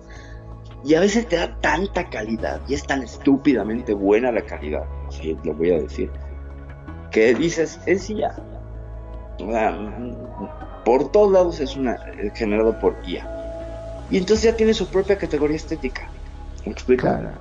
Y 0.85 0.95
a 0.95 1.01
veces 1.01 1.29
te 1.29 1.37
da 1.37 1.57
tanta 1.61 2.09
calidad, 2.11 2.61
y 2.69 2.75
es 2.75 2.85
tan 2.87 3.03
estúpidamente 3.03 3.95
buena 3.95 4.31
la 4.31 4.43
calidad, 4.43 4.85
sí, 5.11 5.37
lo 5.43 5.55
voy 5.55 5.73
a 5.73 5.79
decir, 5.79 6.11
que 7.11 7.35
dices, 7.35 7.81
es 7.87 8.11
IA. 8.11 8.35
O 9.39 9.51
sea, 9.51 9.79
por 10.85 11.11
todos 11.11 11.33
lados 11.33 11.61
es 11.61 11.77
una 11.77 11.99
generado 12.35 12.79
por 12.79 12.97
IA. 13.07 14.07
Y 14.11 14.19
entonces 14.19 14.45
ya 14.45 14.57
tiene 14.57 14.73
su 14.73 14.89
propia 14.89 15.19
categoría 15.19 15.57
estética. 15.57 16.11
¿Me 16.65 16.73
explico? 16.73 17.03
Claro. 17.03 17.33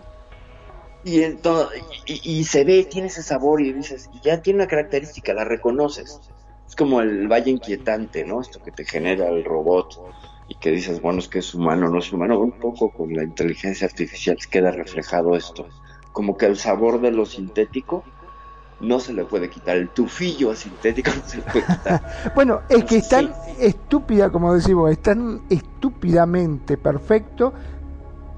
Y, 1.03 1.21
entonces, 1.21 1.83
y, 2.07 2.39
y 2.39 2.43
se 2.43 2.63
ve, 2.63 2.83
tiene 2.85 3.07
ese 3.07 3.21
sabor 3.21 3.61
y 3.61 3.71
dices, 3.71 4.09
ya 4.23 4.41
tiene 4.41 4.59
una 4.59 4.67
característica, 4.67 5.33
la 5.33 5.45
reconoces. 5.45 6.19
Es 6.67 6.75
como 6.75 7.01
el 7.01 7.27
valle 7.27 7.51
inquietante, 7.51 8.25
¿no? 8.25 8.41
Esto 8.41 8.61
que 8.63 8.71
te 8.71 8.85
genera 8.85 9.29
el 9.29 9.45
robot 9.45 9.99
y 10.47 10.55
que 10.55 10.71
dices, 10.71 11.01
bueno, 11.01 11.19
es 11.19 11.27
que 11.27 11.39
es 11.39 11.53
humano, 11.53 11.89
no 11.89 11.99
es 11.99 12.11
humano. 12.11 12.39
Un 12.39 12.53
poco 12.53 12.89
con 12.91 13.13
la 13.13 13.23
inteligencia 13.23 13.85
artificial 13.85 14.37
queda 14.49 14.71
reflejado 14.71 15.35
esto. 15.35 15.67
Como 16.11 16.37
que 16.37 16.47
el 16.47 16.57
sabor 16.57 16.99
de 17.01 17.11
lo 17.11 17.25
sintético 17.25 18.03
no 18.79 18.99
se 18.99 19.13
le 19.13 19.25
puede 19.25 19.49
quitar, 19.49 19.77
el 19.77 19.89
tufillo 19.89 20.53
sintético 20.55 21.11
no 21.15 21.27
se 21.27 21.37
le 21.37 21.43
puede 21.43 21.65
quitar. 21.65 22.01
Bueno, 22.35 22.61
es 22.69 22.83
que 22.83 22.97
es 22.97 23.09
tan 23.09 23.31
estúpida, 23.59 24.29
como 24.29 24.53
decís 24.53 24.73
vos, 24.73 24.91
es 24.91 25.01
tan 25.01 25.41
estúpidamente 25.49 26.77
perfecto 26.77 27.53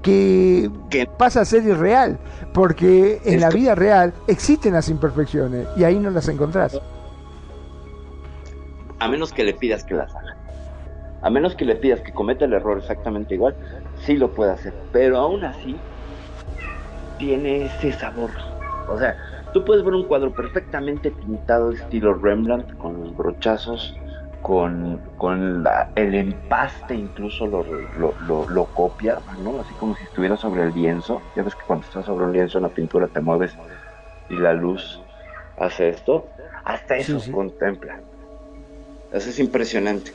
que 0.02 0.70
pasa 1.18 1.42
a 1.42 1.44
ser 1.44 1.64
irreal, 1.64 2.18
porque 2.54 3.20
en 3.24 3.40
la 3.40 3.50
vida 3.50 3.74
real 3.74 4.14
existen 4.26 4.72
las 4.72 4.88
imperfecciones 4.88 5.66
y 5.76 5.84
ahí 5.84 5.98
no 5.98 6.10
las 6.10 6.28
encontrás. 6.28 6.80
a 9.00 9.08
menos 9.08 9.32
que 9.32 9.44
le 9.44 9.54
pidas 9.54 9.84
que 9.84 9.94
las 9.94 10.14
haga. 10.14 10.36
A 11.20 11.30
menos 11.30 11.54
que 11.56 11.64
le 11.64 11.74
pidas 11.76 12.00
que 12.00 12.12
cometa 12.12 12.44
el 12.44 12.52
error 12.52 12.78
exactamente 12.78 13.34
igual, 13.34 13.54
sí 14.06 14.16
lo 14.16 14.32
puede 14.32 14.52
hacer. 14.52 14.72
Pero 14.92 15.18
aún 15.18 15.44
así, 15.44 15.76
tiene 17.18 17.66
ese 17.66 17.92
sabor. 17.92 18.30
O 18.88 18.98
sea, 18.98 19.16
tú 19.52 19.64
puedes 19.64 19.84
ver 19.84 19.94
un 19.94 20.06
cuadro 20.06 20.34
perfectamente 20.34 21.12
pintado 21.12 21.72
estilo 21.72 22.14
Rembrandt, 22.14 22.72
con 22.76 22.98
los 22.98 23.14
brochazos, 23.14 24.00
con, 24.40 25.02
con 25.16 25.62
la- 25.64 25.92
el 25.96 26.14
empaste, 26.14 26.94
incluso 26.94 27.46
lo, 27.46 27.64
lo, 27.64 28.14
lo, 28.18 28.48
lo 28.48 28.72
copia, 28.72 29.22
¿no? 29.38 29.60
Así 29.60 29.74
como 29.74 29.94
si 29.94 30.04
estuviera 30.04 30.36
sobre 30.36 30.64
el 30.64 30.72
lienzo. 30.74 31.28
Ya 31.34 31.42
ves 31.42 31.56
que 31.56 31.64
cuando 31.66 31.84
estás 31.84 32.06
sobre 32.06 32.26
un 32.26 32.32
lienzo 32.32 32.58
en 32.58 32.64
la 32.64 32.72
pintura 32.72 33.08
te 33.08 33.20
mueves 33.20 33.60
y 34.28 34.36
la 34.38 34.54
luz 34.54 35.06
hace 35.56 35.90
esto. 35.90 36.32
Hasta 36.64 36.96
eso 36.96 37.28
contempla. 37.30 38.04
Eso 39.10 39.28
es 39.30 39.38
impresionante. 39.38 40.12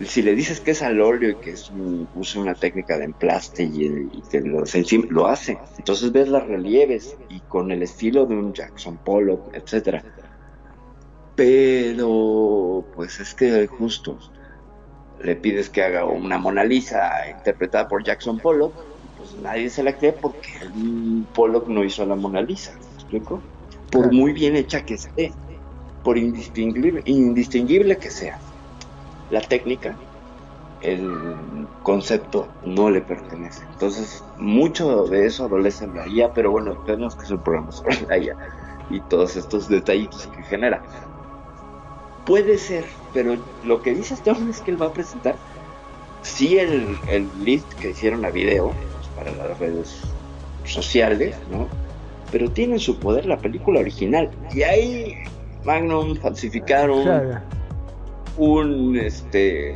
Si 0.00 0.22
le 0.22 0.34
dices 0.34 0.60
que 0.60 0.72
es 0.72 0.82
al 0.82 1.00
óleo 1.00 1.30
y 1.30 1.38
que 1.40 1.50
es 1.52 1.70
un- 1.70 2.08
usa 2.12 2.40
una 2.40 2.54
técnica 2.56 2.98
de 2.98 3.04
emplaste 3.04 3.64
y, 3.64 3.86
y 4.12 4.22
que 4.24 4.40
lo, 4.40 4.60
encima, 4.74 5.06
lo 5.10 5.26
hace. 5.26 5.62
Entonces 5.76 6.12
ves 6.12 6.28
las 6.28 6.46
relieves 6.46 7.20
y 7.28 7.42
con 7.42 7.70
el 7.70 7.82
estilo 7.82 8.26
de 8.26 8.36
un 8.36 8.52
Jackson 8.54 8.98
Pollock, 8.98 9.48
etcétera. 9.52 10.06
Pero 11.34 12.88
pues 12.92 13.18
es 13.20 13.34
que 13.34 13.66
justo 13.66 14.18
le 15.18 15.36
pides 15.36 15.70
que 15.70 15.82
haga 15.82 16.06
una 16.06 16.38
Mona 16.38 16.64
Lisa 16.64 17.10
interpretada 17.30 17.88
por 17.88 18.04
Jackson 18.04 18.40
Pollock, 18.40 18.80
pues 19.14 19.34
nadie 19.36 19.70
se 19.70 19.82
la 19.82 19.96
cree 19.98 20.14
porque 20.14 20.50
Pollock 21.32 21.68
no 21.68 21.84
hizo 21.84 22.06
la 22.06 22.16
Mona 22.16 22.42
Lisa, 22.42 22.72
¿me 22.88 22.94
explico? 22.94 23.48
Por 23.90 24.12
muy 24.12 24.32
bien 24.32 24.56
hecha 24.56 24.82
que 24.84 24.94
esté, 24.94 25.36
por 26.02 26.18
indistinguible, 26.18 27.02
indistinguible 27.06 27.98
que 27.98 28.10
sea. 28.10 28.38
La 29.30 29.40
técnica, 29.40 29.98
el 30.80 31.68
concepto 31.82 32.52
no 32.62 32.90
le 32.90 33.00
pertenece. 33.00 33.64
Entonces, 33.70 34.24
mucho 34.36 35.04
de 35.04 35.26
eso 35.26 35.44
adolece 35.44 35.84
en 35.84 35.94
la 35.94 36.06
IA, 36.08 36.32
pero 36.32 36.50
bueno, 36.50 36.76
tenemos 36.84 37.16
que 37.16 37.22
hacer 37.22 37.36
un 37.36 37.42
programa 37.42 37.72
sobre 37.72 38.00
la 38.06 38.18
IA 38.18 38.36
y 38.90 39.00
todos 39.02 39.36
estos 39.36 39.68
detallitos 39.68 40.26
que 40.26 40.42
genera. 40.42 40.82
Puede 42.24 42.58
ser, 42.58 42.86
pero 43.12 43.36
lo 43.62 43.82
que 43.82 43.94
dice 43.94 44.14
este 44.14 44.30
hombre 44.30 44.50
es 44.50 44.60
que 44.60 44.70
él 44.70 44.82
va 44.82 44.86
a 44.86 44.92
presentar 44.92 45.38
sí 46.22 46.58
el, 46.58 46.98
el 47.08 47.30
lead 47.44 47.64
que 47.80 47.90
hicieron 47.90 48.24
a 48.24 48.30
video 48.30 48.74
pues, 48.92 49.08
para 49.08 49.32
las 49.32 49.58
redes 49.58 50.02
sociales, 50.64 51.36
¿no? 51.48 51.68
Pero 52.30 52.50
tiene 52.50 52.74
en 52.74 52.80
su 52.80 52.98
poder 52.98 53.26
la 53.26 53.38
película 53.38 53.80
original. 53.80 54.30
Y 54.52 54.62
ahí 54.62 55.14
Magnum 55.64 56.16
falsificaron. 56.16 57.50
Un 58.40 58.96
este 58.96 59.74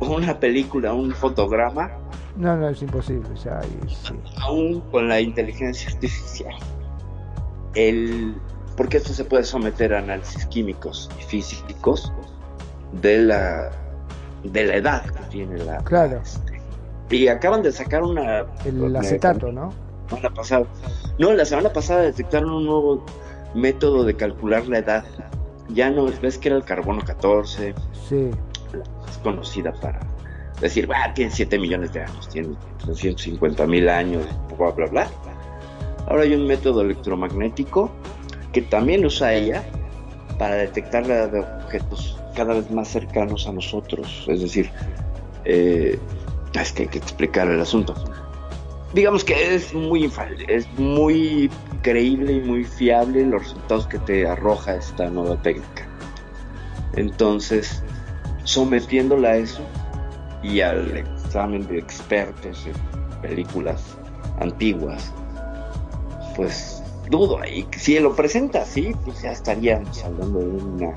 una 0.00 0.38
película, 0.38 0.92
un 0.92 1.12
fotograma, 1.12 1.90
No, 2.36 2.56
no, 2.56 2.68
es 2.68 2.82
imposible. 2.82 3.28
Sí. 3.36 3.48
aún 4.40 4.80
con 4.92 5.08
la 5.08 5.20
inteligencia 5.20 5.90
artificial. 5.90 6.54
El, 7.74 8.34
porque 8.76 8.96
esto 8.98 9.12
se 9.12 9.24
puede 9.24 9.44
someter 9.44 9.94
a 9.94 9.98
análisis 9.98 10.46
químicos 10.46 11.10
y 11.18 11.22
físicos 11.24 12.12
de 13.00 13.18
la 13.18 13.70
de 14.44 14.64
la 14.66 14.76
edad 14.76 15.04
que 15.04 15.24
tiene 15.30 15.58
la 15.64 15.78
Claro. 15.78 16.20
y 17.10 17.26
acaban 17.28 17.62
de 17.62 17.72
sacar 17.72 18.02
una 18.02 18.44
El 18.64 18.94
acetato, 18.96 19.50
¿no? 19.52 19.72
semana 20.08 20.30
pasada. 20.34 20.66
No, 21.18 21.32
la 21.32 21.44
semana 21.44 21.72
pasada 21.72 22.02
detectaron 22.02 22.50
un 22.50 22.64
nuevo 22.66 23.04
método 23.54 24.04
de 24.04 24.14
calcular 24.14 24.66
la 24.68 24.78
edad. 24.78 25.04
Ya 25.68 25.90
no 25.90 26.06
ves 26.22 26.38
que 26.38 26.48
era 26.48 26.56
el 26.56 26.64
carbono 26.64 27.02
14, 27.04 27.74
Sí. 28.08 28.30
es 29.08 29.18
conocida 29.22 29.72
para 29.72 30.00
decir, 30.60 30.86
"Bah, 30.86 31.12
tiene 31.14 31.30
7 31.30 31.58
millones 31.58 31.92
de 31.92 32.02
años, 32.02 32.28
tiene 32.28 32.54
350 32.84 33.66
mil 33.66 33.88
años, 33.88 34.24
bla, 34.56 34.70
bla, 34.70 34.86
bla. 34.86 35.06
Ahora 36.08 36.22
hay 36.22 36.34
un 36.34 36.46
método 36.46 36.80
electromagnético 36.82 37.90
que 38.52 38.62
también 38.62 39.04
usa 39.04 39.34
ella 39.34 39.62
para 40.38 40.54
detectar 40.54 41.06
la 41.06 41.14
edad 41.14 41.28
de 41.30 41.40
objetos 41.40 42.18
cada 42.34 42.54
vez 42.54 42.70
más 42.70 42.88
cercanos 42.88 43.46
a 43.46 43.52
nosotros. 43.52 44.24
Es 44.28 44.40
decir, 44.40 44.70
eh, 45.44 45.98
es 46.54 46.72
que 46.72 46.84
hay 46.84 46.88
que 46.88 46.98
explicar 46.98 47.48
el 47.50 47.60
asunto. 47.60 47.94
Digamos 48.94 49.22
que 49.22 49.54
es 49.54 49.74
muy 49.74 50.10
es 50.48 50.66
muy 50.78 51.50
creíble 51.82 52.34
y 52.34 52.40
muy 52.40 52.64
fiable 52.64 53.24
los 53.26 53.42
resultados 53.42 53.86
que 53.86 53.98
te 53.98 54.26
arroja 54.26 54.76
esta 54.76 55.08
nueva 55.10 55.40
técnica. 55.42 55.86
Entonces, 56.94 57.82
sometiéndola 58.44 59.30
a 59.30 59.36
eso 59.36 59.62
y 60.42 60.60
al 60.60 60.96
examen 60.96 61.66
de 61.66 61.78
expertos 61.78 62.66
en 62.66 63.20
películas 63.20 63.96
antiguas, 64.40 65.12
pues 66.36 66.82
dudo 67.10 67.40
ahí. 67.40 67.66
Si 67.76 67.98
lo 67.98 68.14
presenta 68.14 68.62
así, 68.62 68.94
pues 69.04 69.22
ya 69.22 69.32
estaríamos 69.32 70.02
hablando 70.04 70.38
de 70.40 70.46
una 70.46 70.94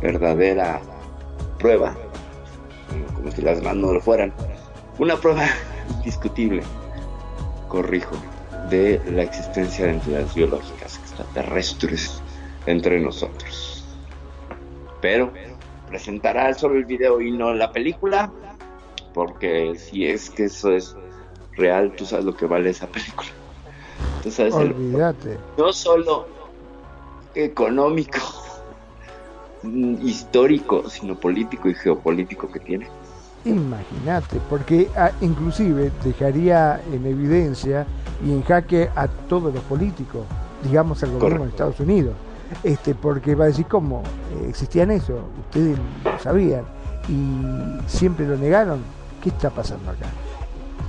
verdadera 0.00 0.80
prueba, 1.58 1.94
como 3.14 3.30
si 3.30 3.42
las 3.42 3.58
demás 3.58 3.76
no 3.76 3.92
lo 3.92 4.00
fueran, 4.00 4.32
una 4.98 5.16
prueba 5.16 5.44
indiscutible, 5.96 6.62
corrijo, 7.68 8.16
de 8.70 9.00
la 9.12 9.22
existencia 9.22 9.84
de 9.86 9.92
entidades 9.92 10.34
biológicas 10.34 10.98
extraterrestres 10.98 12.22
entre 12.66 12.98
nosotros. 13.00 13.84
Pero 15.00 15.32
presentará 15.86 16.52
solo 16.54 16.76
el 16.76 16.84
video 16.84 17.20
y 17.20 17.30
no 17.32 17.54
la 17.54 17.70
película, 17.72 18.32
porque 19.14 19.74
si 19.76 20.06
es 20.06 20.30
que 20.30 20.44
eso 20.44 20.72
es 20.72 20.94
real, 21.56 21.92
tú 21.96 22.04
sabes 22.04 22.24
lo 22.24 22.34
que 22.36 22.46
vale 22.46 22.70
esa 22.70 22.86
película. 22.88 23.28
Tú 24.22 24.30
sabes 24.30 24.54
el- 24.62 24.74
no 25.56 25.72
solo 25.72 26.26
económico, 27.34 28.18
histórico, 29.62 30.88
sino 30.90 31.14
político 31.16 31.68
y 31.68 31.74
geopolítico 31.74 32.50
que 32.50 32.60
tiene. 32.60 32.88
Imagínate, 33.46 34.40
porque 34.50 34.90
ah, 34.96 35.12
inclusive 35.20 35.92
dejaría 36.02 36.80
en 36.92 37.06
evidencia 37.06 37.86
y 38.24 38.32
en 38.32 38.42
jaque 38.42 38.90
a 38.96 39.06
todos 39.06 39.54
los 39.54 39.62
políticos, 39.64 40.22
digamos 40.64 41.00
al 41.04 41.12
gobierno 41.12 41.44
de 41.44 41.50
Estados 41.50 41.78
Unidos, 41.78 42.14
este, 42.64 42.96
porque 42.96 43.36
va 43.36 43.44
a 43.44 43.48
decir 43.48 43.66
cómo 43.66 44.02
eh, 44.02 44.46
existían 44.48 44.90
eso, 44.90 45.20
ustedes 45.46 45.78
lo 46.04 46.18
sabían 46.18 46.64
y 47.08 47.88
siempre 47.88 48.26
lo 48.26 48.36
negaron. 48.36 48.80
¿Qué 49.22 49.28
está 49.28 49.50
pasando 49.50 49.92
acá? 49.92 50.06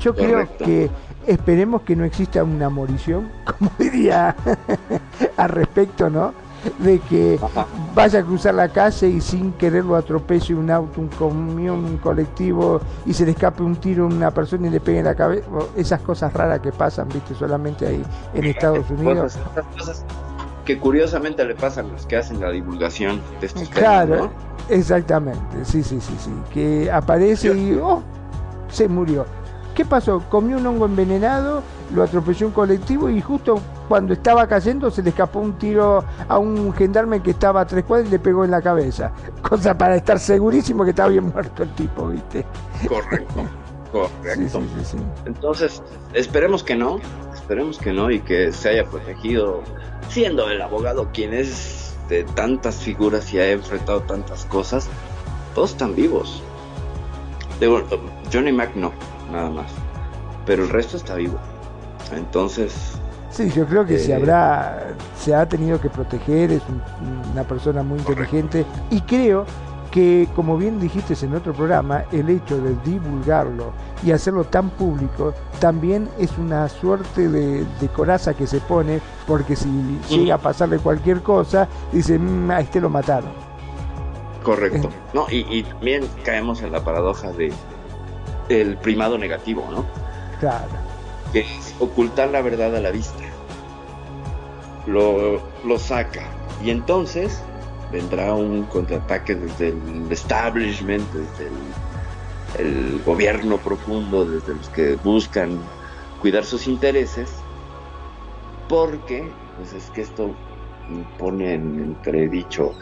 Yo 0.01 0.15
creo 0.15 0.47
que 0.57 0.89
esperemos 1.27 1.83
que 1.83 1.95
no 1.95 2.05
exista 2.05 2.43
una 2.43 2.69
morición, 2.69 3.29
como 3.45 3.69
diría 3.77 4.35
al 5.37 5.49
respecto, 5.49 6.09
¿no? 6.09 6.33
De 6.79 6.99
que 6.99 7.39
vaya 7.95 8.19
a 8.19 8.23
cruzar 8.23 8.53
la 8.55 8.67
calle 8.69 9.07
y 9.07 9.21
sin 9.21 9.53
querer 9.53 9.85
lo 9.85 9.95
atropelle 9.95 10.53
un 10.55 10.69
auto, 10.69 10.99
un 11.01 11.07
camión, 11.07 11.85
un 11.85 11.97
colectivo 11.97 12.81
y 13.05 13.13
se 13.13 13.25
le 13.25 13.31
escape 13.31 13.63
un 13.63 13.75
tiro 13.75 14.03
a 14.03 14.07
una 14.07 14.31
persona 14.31 14.67
y 14.67 14.71
le 14.71 14.79
pegue 14.79 14.99
en 14.99 15.05
la 15.05 15.15
cabeza. 15.15 15.47
Esas 15.75 16.01
cosas 16.01 16.33
raras 16.33 16.59
que 16.59 16.71
pasan, 16.71 17.07
viste, 17.09 17.33
solamente 17.35 17.85
ahí 17.87 18.03
en 18.33 18.45
Estados 18.45 18.89
Unidos. 18.91 19.35
Esas 19.35 19.65
cosas 19.77 20.05
que 20.65 20.77
curiosamente 20.77 21.45
le 21.45 21.55
pasan 21.55 21.85
a 21.85 21.89
los 21.93 22.05
que 22.05 22.17
hacen 22.17 22.41
la 22.41 22.49
divulgación 22.51 23.21
de 23.39 23.47
estos 23.47 23.69
Claro, 23.69 24.15
temas, 24.15 24.31
¿no? 24.31 24.75
exactamente, 24.75 25.63
sí, 25.63 25.81
sí, 25.83 26.01
sí, 26.01 26.13
sí. 26.19 26.31
Que 26.53 26.91
aparece 26.91 27.55
y 27.55 27.79
oh, 27.81 28.01
se 28.69 28.87
murió. 28.89 29.25
¿Qué 29.73 29.85
pasó? 29.85 30.23
Comió 30.29 30.57
un 30.57 30.65
hongo 30.67 30.85
envenenado, 30.87 31.61
lo 31.93 32.03
atropelló 32.03 32.47
un 32.47 32.53
colectivo 32.53 33.09
y 33.09 33.21
justo 33.21 33.59
cuando 33.87 34.13
estaba 34.13 34.47
cayendo 34.47 34.91
se 34.91 35.01
le 35.01 35.09
escapó 35.09 35.39
un 35.39 35.57
tiro 35.57 36.03
a 36.27 36.37
un 36.37 36.73
gendarme 36.73 37.21
que 37.21 37.31
estaba 37.31 37.61
a 37.61 37.67
tres 37.67 37.83
cuadras 37.85 38.09
y 38.09 38.11
le 38.11 38.19
pegó 38.19 38.45
en 38.45 38.51
la 38.51 38.61
cabeza. 38.61 39.11
Cosa 39.41 39.77
para 39.77 39.95
estar 39.95 40.19
segurísimo 40.19 40.83
que 40.83 40.91
estaba 40.91 41.09
bien 41.09 41.25
muerto 41.25 41.63
el 41.63 41.73
tipo, 41.75 42.09
¿viste? 42.09 42.45
Correcto, 42.87 43.43
correcto. 43.91 44.35
Sí, 44.35 44.49
sí, 44.49 44.69
sí, 44.79 44.85
sí. 44.91 44.97
Entonces, 45.25 45.81
esperemos 46.13 46.63
que 46.63 46.75
no, 46.75 46.99
esperemos 47.33 47.77
que 47.77 47.93
no 47.93 48.11
y 48.11 48.19
que 48.19 48.51
se 48.51 48.69
haya 48.69 48.85
protegido, 48.85 49.61
siendo 50.09 50.49
el 50.49 50.61
abogado 50.61 51.09
quien 51.13 51.33
es 51.33 51.95
de 52.09 52.23
tantas 52.23 52.75
figuras 52.75 53.33
y 53.33 53.39
ha 53.39 53.51
enfrentado 53.51 54.01
tantas 54.01 54.45
cosas, 54.45 54.87
todos 55.55 55.71
están 55.71 55.95
vivos. 55.95 56.41
Digo, 57.59 57.81
Johnny 58.31 58.51
Mac 58.51 58.75
no, 58.75 58.91
nada 59.31 59.49
más, 59.49 59.71
pero 60.45 60.63
el 60.63 60.69
resto 60.69 60.97
está 60.97 61.15
vivo. 61.15 61.39
Entonces, 62.11 62.99
Sí, 63.37 63.51
yo 63.51 63.67
creo 63.67 63.85
que 63.85 63.99
se 63.99 64.11
Eh, 64.13 64.15
habrá, 64.15 64.95
se 65.15 65.35
ha 65.35 65.47
tenido 65.47 65.79
que 65.79 65.91
proteger, 65.91 66.51
es 66.51 66.63
un- 66.67 67.31
una 67.33 67.43
persona 67.43 67.83
muy 67.83 67.99
inteligente 67.99 68.65
y 68.89 68.99
creo 69.01 69.45
que, 69.91 70.27
como 70.35 70.57
bien 70.57 70.79
dijiste 70.79 71.13
en 71.23 71.35
otro 71.35 71.53
programa, 71.53 72.03
el 72.11 72.29
hecho 72.29 72.59
de 72.59 72.75
divulgarlo 72.83 73.73
y 74.03 74.11
hacerlo 74.11 74.43
tan 74.43 74.71
público 74.71 75.35
también 75.59 76.09
es 76.17 76.35
una 76.39 76.67
suerte 76.67 77.29
de, 77.29 77.63
de 77.79 77.87
coraza 77.89 78.33
que 78.33 78.47
se 78.47 78.59
pone, 78.59 79.01
porque 79.27 79.55
si 79.55 79.69
llega 80.09 80.33
a 80.35 80.37
pasarle 80.39 80.79
cualquier 80.79 81.21
cosa, 81.21 81.67
dicen, 81.91 82.47
"Mm, 82.47 82.51
a 82.51 82.59
este 82.61 82.81
lo 82.81 82.89
mataron. 82.89 83.29
correcto. 84.43 84.89
No, 85.13 85.25
y, 85.29 85.45
y 85.49 85.63
también 85.63 86.05
caemos 86.23 86.61
en 86.63 86.71
la 86.71 86.81
paradoja 86.83 87.31
de 87.33 87.51
el 88.49 88.77
primado 88.77 89.17
negativo, 89.17 89.67
¿no? 89.69 89.83
Claro, 90.39 90.65
que 91.33 91.41
es 91.41 91.75
ocultar 91.79 92.29
la 92.29 92.41
verdad 92.41 92.73
a 92.75 92.79
la 92.79 92.91
vista. 92.91 93.19
Lo, 94.87 95.41
lo 95.63 95.77
saca. 95.77 96.23
Y 96.63 96.71
entonces 96.71 97.43
vendrá 97.91 98.33
un 98.33 98.63
contraataque 98.63 99.35
desde 99.35 99.69
el 99.69 100.11
establishment, 100.11 101.03
desde 101.13 101.51
el, 102.57 103.01
gobierno 103.03 103.57
profundo, 103.57 104.25
desde 104.25 104.55
los 104.55 104.69
que 104.69 104.95
buscan 104.95 105.59
cuidar 106.21 106.43
sus 106.43 106.67
intereses, 106.67 107.29
porque 108.67 109.31
pues 109.57 109.73
es 109.73 109.89
que 109.91 110.01
esto 110.01 110.33
pone 111.19 111.53
en 111.53 111.79
entredicho 111.79 112.73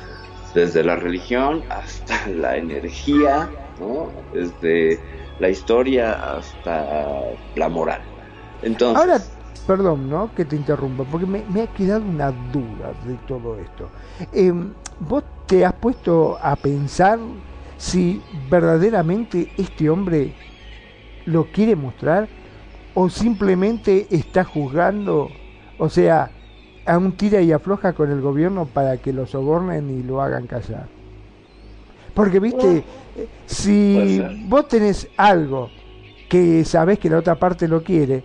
desde 0.53 0.83
la 0.83 0.95
religión 0.95 1.63
hasta 1.69 2.27
la 2.29 2.57
energía, 2.57 3.51
¿no? 3.79 4.09
Desde 4.33 4.99
la 5.39 5.49
historia 5.49 6.37
hasta 6.37 7.11
la 7.55 7.69
moral. 7.69 8.01
Entonces, 8.61 9.34
perdón, 9.65 10.09
¿no? 10.09 10.33
Que 10.33 10.45
te 10.45 10.55
interrumpa, 10.55 11.03
porque 11.03 11.25
me, 11.25 11.43
me 11.49 11.63
ha 11.63 11.67
quedado 11.67 12.03
una 12.03 12.31
duda 12.31 12.93
de 13.05 13.15
todo 13.27 13.57
esto. 13.59 13.89
Eh, 14.31 14.53
¿Vos 14.99 15.23
te 15.45 15.65
has 15.65 15.73
puesto 15.73 16.37
a 16.41 16.55
pensar 16.55 17.19
si 17.77 18.21
verdaderamente 18.49 19.51
este 19.57 19.89
hombre 19.89 20.33
lo 21.25 21.45
quiere 21.45 21.75
mostrar 21.75 22.27
o 22.93 23.09
simplemente 23.09 24.07
está 24.09 24.43
juzgando, 24.43 25.29
o 25.77 25.89
sea, 25.89 26.31
a 26.85 26.97
un 26.97 27.11
tira 27.13 27.41
y 27.41 27.51
afloja 27.51 27.93
con 27.93 28.11
el 28.11 28.21
gobierno 28.21 28.65
para 28.65 28.97
que 28.97 29.11
lo 29.11 29.25
sobornen 29.25 29.89
y 29.89 30.03
lo 30.03 30.21
hagan 30.21 30.47
callar? 30.47 30.87
Porque, 32.13 32.39
viste, 32.39 32.83
si 33.45 34.21
vos 34.47 34.69
tenés 34.69 35.09
algo 35.17 35.69
que 36.29 36.63
sabés 36.63 36.97
que 36.99 37.09
la 37.09 37.17
otra 37.17 37.35
parte 37.35 37.67
lo 37.67 37.83
quiere, 37.83 38.23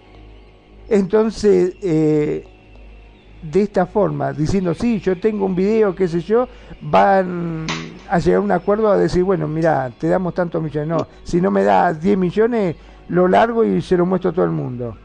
entonces, 0.91 1.77
eh, 1.83 2.45
de 3.43 3.63
esta 3.63 3.87
forma, 3.87 4.33
diciendo, 4.33 4.75
sí, 4.75 4.99
yo 4.99 5.19
tengo 5.21 5.47
un 5.47 5.55
video, 5.55 5.95
qué 5.95 6.09
sé 6.09 6.21
yo, 6.21 6.49
van 6.81 7.65
a 8.09 8.19
llegar 8.19 8.39
a 8.39 8.41
un 8.43 8.51
acuerdo 8.51 8.91
a 8.91 8.99
decir, 8.99 9.23
bueno, 9.23 9.47
mira, 9.47 9.93
te 9.97 10.09
damos 10.09 10.35
tantos 10.35 10.61
millones. 10.61 10.89
No, 10.89 11.07
si 11.23 11.41
no 11.41 11.53
me 11.53 11.63
das 11.63 12.03
10 12.03 12.19
millones, 12.19 12.75
lo 13.09 13.29
largo 13.29 13.65
y 13.65 13.81
se 13.81 13.97
lo 13.97 14.05
muestro 14.05 14.31
a 14.31 14.35
todo 14.35 14.45
el 14.45 14.51
mundo. 14.51 14.97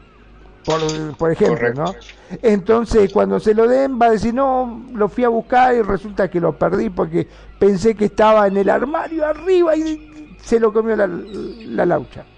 Por, 0.64 1.16
por 1.16 1.30
ejemplo, 1.30 1.72
¿no? 1.72 1.94
Entonces, 2.42 3.12
cuando 3.12 3.38
se 3.38 3.54
lo 3.54 3.68
den, 3.68 3.96
va 4.02 4.06
a 4.06 4.10
decir, 4.10 4.34
no, 4.34 4.86
lo 4.92 5.08
fui 5.08 5.22
a 5.22 5.28
buscar 5.28 5.72
y 5.72 5.82
resulta 5.82 6.28
que 6.28 6.40
lo 6.40 6.58
perdí 6.58 6.90
porque 6.90 7.28
pensé 7.60 7.94
que 7.94 8.06
estaba 8.06 8.48
en 8.48 8.56
el 8.56 8.68
armario 8.68 9.24
arriba 9.24 9.76
y 9.76 10.34
se 10.42 10.58
lo 10.58 10.72
comió 10.72 10.96
la, 10.96 11.06
la 11.06 11.86
laucha. 11.86 12.24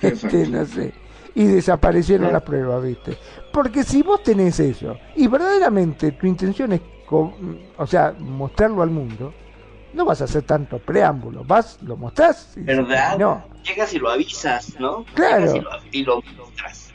Este, 0.00 0.46
no 0.48 0.64
sé 0.64 1.03
y 1.34 1.44
desaparecieron 1.46 2.32
las 2.32 2.42
pruebas, 2.42 2.82
¿viste? 2.82 3.16
Porque 3.52 3.82
si 3.82 4.02
vos 4.02 4.22
tenés 4.22 4.58
eso 4.60 4.98
y 5.16 5.26
verdaderamente 5.26 6.12
tu 6.12 6.26
intención 6.26 6.72
es, 6.72 6.80
co- 7.06 7.34
o 7.76 7.86
sea, 7.86 8.14
mostrarlo 8.18 8.82
al 8.82 8.90
mundo, 8.90 9.32
no 9.92 10.04
vas 10.04 10.20
a 10.20 10.24
hacer 10.24 10.42
tanto 10.42 10.78
preámbulo, 10.78 11.44
vas, 11.44 11.78
lo 11.82 11.96
mostrás. 11.96 12.52
y- 12.56 12.60
¿verdad? 12.62 13.18
No, 13.18 13.44
Llegas 13.64 13.94
y 13.94 13.98
lo 13.98 14.10
avisas, 14.10 14.78
¿no? 14.78 15.04
Claro. 15.14 15.52
Llegas 15.54 15.82
y 15.92 16.02
lo, 16.04 16.22
muestras. 16.36 16.92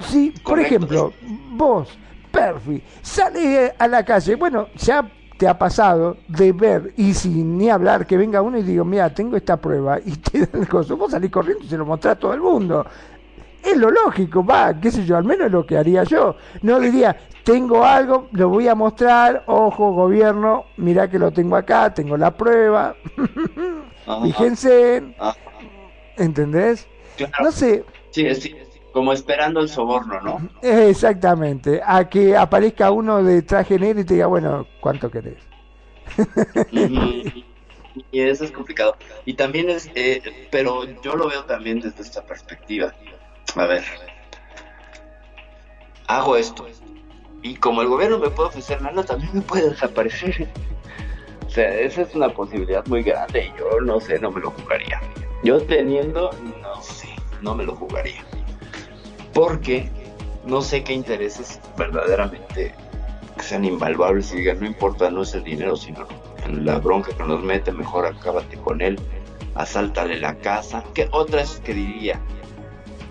Sí, 0.00 0.32
por 0.42 0.60
ejemplo, 0.60 1.12
vos, 1.50 1.98
Perfi, 2.30 2.82
sales 3.02 3.72
a 3.78 3.88
la 3.88 4.04
calle, 4.04 4.36
bueno, 4.36 4.68
ya 4.76 5.10
te 5.36 5.46
ha 5.48 5.58
pasado 5.58 6.18
de 6.28 6.52
ver 6.52 6.94
y 6.96 7.14
sin 7.14 7.58
ni 7.58 7.68
hablar 7.70 8.06
que 8.06 8.16
venga 8.16 8.42
uno 8.42 8.58
y 8.58 8.62
digo, 8.62 8.84
mira, 8.84 9.12
tengo 9.12 9.36
esta 9.36 9.56
prueba 9.56 9.98
y 10.04 10.12
te 10.16 10.40
dan 10.46 10.62
el 10.62 10.68
coso, 10.68 10.96
vos 10.96 11.10
salís 11.10 11.30
corriendo 11.30 11.64
y 11.64 11.68
se 11.68 11.76
lo 11.76 11.84
mostrás 11.86 12.16
a 12.16 12.18
todo 12.18 12.32
el 12.34 12.40
mundo. 12.40 12.84
Es 13.70 13.76
lo 13.76 13.90
lógico, 13.90 14.44
va, 14.44 14.78
qué 14.80 14.90
sé 14.90 15.04
yo, 15.04 15.16
al 15.16 15.24
menos 15.24 15.50
lo 15.50 15.66
que 15.66 15.76
haría 15.76 16.04
yo. 16.04 16.36
No 16.62 16.80
diría, 16.80 17.16
tengo 17.44 17.84
algo, 17.84 18.28
lo 18.32 18.48
voy 18.48 18.68
a 18.68 18.74
mostrar, 18.74 19.44
ojo, 19.46 19.92
gobierno, 19.92 20.66
mira 20.76 21.10
que 21.10 21.18
lo 21.18 21.30
tengo 21.32 21.56
acá, 21.56 21.92
tengo 21.92 22.16
la 22.16 22.34
prueba, 22.36 22.96
fíjense. 24.22 25.02
¿entendés? 26.16 26.86
Claro. 27.16 27.32
No 27.44 27.52
sé, 27.52 27.84
Sí, 28.10 28.26
es- 28.26 28.42
sí, 28.42 28.54
como 28.92 29.12
esperando 29.12 29.60
el 29.60 29.68
soborno, 29.68 30.20
¿no? 30.20 30.48
Exactamente, 30.62 31.80
a 31.84 32.08
que 32.08 32.36
aparezca 32.36 32.90
uno 32.90 33.22
de 33.22 33.42
traje 33.42 33.78
negro 33.78 34.00
y 34.00 34.04
te 34.04 34.14
diga, 34.14 34.26
bueno, 34.26 34.66
¿cuánto 34.80 35.10
querés? 35.10 35.38
Y 38.12 38.20
eso 38.20 38.44
es 38.44 38.52
complicado. 38.52 38.94
Y 39.24 39.34
también 39.34 39.68
es, 39.68 39.90
eh, 39.96 40.22
pero 40.52 40.84
yo 41.02 41.16
lo 41.16 41.28
veo 41.28 41.44
también 41.44 41.80
desde 41.80 42.02
esta 42.02 42.22
perspectiva. 42.24 42.94
A 43.56 43.66
ver, 43.66 43.84
hago 46.06 46.36
esto. 46.36 46.66
Y 47.42 47.56
como 47.56 47.82
el 47.82 47.88
gobierno 47.88 48.18
me 48.18 48.30
puede 48.30 48.48
ofrecer 48.48 48.82
lana, 48.82 49.02
también 49.04 49.30
me 49.32 49.40
puede 49.40 49.70
desaparecer. 49.70 50.48
O 51.46 51.50
sea, 51.50 51.68
esa 51.80 52.02
es 52.02 52.14
una 52.14 52.28
posibilidad 52.28 52.86
muy 52.86 53.02
grande 53.02 53.46
y 53.46 53.58
yo 53.58 53.80
no 53.80 54.00
sé, 54.00 54.18
no 54.18 54.30
me 54.30 54.40
lo 54.40 54.50
jugaría. 54.50 55.00
Yo 55.42 55.60
teniendo, 55.62 56.30
no 56.60 56.82
sé, 56.82 57.08
no 57.40 57.54
me 57.54 57.64
lo 57.64 57.74
jugaría. 57.74 58.24
Porque 59.32 59.88
no 60.44 60.60
sé 60.60 60.84
qué 60.84 60.92
intereses 60.92 61.60
verdaderamente 61.76 62.74
sean 63.40 63.64
invaluables 63.64 64.32
y 64.32 64.38
digan, 64.38 64.60
no 64.60 64.66
importa, 64.66 65.10
no 65.10 65.22
es 65.22 65.34
el 65.34 65.44
dinero, 65.44 65.76
sino 65.76 66.06
la 66.48 66.78
bronca 66.78 67.12
que 67.16 67.22
nos 67.22 67.42
mete, 67.42 67.72
mejor 67.72 68.06
acábate 68.06 68.56
con 68.58 68.80
él, 68.80 68.98
asáltale 69.54 70.18
la 70.18 70.34
casa. 70.36 70.84
¿Qué 70.94 71.08
otra 71.12 71.42
es 71.42 71.60
que 71.60 71.72
diría? 71.74 72.20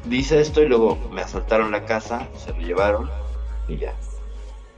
Dice 0.08 0.40
esto 0.40 0.62
y 0.62 0.68
luego 0.68 0.98
me 1.12 1.22
asaltaron 1.22 1.72
la 1.72 1.86
casa, 1.86 2.28
se 2.38 2.52
lo 2.54 2.60
llevaron 2.60 3.10
y 3.68 3.78
ya, 3.78 3.94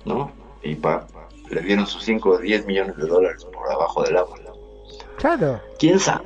¿no? 0.06 0.32
Y 0.64 0.76
pa, 0.76 1.06
le 1.50 1.62
dieron 1.62 1.86
sus 1.86 2.04
5 2.04 2.30
o 2.30 2.38
10 2.40 2.66
millones 2.66 2.98
de 2.98 3.06
dólares 3.06 3.46
por 3.46 3.72
abajo 3.72 4.04
del 4.04 4.18
agua. 4.18 4.38
Claro. 5.18 5.60
¿Quién 5.78 6.00
sabe? 6.00 6.26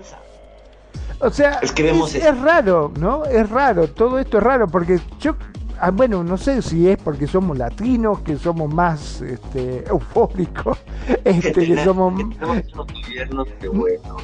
O 1.19 1.29
sea, 1.29 1.59
Es 1.61 1.71
que 1.71 1.83
vemos 1.83 2.15
es, 2.15 2.41
raro, 2.41 2.91
¿no? 2.97 3.25
Es 3.25 3.49
raro, 3.49 3.87
todo 3.87 4.19
esto 4.19 4.37
es 4.37 4.43
raro 4.43 4.67
porque 4.67 4.99
yo, 5.19 5.35
ah, 5.79 5.91
bueno, 5.91 6.23
no 6.23 6.37
sé 6.37 6.61
si 6.61 6.87
es 6.87 6.97
porque 6.97 7.27
somos 7.27 7.57
latinos, 7.57 8.19
que 8.19 8.37
somos 8.37 8.73
más 8.73 9.21
este, 9.21 9.83
eufóricos, 9.89 10.77
este, 11.23 11.65
que 11.65 11.83
somos... 11.83 12.15
Tenemos 12.15 12.73
unos 12.73 12.87
gobiernos 12.87 13.47
que 13.59 13.67
bueno. 13.67 14.17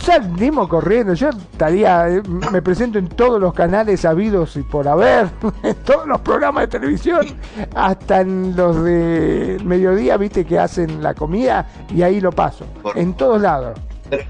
Salimos 0.00 0.68
corriendo, 0.68 1.14
yo 1.14 1.28
estaría, 1.28 2.08
eh, 2.08 2.22
me 2.50 2.60
presento 2.60 2.98
en 2.98 3.08
todos 3.08 3.40
los 3.40 3.54
canales 3.54 4.04
habidos 4.04 4.56
y 4.56 4.62
por 4.62 4.88
haber, 4.88 5.28
en 5.62 5.74
todos 5.84 6.06
los 6.08 6.20
programas 6.22 6.62
de 6.64 6.78
televisión, 6.78 7.26
hasta 7.74 8.22
en 8.22 8.56
los 8.56 8.82
de 8.82 9.58
mediodía, 9.64 10.16
viste, 10.16 10.44
que 10.44 10.58
hacen 10.58 11.02
la 11.02 11.14
comida 11.14 11.68
y 11.94 12.02
ahí 12.02 12.20
lo 12.20 12.32
paso, 12.32 12.64
en 12.94 13.14
todos 13.14 13.40
lados. 13.40 13.78
Pero, 14.10 14.24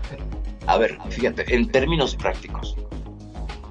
a 0.67 0.79
ver, 0.79 0.99
fíjate, 1.09 1.55
en 1.55 1.71
términos 1.71 2.17
prácticos, 2.17 2.77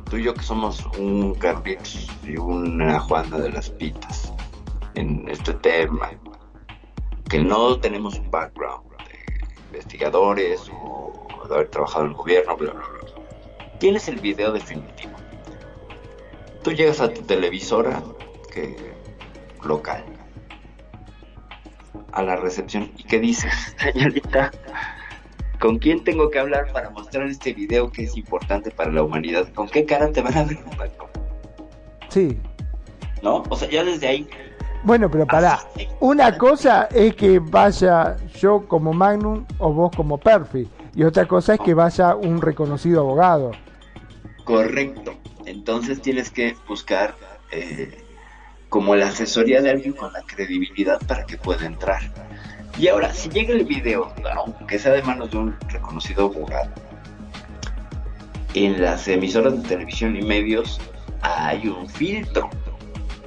tú 0.10 0.18
y 0.18 0.24
yo 0.24 0.34
que 0.34 0.44
somos 0.44 0.86
un 0.98 1.36
Carlitos 1.36 2.10
y 2.24 2.36
una 2.38 3.00
Juana 3.00 3.38
de 3.38 3.52
las 3.52 3.70
Pitas 3.70 4.34
en 4.96 5.28
este 5.30 5.54
tema, 5.54 6.10
que 7.30 7.40
no 7.40 7.80
tenemos 7.80 8.18
un 8.18 8.30
background 8.32 8.90
de 8.90 9.78
investigadores 9.78 10.70
o 10.84 11.21
de 11.52 11.60
haber 11.60 11.70
trabajado 11.70 12.06
en 12.06 12.12
el 12.12 12.18
gobierno, 12.18 12.58
bla, 12.58 12.74
bla, 12.74 12.82
bla. 12.82 13.80
Tienes 13.80 14.08
el 14.08 14.20
video 14.20 14.52
definitivo. 14.52 15.14
Tú 16.64 16.72
llegas 16.72 17.02
a 17.02 17.12
tu 17.12 17.22
televisora 17.24 18.02
que, 18.54 18.76
local, 19.64 20.04
a 22.12 22.22
la 22.22 22.36
recepción, 22.36 22.92
¿y 22.98 23.04
qué 23.04 23.20
dices, 23.20 23.76
señorita? 23.78 24.52
¿Con 25.60 25.78
quién 25.78 26.04
tengo 26.04 26.30
que 26.30 26.40
hablar 26.40 26.72
para 26.74 26.90
mostrar 26.90 27.28
este 27.28 27.54
video 27.54 27.92
que 27.92 28.04
es 28.04 28.18
importante 28.18 28.72
para 28.72 28.92
la 28.92 29.04
humanidad? 29.04 29.48
¿Con 29.54 29.70
qué 29.70 29.86
cara 29.86 30.12
te 30.12 30.22
van 30.22 30.36
a 30.36 30.44
ver? 30.44 30.60
Sí. 32.10 32.38
¿No? 33.22 33.44
O 33.48 33.56
sea, 33.56 33.70
ya 33.70 33.84
desde 33.84 34.08
ahí. 34.08 34.28
Bueno, 34.84 35.10
pero 35.12 35.28
pará, 35.28 35.60
una 36.00 36.36
cosa 36.36 36.90
es 36.92 37.16
que 37.16 37.38
vaya 37.38 38.18
yo 38.40 38.68
como 38.68 38.92
Magnum 38.92 39.46
o 39.60 39.72
vos 39.72 39.92
como 39.96 40.18
Perfi, 40.18 40.68
y 40.96 41.04
otra 41.04 41.28
cosa 41.28 41.56
es 41.56 41.60
que 41.60 41.74
vaya 41.74 42.16
un 42.16 42.42
reconocido 42.42 43.02
abogado. 43.02 43.52
Correcto. 44.44 45.16
Entonces 45.46 46.02
tienes 46.02 46.30
que 46.30 46.56
buscar 46.68 47.16
eh, 47.52 48.04
como 48.70 48.96
la 48.96 49.08
asesoría 49.08 49.62
de 49.62 49.70
alguien 49.70 49.94
con 49.94 50.14
la 50.14 50.22
credibilidad 50.22 51.00
para 51.08 51.26
que 51.26 51.38
pueda 51.38 51.66
entrar. 51.66 52.02
Y 52.78 52.88
ahora, 52.88 53.14
si 53.14 53.30
llega 53.30 53.54
el 53.54 53.66
video, 53.66 54.14
aunque 54.36 54.80
sea 54.80 54.94
de 54.94 55.04
manos 55.04 55.32
de 55.32 55.38
un 55.38 55.56
reconocido 55.70 56.26
abogado, 56.26 56.72
en 58.54 58.82
las 58.82 59.08
emisoras 59.08 59.62
de 59.62 59.68
televisión 59.68 60.16
y 60.16 60.22
medios 60.22 60.80
hay 61.22 61.68
un 61.68 61.88
filtro. 61.88 62.50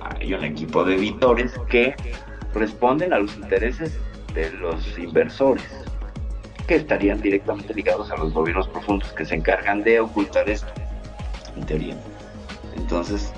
Hay 0.00 0.34
un 0.34 0.44
equipo 0.44 0.84
de 0.84 0.96
editores 0.96 1.52
que 1.68 1.94
responden 2.52 3.12
a 3.12 3.18
los 3.18 3.34
intereses 3.36 3.98
de 4.34 4.50
los 4.52 4.98
inversores, 4.98 5.64
que 6.66 6.76
estarían 6.76 7.20
directamente 7.20 7.74
ligados 7.74 8.10
a 8.10 8.16
los 8.16 8.32
gobiernos 8.32 8.68
profundos 8.68 9.12
que 9.12 9.24
se 9.24 9.34
encargan 9.34 9.82
de 9.82 10.00
ocultar 10.00 10.48
esto, 10.48 10.72
en 11.56 11.66
teoría. 11.66 11.96
Entonces, 12.76 13.32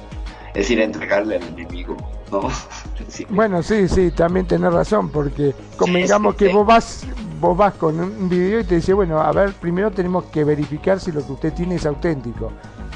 es 0.54 0.70
ir 0.70 0.80
a 0.80 0.84
entregarle 0.84 1.36
al 1.36 1.42
enemigo, 1.42 1.96
¿no? 2.30 2.48
Sí. 3.08 3.26
Bueno, 3.28 3.62
sí, 3.62 3.88
sí, 3.88 4.10
también 4.10 4.46
tenés 4.46 4.72
razón, 4.72 5.10
porque 5.10 5.54
convengamos 5.76 6.34
que 6.34 6.48
vos 6.48 6.66
vas, 6.66 7.06
vos 7.38 7.56
vas 7.56 7.74
con 7.74 8.00
un 8.00 8.28
video 8.28 8.60
y 8.60 8.64
te 8.64 8.76
dice, 8.76 8.94
bueno, 8.94 9.20
a 9.20 9.30
ver, 9.32 9.52
primero 9.52 9.90
tenemos 9.90 10.24
que 10.24 10.42
verificar 10.42 10.98
si 10.98 11.12
lo 11.12 11.24
que 11.24 11.32
usted 11.32 11.52
tiene 11.52 11.76
es 11.76 11.86
auténtico. 11.86 12.50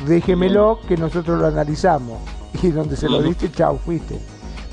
Déjemelo 0.06 0.80
que 0.88 0.96
nosotros 0.96 1.38
lo 1.40 1.46
analizamos. 1.46 2.18
Y 2.62 2.68
donde 2.70 2.96
se 2.96 3.08
lo 3.08 3.22
diste, 3.22 3.50
chao, 3.52 3.78
fuiste. 3.78 4.18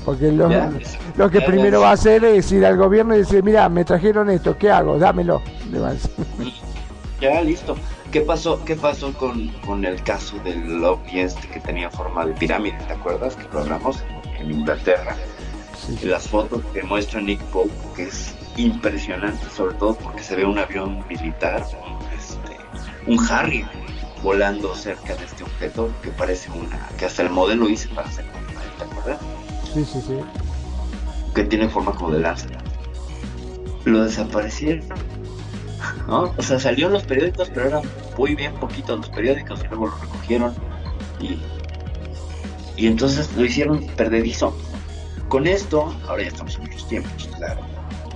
Porque 0.08 0.32
lo, 0.32 0.48
Ya. 0.50 0.70
lo 1.16 1.30
que 1.30 1.40
Ya, 1.40 1.46
primero 1.46 1.80
ya. 1.80 1.84
va 1.84 1.90
a 1.90 1.92
hacer 1.92 2.24
es 2.24 2.50
ir 2.50 2.64
al 2.64 2.78
gobierno 2.78 3.14
y 3.14 3.18
decir, 3.18 3.42
mira, 3.44 3.68
me 3.68 3.84
trajeron 3.84 4.30
esto, 4.30 4.56
¿qué 4.56 4.70
hago? 4.70 4.98
Dámelo. 4.98 5.42
Ya, 7.20 7.42
listo. 7.42 7.76
¿Qué 8.10 8.22
pasó, 8.22 8.64
qué 8.64 8.74
pasó 8.74 9.12
con, 9.12 9.48
con 9.66 9.84
el 9.84 10.02
caso 10.02 10.38
del 10.44 10.82
ovni 10.82 11.20
este 11.20 11.46
que 11.48 11.60
tenía 11.60 11.90
forma 11.90 12.24
de 12.24 12.32
pirámide? 12.32 12.78
¿Te 12.86 12.94
acuerdas 12.94 13.34
que 13.36 13.44
lo 13.52 13.58
hablamos 13.60 14.02
en 14.38 14.50
Inglaterra? 14.52 15.14
Las 16.04 16.26
fotos 16.28 16.62
que 16.72 16.82
muestra 16.84 17.20
Nick 17.20 17.40
Pope, 17.52 17.70
que 17.96 18.04
es 18.04 18.34
impresionante, 18.56 19.44
sobre 19.54 19.74
todo 19.74 19.94
porque 19.96 20.22
se 20.22 20.36
ve 20.36 20.46
un 20.46 20.58
avión 20.58 21.04
militar, 21.08 21.66
un, 21.84 22.06
este, 22.18 22.56
un 23.10 23.18
Harry 23.30 23.66
volando 24.22 24.74
cerca 24.74 25.14
de 25.16 25.24
este 25.26 25.42
objeto 25.44 25.90
que 26.02 26.08
parece 26.10 26.50
una, 26.52 26.88
que 26.98 27.04
hasta 27.04 27.22
el 27.22 27.30
modelo 27.30 27.68
hice 27.68 27.88
para 27.88 28.08
hacer, 28.08 28.24
¿te 28.78 28.84
acuerdas? 28.84 29.18
Sí, 29.72 29.84
sí, 29.84 30.00
sí. 30.00 30.18
Que 31.34 31.44
tiene 31.44 31.68
forma 31.68 31.92
como 31.92 32.10
de 32.10 32.20
lanza. 32.20 32.48
Lo 33.84 34.04
desaparecieron. 34.04 34.86
¿no? 36.06 36.34
O 36.36 36.42
sea, 36.42 36.58
salió 36.58 36.86
en 36.86 36.94
los 36.94 37.04
periódicos, 37.04 37.50
pero 37.52 37.68
eran 37.68 37.82
muy 38.16 38.34
bien 38.34 38.52
poquitos 38.54 38.98
los 38.98 39.08
periódicos 39.10 39.62
y 39.64 39.68
luego 39.68 39.86
lo 39.86 39.96
recogieron 39.96 40.54
y, 41.20 41.38
y 42.76 42.86
entonces 42.86 43.30
lo 43.36 43.44
hicieron 43.44 43.86
perdedizo. 43.96 44.56
Con 45.28 45.46
esto, 45.46 45.94
ahora 46.08 46.22
ya 46.22 46.28
estamos 46.28 46.56
en 46.56 46.62
otros 46.62 46.88
tiempos, 46.88 47.28
claro. 47.36 47.60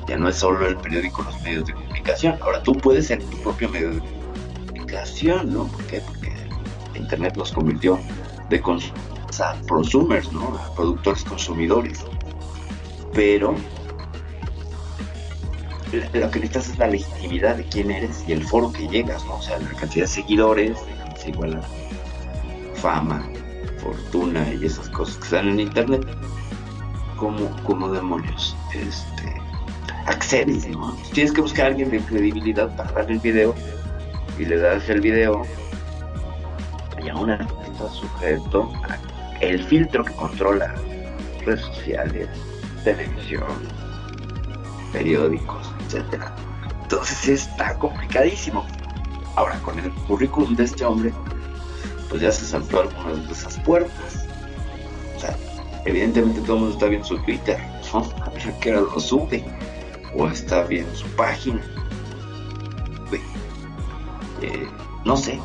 Ya 0.09 0.17
no 0.17 0.29
es 0.29 0.37
solo 0.37 0.67
el 0.67 0.77
periódico, 0.77 1.23
los 1.23 1.41
medios 1.43 1.67
de 1.67 1.75
comunicación. 1.75 2.37
Ahora 2.41 2.63
tú 2.63 2.73
puedes 2.73 3.07
ser 3.07 3.23
tu 3.23 3.37
propio 3.43 3.69
medio 3.69 3.91
de 3.91 4.01
comunicación, 4.67 5.53
¿no? 5.53 5.67
¿Por 5.67 5.85
qué? 5.85 6.01
Porque 6.01 6.33
Internet 6.95 7.37
los 7.37 7.53
convirtió 7.53 7.99
de 8.49 8.61
cons 8.61 8.93
a 9.41 9.55
prosumers, 9.67 10.33
¿no? 10.33 10.59
A 10.59 10.75
productores 10.75 11.25
consumidores. 11.25 12.05
Pero 13.13 13.55
lo 15.93 16.31
que 16.31 16.41
necesitas 16.41 16.69
es 16.71 16.79
la 16.79 16.87
legitimidad 16.87 17.57
de 17.57 17.65
quién 17.65 17.91
eres 17.91 18.25
y 18.27 18.33
el 18.33 18.43
foro 18.45 18.73
que 18.73 18.89
llegas, 18.89 19.25
¿no? 19.27 19.37
O 19.37 19.43
sea, 19.43 19.59
la 19.59 19.69
cantidad 19.71 20.05
de 20.05 20.09
seguidores 20.09 20.79
es 21.15 21.29
igual 21.29 21.57
a 21.57 22.79
fama, 22.79 23.29
fortuna 23.79 24.47
y 24.55 24.65
esas 24.65 24.89
cosas 24.89 25.17
que 25.19 25.25
están 25.25 25.49
en 25.49 25.61
internet. 25.61 26.07
¿Cómo, 27.17 27.49
cómo 27.65 27.89
demonios 27.89 28.57
este, 28.75 29.41
accedes, 30.07 30.67
¿no? 30.69 30.97
Tienes 31.13 31.33
que 31.33 31.41
buscar 31.41 31.67
a 31.67 31.69
alguien 31.69 31.91
de 31.91 32.01
credibilidad 32.01 32.75
para 32.77 32.91
darle 32.93 33.15
el 33.15 33.21
video 33.21 33.55
y 34.39 34.45
le 34.45 34.57
das 34.57 34.89
el 34.89 35.01
video 35.01 35.43
y 37.05 37.09
aún 37.09 37.31
está 37.31 37.89
sujeto 37.91 38.73
a 38.89 39.12
el 39.43 39.63
filtro 39.65 40.05
que 40.05 40.13
controla 40.13 40.75
redes 41.45 41.61
sociales, 41.61 42.29
televisión, 42.85 43.45
periódicos, 44.93 45.69
etcétera. 45.85 46.35
Entonces 46.83 47.29
está 47.29 47.75
complicadísimo. 47.79 48.65
Ahora, 49.35 49.59
con 49.61 49.79
el 49.79 49.91
currículum 50.07 50.55
de 50.55 50.65
este 50.65 50.85
hombre, 50.85 51.13
pues 52.09 52.23
ya 52.23 52.31
se 52.31 52.47
saltó 52.47 52.83
algunas 52.83 53.27
de 53.27 53.33
esas 53.33 53.59
puertas. 53.61 54.27
O 55.17 55.21
sea, 55.21 55.37
evidentemente 55.87 56.41
todo 56.43 56.55
el 56.55 56.61
mundo 56.61 56.75
está 56.75 56.87
viendo 56.87 57.07
su 57.07 57.19
Twitter, 57.23 57.59
¿no? 57.93 58.01
A 58.23 58.31
ver 58.31 58.75
lo 58.75 59.01
sube. 59.01 59.45
O 60.15 60.29
está 60.29 60.63
viendo 60.65 60.95
su 60.95 61.07
página. 61.17 61.61
Eh, 64.43 64.69
no 65.05 65.17
sé 65.17 65.41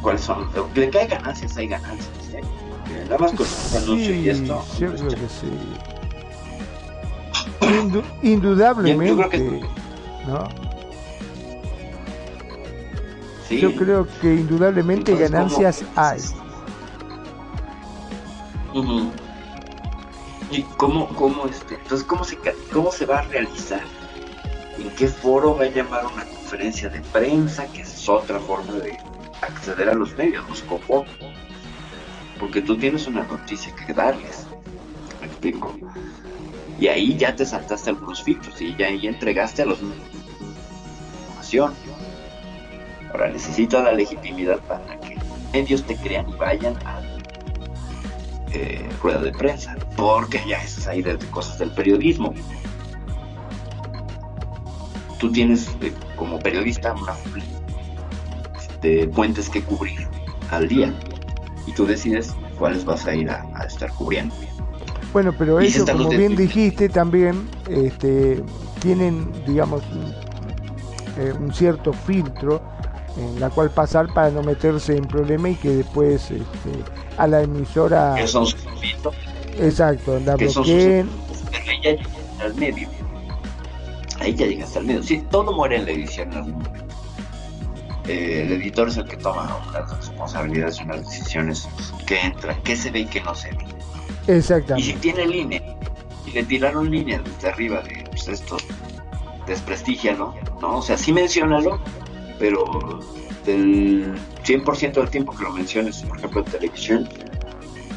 cuáles 0.00 0.22
son. 0.22 0.48
Que 0.72 0.90
hay 0.98 1.06
ganancias, 1.06 1.56
hay 1.56 1.68
ganancias. 1.68 2.30
¿eh? 2.32 2.40
Más 3.18 3.32
con 3.32 3.46
este 3.46 3.78
anuncio 3.78 4.14
y 4.14 4.28
esto. 4.28 4.64
Yo 4.78 4.94
creo 4.94 5.08
que 5.08 5.28
sí. 5.28 5.50
Indu 7.60 8.02
indudablemente, 8.22 9.60
¿no? 10.26 10.48
Sí. 13.48 13.60
Yo 13.60 13.74
creo 13.76 14.06
que 14.20 14.34
indudablemente 14.34 15.12
Entonces, 15.12 15.30
ganancias 15.32 15.84
¿cómo? 15.94 16.00
hay. 16.00 16.20
¿Y 20.50 20.62
cómo, 20.76 21.08
cómo, 21.08 21.46
este, 21.46 21.74
entonces, 21.74 22.06
cómo 22.06 22.24
se, 22.24 22.38
cómo 22.72 22.92
se 22.92 23.06
va 23.06 23.20
a 23.20 23.22
realizar? 23.22 23.82
¿En 24.78 24.90
qué 24.90 25.08
foro 25.08 25.56
va 25.56 25.64
a 25.64 25.68
llamar 25.68 26.06
una 26.06 26.24
conferencia 26.24 26.88
de 26.88 27.00
prensa? 27.00 27.66
Que 27.66 27.82
es 27.82 28.08
otra 28.08 28.38
forma 28.38 28.74
de 28.74 28.96
acceder 29.42 29.88
a 29.88 29.94
los 29.94 30.16
medios, 30.16 30.48
los 30.48 30.62
copos. 30.62 31.08
Porque 32.38 32.62
tú 32.62 32.76
tienes 32.76 33.06
una 33.06 33.24
noticia 33.24 33.74
que 33.74 33.92
darles. 33.92 34.46
¿Me 35.20 35.26
explico? 35.26 35.74
Y 36.78 36.88
ahí 36.88 37.16
ya 37.16 37.34
te 37.34 37.46
saltaste 37.46 37.90
algunos 37.90 38.22
filtros 38.22 38.60
y 38.60 38.74
ya 38.76 38.88
entregaste 38.88 39.62
a 39.62 39.66
los 39.66 39.80
información. 41.46 41.74
Ahora 43.12 43.30
necesitas 43.30 43.84
la 43.84 43.92
legitimidad 43.92 44.58
para 44.60 44.98
que 45.00 45.16
medios 45.52 45.84
te 45.84 45.96
crean 45.96 46.28
y 46.28 46.32
vayan 46.34 46.76
a 46.84 47.00
eh, 48.52 48.88
rueda 49.02 49.20
de 49.20 49.32
prensa, 49.32 49.76
porque 49.96 50.40
ya 50.46 50.62
es 50.62 50.86
ahí 50.86 51.02
de, 51.02 51.18
cosas 51.30 51.58
del 51.58 51.70
periodismo. 51.70 52.34
Tú 55.18 55.32
tienes 55.32 55.68
eh, 55.80 55.92
como 56.16 56.38
periodista 56.38 56.92
una 56.94 57.14
de 58.82 59.08
puentes 59.08 59.48
que 59.48 59.62
cubrir 59.62 60.06
al 60.50 60.68
día 60.68 60.94
y 61.66 61.72
tú 61.72 61.86
decides 61.86 62.34
cuáles 62.58 62.84
vas 62.84 63.06
a 63.06 63.14
ir 63.14 63.28
a, 63.30 63.44
a 63.54 63.64
estar 63.64 63.92
cubriendo. 63.92 64.34
Bueno, 65.12 65.32
pero 65.36 65.60
Y 65.62 65.66
eso, 65.68 65.84
como 65.86 66.08
bien 66.10 66.36
de- 66.36 66.42
dijiste 66.42 66.88
también, 66.88 67.48
este, 67.68 68.42
tienen, 68.80 69.32
digamos, 69.46 69.82
un, 69.92 70.14
eh, 71.22 71.32
un 71.40 71.52
cierto 71.54 71.92
filtro 71.92 72.60
en 73.16 73.40
la 73.40 73.48
cual 73.50 73.70
pasar 73.70 74.12
para 74.12 74.30
no 74.30 74.42
meterse 74.42 74.96
en 74.96 75.06
problema 75.08 75.48
y 75.48 75.54
que 75.54 75.70
después 75.70 76.30
este, 76.30 76.70
a 77.16 77.26
la 77.26 77.42
emisora, 77.42 78.14
Que 78.16 78.26
son 78.26 78.46
sus 78.46 78.60
filtros, 78.78 79.14
exacto, 79.58 80.18
la 80.20 80.36
que 80.36 80.50
son 80.50 80.64
sus 80.64 80.74
bloqueen. 80.74 81.08
ahí 81.54 81.80
ya 81.82 81.90
llegaste 81.92 82.42
al 82.42 82.54
medio. 82.56 82.88
Ahí 84.20 84.34
ya 84.34 84.46
llegaste 84.46 84.78
al 84.78 84.84
medio. 84.84 85.02
Sí, 85.02 85.24
todo 85.30 85.52
muere 85.54 85.76
en 85.76 85.84
la 85.86 85.90
edición 85.92 86.30
en 86.32 86.38
algún 86.38 86.52
momento. 86.62 86.85
Eh, 88.08 88.42
el 88.46 88.52
editor 88.52 88.88
es 88.88 88.96
el 88.98 89.04
que 89.08 89.16
toma 89.16 89.60
las 89.72 89.96
responsabilidades 89.96 90.80
y 90.80 90.84
unas 90.84 91.08
decisiones 91.08 91.68
que 92.06 92.20
entran, 92.20 92.62
que 92.62 92.76
se 92.76 92.90
ve 92.90 93.00
y 93.00 93.06
que 93.06 93.20
no 93.20 93.34
se 93.34 93.50
ve. 93.50 93.64
Y 93.64 94.26
si 94.26 94.32
Exactamente. 94.32 94.92
tiene 95.00 95.26
línea, 95.26 95.62
y 96.26 96.30
le 96.30 96.44
tiraron 96.44 96.90
línea 96.90 97.20
desde 97.20 97.48
arriba 97.48 97.80
de 97.82 98.04
pues, 98.10 98.28
esto, 98.28 98.56
desprestigialo, 99.46 100.34
¿no? 100.60 100.78
O 100.78 100.82
sea, 100.82 100.96
sí 100.96 101.12
menciónalo, 101.12 101.80
pero 102.38 103.00
del 103.44 104.14
100% 104.44 104.92
del 104.92 105.10
tiempo 105.10 105.34
que 105.34 105.42
lo 105.44 105.52
menciones, 105.52 106.02
por 106.02 106.18
ejemplo, 106.18 106.40
en 106.44 106.52
televisión, 106.52 107.08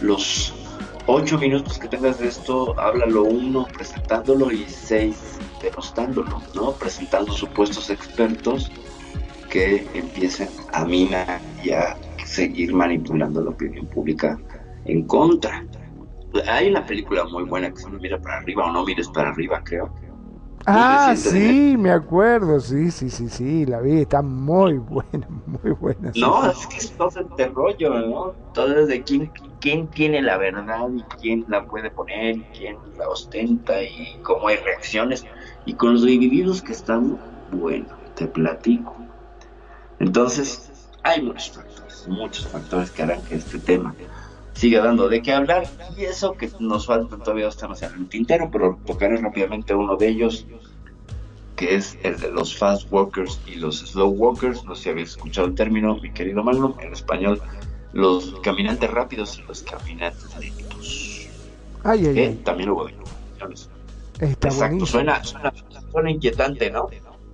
los 0.01 0.53
8 1.07 1.37
minutos 1.37 1.77
que 1.77 1.87
tengas 1.87 2.19
de 2.19 2.27
esto, 2.27 2.79
háblalo 2.79 3.23
uno 3.23 3.67
presentándolo 3.73 4.51
y 4.51 4.65
6 4.67 5.15
denostándolo, 5.61 6.41
¿no? 6.53 6.71
Presentando 6.73 7.33
supuestos 7.33 7.89
expertos 7.89 8.71
que 9.49 9.89
empiecen 9.93 10.49
a 10.73 10.85
minar 10.85 11.43
y 11.57 11.71
a 11.71 11.97
seguir 12.25 12.73
manipulando 12.73 13.41
la 13.41 13.51
opinión 13.51 13.87
pública 13.87 14.41
en 14.85 15.05
contra. 15.07 15.65
Hay 16.47 16.69
una 16.69 16.85
película 16.85 17.25
muy 17.25 17.43
buena 17.45 17.71
que 17.71 17.77
se 17.77 17.87
llama 17.89 17.99
Mira 18.01 18.19
para 18.21 18.37
arriba 18.37 18.65
o 18.67 18.71
no 18.71 18.85
mires 18.85 19.09
para 19.09 19.29
arriba, 19.29 19.61
creo. 19.63 19.93
Ah, 20.65 21.15
sí, 21.17 21.75
me 21.77 21.89
acuerdo, 21.91 22.59
sí, 22.59 22.91
sí, 22.91 23.09
sí, 23.09 23.27
sí, 23.29 23.65
la 23.65 23.81
vi, 23.81 24.01
está 24.01 24.21
muy 24.21 24.77
buena, 24.77 25.27
muy 25.45 25.71
buena. 25.73 26.13
sí, 26.13 26.21
No, 26.21 26.49
es 26.49 26.67
que 26.67 26.77
es 26.77 26.95
todo 26.95 27.09
este 27.09 27.47
rollo, 27.49 27.99
¿no? 27.99 28.37
Todo 28.53 28.79
es 28.79 28.87
de 28.87 29.03
quién, 29.03 29.31
quién 29.59 29.89
tiene 29.89 30.21
la 30.21 30.37
verdad 30.37 30.89
y 30.95 31.03
quién 31.19 31.45
la 31.47 31.65
puede 31.67 31.91
poner 31.91 32.37
y 32.37 32.49
quién 32.49 32.77
la 32.97 33.07
ostenta 33.09 33.81
y 33.83 34.19
cómo 34.21 34.47
hay 34.47 34.57
reacciones. 34.57 35.23
Y 35.65 35.75
con 35.75 35.93
los 35.93 36.05
divididos 36.05 36.61
que 36.63 36.73
están, 36.73 37.21
bueno, 37.47 37.87
te 38.15 38.27
platico. 38.27 39.08
Entonces, 39.99 40.71
hay 41.03 41.21
muchos 41.21 41.51
factores, 41.51 42.07
muchos 42.07 42.47
factores 42.47 42.91
que 42.91 43.03
harán 43.03 43.21
que 43.23 43.35
este 43.35 43.59
tema 43.59 43.95
siga 44.53 44.83
dando 44.83 45.07
de 45.07 45.21
qué 45.21 45.33
hablar. 45.33 45.67
Y 45.97 46.03
eso 46.03 46.33
que 46.33 46.49
nos 46.59 46.85
faltan 46.85 47.19
todavía 47.19 47.45
dos 47.45 47.57
temas 47.57 47.81
en 47.81 47.93
el 47.93 48.09
tintero, 48.09 48.49
pero 48.51 48.79
tocaré 48.85 49.17
rápidamente 49.17 49.73
uno 49.73 49.95
de 49.95 50.09
ellos, 50.09 50.45
que 51.55 51.75
es 51.75 51.97
el 52.03 52.19
de 52.19 52.31
los 52.31 52.57
fast 52.57 52.91
walkers 52.91 53.39
y 53.47 53.55
los 53.55 53.79
slow 53.79 54.09
walkers. 54.09 54.63
No 54.65 54.75
sé 54.75 54.83
si 54.83 54.89
habéis 54.89 55.09
escuchado 55.09 55.47
el 55.47 55.55
término, 55.55 55.95
mi 56.01 56.11
querido 56.11 56.43
Magnum, 56.43 56.73
en 56.79 56.93
español, 56.93 57.41
los 57.93 58.35
caminantes 58.41 58.89
rápidos 58.91 59.39
y 59.39 59.43
los 59.43 59.63
caminantes 59.63 60.37
lentos. 60.37 61.27
Ay, 61.83 62.07
ay, 62.07 62.19
ay, 62.19 62.41
también 62.43 62.69
hubo 62.69 62.89
está 64.19 64.49
Exacto, 64.49 64.85
suena, 64.85 65.23
suena, 65.23 65.53
suena 65.91 66.11
inquietante, 66.11 66.69
¿no? 66.69 66.89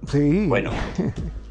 Sí. 0.08 0.46
Bueno, 0.48 0.70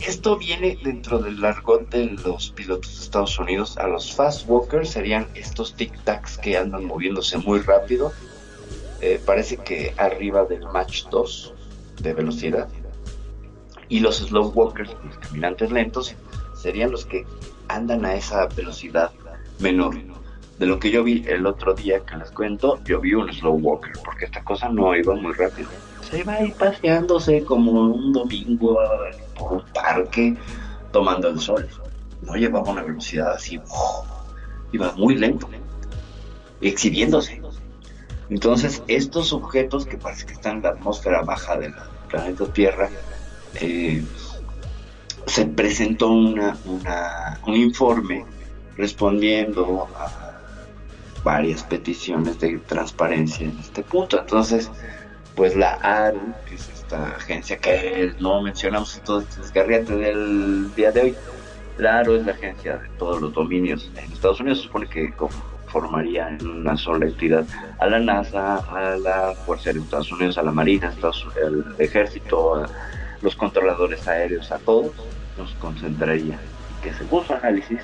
esto 0.00 0.36
viene 0.36 0.78
dentro 0.82 1.18
del 1.18 1.44
argot 1.44 1.90
de 1.90 2.06
los 2.24 2.50
pilotos 2.50 2.96
de 2.96 3.04
Estados 3.04 3.38
Unidos. 3.38 3.76
A 3.78 3.86
los 3.86 4.14
fast 4.14 4.48
walkers 4.48 4.90
serían 4.90 5.26
estos 5.34 5.76
tic-tacs 5.76 6.38
que 6.40 6.56
andan 6.56 6.84
moviéndose 6.86 7.38
muy 7.38 7.60
rápido. 7.60 8.12
Eh, 9.00 9.20
parece 9.24 9.56
que 9.58 9.94
arriba 9.96 10.44
del 10.44 10.66
Match 10.68 11.04
2 11.10 11.54
de 12.00 12.14
velocidad. 12.14 12.68
Y 13.88 14.00
los 14.00 14.18
slow 14.18 14.52
walkers, 14.54 14.94
los 15.04 15.18
caminantes 15.18 15.70
lentos, 15.70 16.14
serían 16.54 16.92
los 16.92 17.06
que 17.06 17.26
andan 17.68 18.04
a 18.04 18.14
esa 18.14 18.46
velocidad 18.46 19.10
menor. 19.58 19.96
De 20.58 20.66
lo 20.66 20.78
que 20.78 20.90
yo 20.90 21.02
vi 21.02 21.24
el 21.26 21.46
otro 21.46 21.74
día 21.74 22.00
que 22.00 22.16
les 22.16 22.30
cuento, 22.30 22.78
yo 22.84 23.00
vi 23.00 23.14
un 23.14 23.32
slow 23.32 23.54
walker, 23.54 23.92
porque 24.04 24.26
esta 24.26 24.44
cosa 24.44 24.68
no 24.68 24.94
iba 24.94 25.14
muy 25.14 25.32
rápido. 25.32 25.68
Se 26.10 26.18
iba 26.18 26.34
ahí 26.34 26.52
paseándose 26.58 27.44
como 27.44 27.72
un 27.72 28.12
domingo 28.12 28.78
un 29.48 29.62
parque, 29.72 30.36
tomando 30.92 31.28
el 31.28 31.40
sol. 31.40 31.68
No 32.22 32.34
llevaba 32.34 32.70
una 32.70 32.82
velocidad 32.82 33.32
así, 33.32 33.60
iba 34.72 34.92
muy 34.92 35.16
lento, 35.16 35.48
exhibiéndose. 36.60 37.40
Entonces, 38.28 38.82
estos 38.86 39.32
objetos 39.32 39.86
que 39.86 39.96
parece 39.96 40.26
que 40.26 40.32
están 40.34 40.56
en 40.58 40.62
la 40.62 40.68
atmósfera 40.70 41.22
baja 41.22 41.56
del 41.56 41.74
planeta 42.08 42.44
Tierra, 42.52 42.88
eh, 43.54 44.04
se 45.26 45.46
presentó 45.46 46.10
una, 46.10 46.56
una- 46.64 47.40
un 47.46 47.54
informe 47.56 48.24
respondiendo 48.76 49.88
a 49.98 50.38
varias 51.24 51.62
peticiones 51.64 52.38
de 52.40 52.58
transparencia 52.58 53.46
en 53.46 53.58
este 53.58 53.82
punto. 53.82 54.18
Entonces, 54.20 54.70
pues 55.34 55.56
la 55.56 55.72
ARU, 55.74 56.32
que 56.46 56.54
es 56.54 56.79
esta 56.90 57.16
agencia 57.16 57.56
que 57.58 58.14
no 58.18 58.42
mencionamos 58.42 58.96
en 58.96 59.04
todo 59.04 59.20
este 59.20 59.40
desgarriate 59.40 59.94
del 59.94 60.74
día 60.74 60.90
de 60.90 61.00
hoy, 61.02 61.16
la 61.78 61.98
ARU 61.98 62.14
es 62.16 62.26
la 62.26 62.32
agencia 62.32 62.78
de 62.78 62.88
todos 62.98 63.20
los 63.20 63.32
dominios 63.32 63.88
en 63.94 64.12
Estados 64.12 64.40
Unidos, 64.40 64.58
se 64.58 64.64
supone 64.64 64.88
que 64.88 65.14
formaría 65.68 66.28
en 66.28 66.44
una 66.44 66.76
sola 66.76 67.06
entidad 67.06 67.46
a 67.78 67.86
la 67.86 68.00
NASA, 68.00 68.56
a 68.56 68.96
la 68.96 69.34
Fuerza 69.46 69.72
de 69.72 69.78
Estados 69.78 70.10
Unidos, 70.10 70.36
a 70.36 70.42
la 70.42 70.50
Marina, 70.50 70.92
al 71.00 71.76
Ejército, 71.78 72.56
a 72.56 72.68
los 73.22 73.36
controladores 73.36 74.08
aéreos, 74.08 74.50
a 74.50 74.58
todos, 74.58 74.90
nos 75.38 75.54
concentraría. 75.60 76.40
Y 76.70 76.82
que 76.82 76.92
según 76.92 77.24
su 77.24 77.34
análisis 77.34 77.82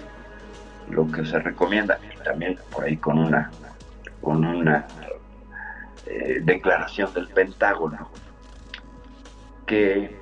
lo 0.91 1.09
que 1.13 1.25
se 1.25 1.39
recomienda 1.39 2.01
también 2.25 2.59
por 2.73 2.85
ahí 2.85 2.97
con 2.97 3.21
una 3.21 3.53
con 4.21 4.45
una 4.45 4.85
eh, 6.07 6.41
declaración 6.43 7.15
del 7.15 7.29
Pentágono 7.29 8.09
que 9.67 10.17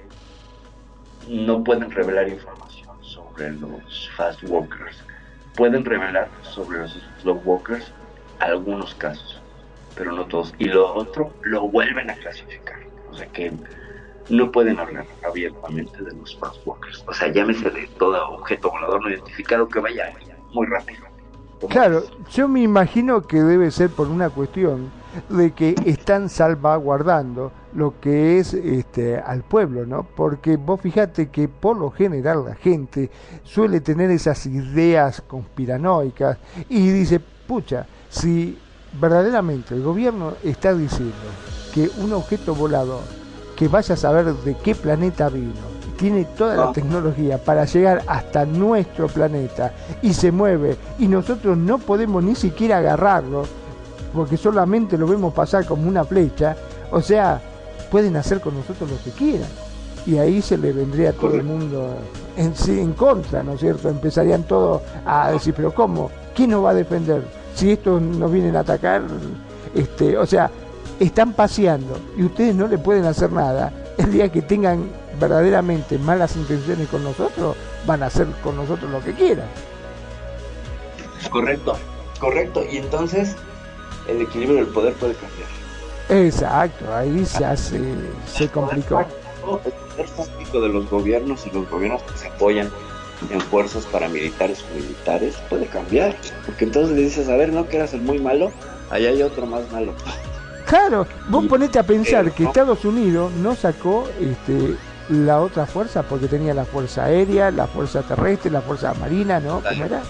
no 1.29 1.63
pueden 1.65 1.91
revelar 1.91 2.29
información 2.29 2.97
sobre 3.03 3.53
los 3.53 4.11
fast 4.17 4.43
walkers. 4.45 5.03
Pueden 5.57 5.85
revelar 5.85 6.29
sobre 6.43 6.79
los 6.79 6.99
slow 7.21 7.41
walkers 7.45 7.93
algunos 8.41 8.95
casos 8.97 9.41
pero 9.95 10.13
no 10.13 10.27
todos. 10.27 10.55
Y 10.59 10.67
lo 10.67 10.95
otro 10.95 11.33
lo 11.43 11.69
vuelven 11.69 12.11
a 12.11 12.15
clasificar. 12.15 12.79
O 13.11 13.15
sea 13.15 13.27
que 13.27 13.53
no 14.29 14.51
pueden 14.51 14.79
hablar 14.79 15.07
abiertamente 15.27 16.03
de 16.03 16.13
los 16.13 16.37
fast 16.37 16.67
walkers. 16.67 17.05
O 17.07 17.13
sea 17.13 17.29
llámese 17.29 17.71
de 17.71 17.87
todo 17.99 18.31
objeto 18.31 18.71
volador 18.71 19.03
no 19.03 19.11
identificado 19.11 19.69
que 19.69 19.81
vaya 19.81 20.13
muy 20.53 20.67
rápido. 20.67 21.05
Claro, 21.69 22.03
yo 22.31 22.49
me 22.49 22.61
imagino 22.61 23.23
que 23.23 23.41
debe 23.41 23.71
ser 23.71 23.89
por 23.89 24.09
una 24.09 24.29
cuestión 24.29 24.91
de 25.29 25.53
que 25.53 25.75
están 25.85 26.29
salvaguardando 26.29 27.53
lo 27.75 28.01
que 28.01 28.39
es 28.39 28.55
este 28.55 29.19
al 29.19 29.43
pueblo, 29.43 29.87
¿no? 29.87 30.05
Porque 30.05 30.57
vos 30.57 30.81
fíjate 30.81 31.29
que 31.29 31.49
por 31.49 31.77
lo 31.77 31.91
general 31.91 32.45
la 32.45 32.55
gente 32.55 33.11
suele 33.43 33.81
tener 33.81 34.11
esas 34.11 34.47
ideas 34.47 35.23
conspiranoicas 35.27 36.39
y 36.69 36.91
dice, 36.91 37.21
pucha, 37.21 37.87
si 38.09 38.59
verdaderamente 39.01 39.75
el 39.75 39.83
gobierno 39.83 40.35
está 40.45 40.73
diciendo 40.75 41.15
que 41.73 41.91
un 41.99 42.13
objeto 42.13 42.55
volador 42.55 43.03
que 43.57 43.69
vaya 43.69 43.95
a 43.95 43.99
saber 43.99 44.33
de 44.33 44.57
qué 44.59 44.75
planeta 44.75 45.29
vino, 45.29 45.53
tiene 45.97 46.25
toda 46.25 46.57
la 46.57 46.65
Ah. 46.69 46.73
tecnología 46.73 47.39
para 47.39 47.65
llegar 47.67 48.03
hasta 48.09 48.45
nuestro 48.45 49.07
planeta 49.09 49.73
y 50.03 50.13
se 50.13 50.33
mueve 50.33 50.77
y 50.99 51.07
nosotros 51.07 51.57
no 51.57 51.79
podemos 51.79 52.23
ni 52.23 52.35
siquiera 52.35 52.79
agarrarlo 52.79 53.45
porque 54.15 54.37
solamente 54.37 54.97
lo 54.97 55.07
vemos 55.07 55.35
pasar 55.35 55.67
como 55.67 55.89
una 55.89 56.05
flecha, 56.05 56.57
o 56.91 57.01
sea, 57.01 57.41
pueden 57.91 58.17
hacer 58.17 58.41
con 58.41 58.55
nosotros 58.55 58.89
lo 58.89 59.03
que 59.03 59.11
quieran. 59.11 59.49
Y 60.07 60.19
ahí 60.19 60.41
se 60.41 60.57
le 60.57 60.73
vendría 60.73 61.11
a 61.11 61.13
todo 61.15 61.35
el 61.35 61.43
mundo 61.43 61.97
en, 62.37 62.55
sí, 62.55 62.79
en 62.79 62.93
contra, 62.93 63.43
¿no 63.43 63.55
es 63.55 63.61
cierto? 63.61 63.89
Empezarían 63.89 64.45
todos 64.45 64.83
a 65.05 65.33
decir, 65.33 65.55
pero 65.55 65.75
¿cómo? 65.75 66.11
¿Quién 66.35 66.51
nos 66.51 66.65
va 66.65 66.71
a 66.71 66.75
defender? 66.75 67.25
Si 67.55 67.73
estos 67.73 68.01
nos 68.01 68.31
vienen 68.31 68.55
a 68.55 68.61
atacar, 68.61 69.03
este, 69.75 70.17
o 70.17 70.27
sea, 70.27 70.51
están 71.01 71.33
paseando 71.33 71.99
y 72.17 72.25
ustedes 72.25 72.55
no 72.55 72.69
le 72.69 72.79
pueden 72.79 73.07
hacer 73.07 73.33
nada. 73.33 73.73
El 73.97 74.13
día 74.13 74.31
que 74.31 74.43
tengan 74.43 74.91
verdaderamente 75.19 75.99
malas 75.99 76.37
intenciones 76.37 76.89
con 76.89 77.03
nosotros, 77.03 77.57
van 77.87 78.03
a 78.03 78.07
hacer 78.07 78.27
con 78.43 78.57
nosotros 78.57 78.91
lo 78.91 79.01
que 79.01 79.13
quieran. 79.15 79.47
correcto 81.31 81.77
correcto 82.25 82.65
y 82.71 82.79
entonces 82.79 83.37
el 84.09 84.21
equilibrio 84.23 84.57
del 84.57 84.67
poder 84.67 84.95
puede 84.95 85.15
cambiar 85.15 85.49
Exacto, 86.11 86.95
ahí 86.95 87.25
se 87.25 87.45
hace, 87.45 87.81
se 88.27 88.49
complicó. 88.49 89.01
el 89.97 90.07
táctico 90.07 90.61
de 90.61 90.69
los 90.69 90.91
gobiernos 90.91 91.47
y 91.47 91.51
los 91.51 91.69
gobiernos 91.71 92.03
que 92.03 92.19
se 92.19 92.29
apoyan 92.29 92.71
en 93.31 93.41
fuerzas 93.41 93.87
paramilitares 93.87 94.63
o 94.71 94.75
militares 94.75 95.37
puede 95.49 95.67
cambiar 95.67 96.15
porque 96.45 96.65
entonces 96.65 96.95
le 96.95 97.03
dices 97.03 97.29
a 97.29 97.37
ver 97.37 97.53
no 97.53 97.67
que 97.69 97.77
eras 97.77 97.95
el 97.95 98.03
muy 98.03 98.19
malo 98.19 98.53
allá 98.91 99.09
hay 99.09 99.23
otro 99.23 99.47
más 99.47 99.71
malo 99.73 99.95
Claro, 100.67 101.07
vos 101.29 101.47
ponete 101.47 101.79
a 101.79 101.83
pensar 101.83 102.27
eh, 102.27 102.33
que 102.35 102.43
no. 102.43 102.49
Estados 102.49 102.85
Unidos 102.85 103.31
no 103.33 103.55
sacó 103.55 104.09
este, 104.19 104.77
la 105.11 105.41
otra 105.41 105.67
fuerza 105.67 106.03
porque 106.03 106.27
tenía 106.27 106.55
la 106.55 106.65
fuerza 106.65 107.05
aérea, 107.05 107.51
la 107.51 107.67
fuerza 107.67 108.03
terrestre, 108.03 108.51
la 108.51 108.63
fuerza 108.63 108.95
marina, 108.95 109.41
¿no? 109.41 109.61
¿Cómo 109.63 109.85
era? 109.85 110.03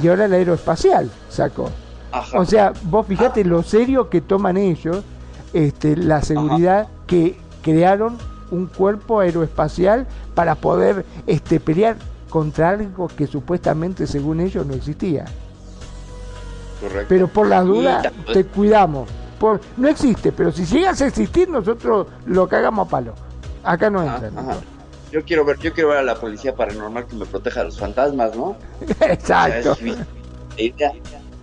Y 0.00 0.06
ahora 0.06 0.28
la 0.28 0.36
aeroespacial 0.36 1.10
sacó. 1.30 1.70
Ajá. 2.12 2.38
O 2.38 2.44
sea, 2.44 2.72
vos 2.84 3.06
fijate 3.06 3.44
lo 3.44 3.62
serio 3.62 4.08
que 4.08 4.20
toman 4.20 4.56
ellos, 4.56 5.02
este, 5.52 5.96
la 5.96 6.22
seguridad 6.22 6.88
que 7.06 7.38
crearon 7.62 8.18
un 8.50 8.66
cuerpo 8.66 9.20
aeroespacial 9.20 10.06
para 10.34 10.54
poder 10.54 11.04
este, 11.26 11.60
pelear 11.60 11.96
contra 12.28 12.70
algo 12.70 13.08
que 13.08 13.26
supuestamente 13.26 14.06
según 14.06 14.40
ellos 14.40 14.66
no 14.66 14.74
existía. 14.74 15.24
correcto 16.80 17.06
Pero 17.08 17.28
por 17.28 17.46
las 17.48 17.64
dudas 17.64 18.08
te 18.32 18.44
cuidamos. 18.44 19.08
Por, 19.38 19.60
no 19.76 19.88
existe, 19.88 20.32
pero 20.32 20.52
si 20.52 20.64
llegas 20.66 21.00
a 21.00 21.06
existir, 21.06 21.48
nosotros 21.48 22.06
lo 22.26 22.46
cagamos 22.46 22.86
a 22.86 22.90
palo. 22.90 23.14
Acá 23.64 23.90
no 23.90 24.02
entran. 24.02 24.38
Ajá. 24.38 24.58
yo 25.10 25.24
quiero 25.24 25.44
ver 25.44 25.58
yo 25.58 25.72
quiero 25.72 25.90
ver 25.90 25.98
a 25.98 26.02
la 26.02 26.14
policía 26.14 26.54
paranormal 26.54 27.06
que 27.06 27.16
me 27.16 27.26
proteja 27.26 27.60
de 27.60 27.66
los 27.66 27.78
fantasmas 27.78 28.34
no 28.36 28.56
Exacto. 29.00 29.72
O 29.76 29.76
sea, 29.76 29.90
es, 29.90 29.98
la 30.56 30.62
idea 30.62 30.92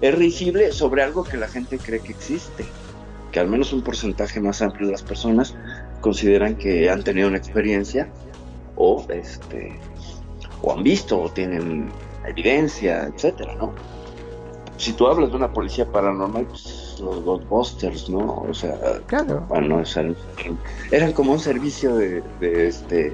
es 0.01 0.15
risible 0.15 0.71
sobre 0.71 1.03
algo 1.03 1.23
que 1.23 1.37
la 1.37 1.47
gente 1.47 1.77
cree 1.77 1.99
que 1.99 2.11
existe. 2.11 2.65
Que 3.31 3.39
al 3.39 3.47
menos 3.47 3.73
un 3.73 3.81
porcentaje 3.81 4.39
más 4.39 4.61
amplio 4.61 4.87
de 4.87 4.91
las 4.93 5.03
personas 5.03 5.55
consideran 6.01 6.55
que 6.55 6.89
han 6.89 7.03
tenido 7.03 7.27
una 7.27 7.37
experiencia 7.37 8.09
o 8.75 9.05
este 9.09 9.77
o 10.61 10.73
han 10.73 10.83
visto 10.83 11.19
o 11.21 11.29
tienen 11.29 11.89
evidencia, 12.27 13.03
etcétera, 13.13 13.55
¿no? 13.55 13.73
Si 14.77 14.93
tú 14.93 15.07
hablas 15.07 15.31
de 15.31 15.35
una 15.37 15.51
policía 15.51 15.85
paranormal, 15.91 16.45
pues 16.45 16.97
los 17.01 17.23
Ghostbusters, 17.23 18.09
¿no? 18.09 18.43
O 18.47 18.53
sea, 18.53 18.75
Claro. 19.07 19.45
bueno, 19.49 19.77
o 19.77 19.85
sea, 19.85 20.05
eran 20.91 21.13
como 21.13 21.31
un 21.33 21.39
servicio 21.39 21.95
de, 21.95 22.21
de 22.39 22.67
este 22.67 23.13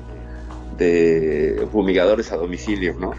de 0.77 1.67
fumigadores 1.71 2.31
a 2.31 2.36
domicilio, 2.38 2.95
¿no? 2.99 3.13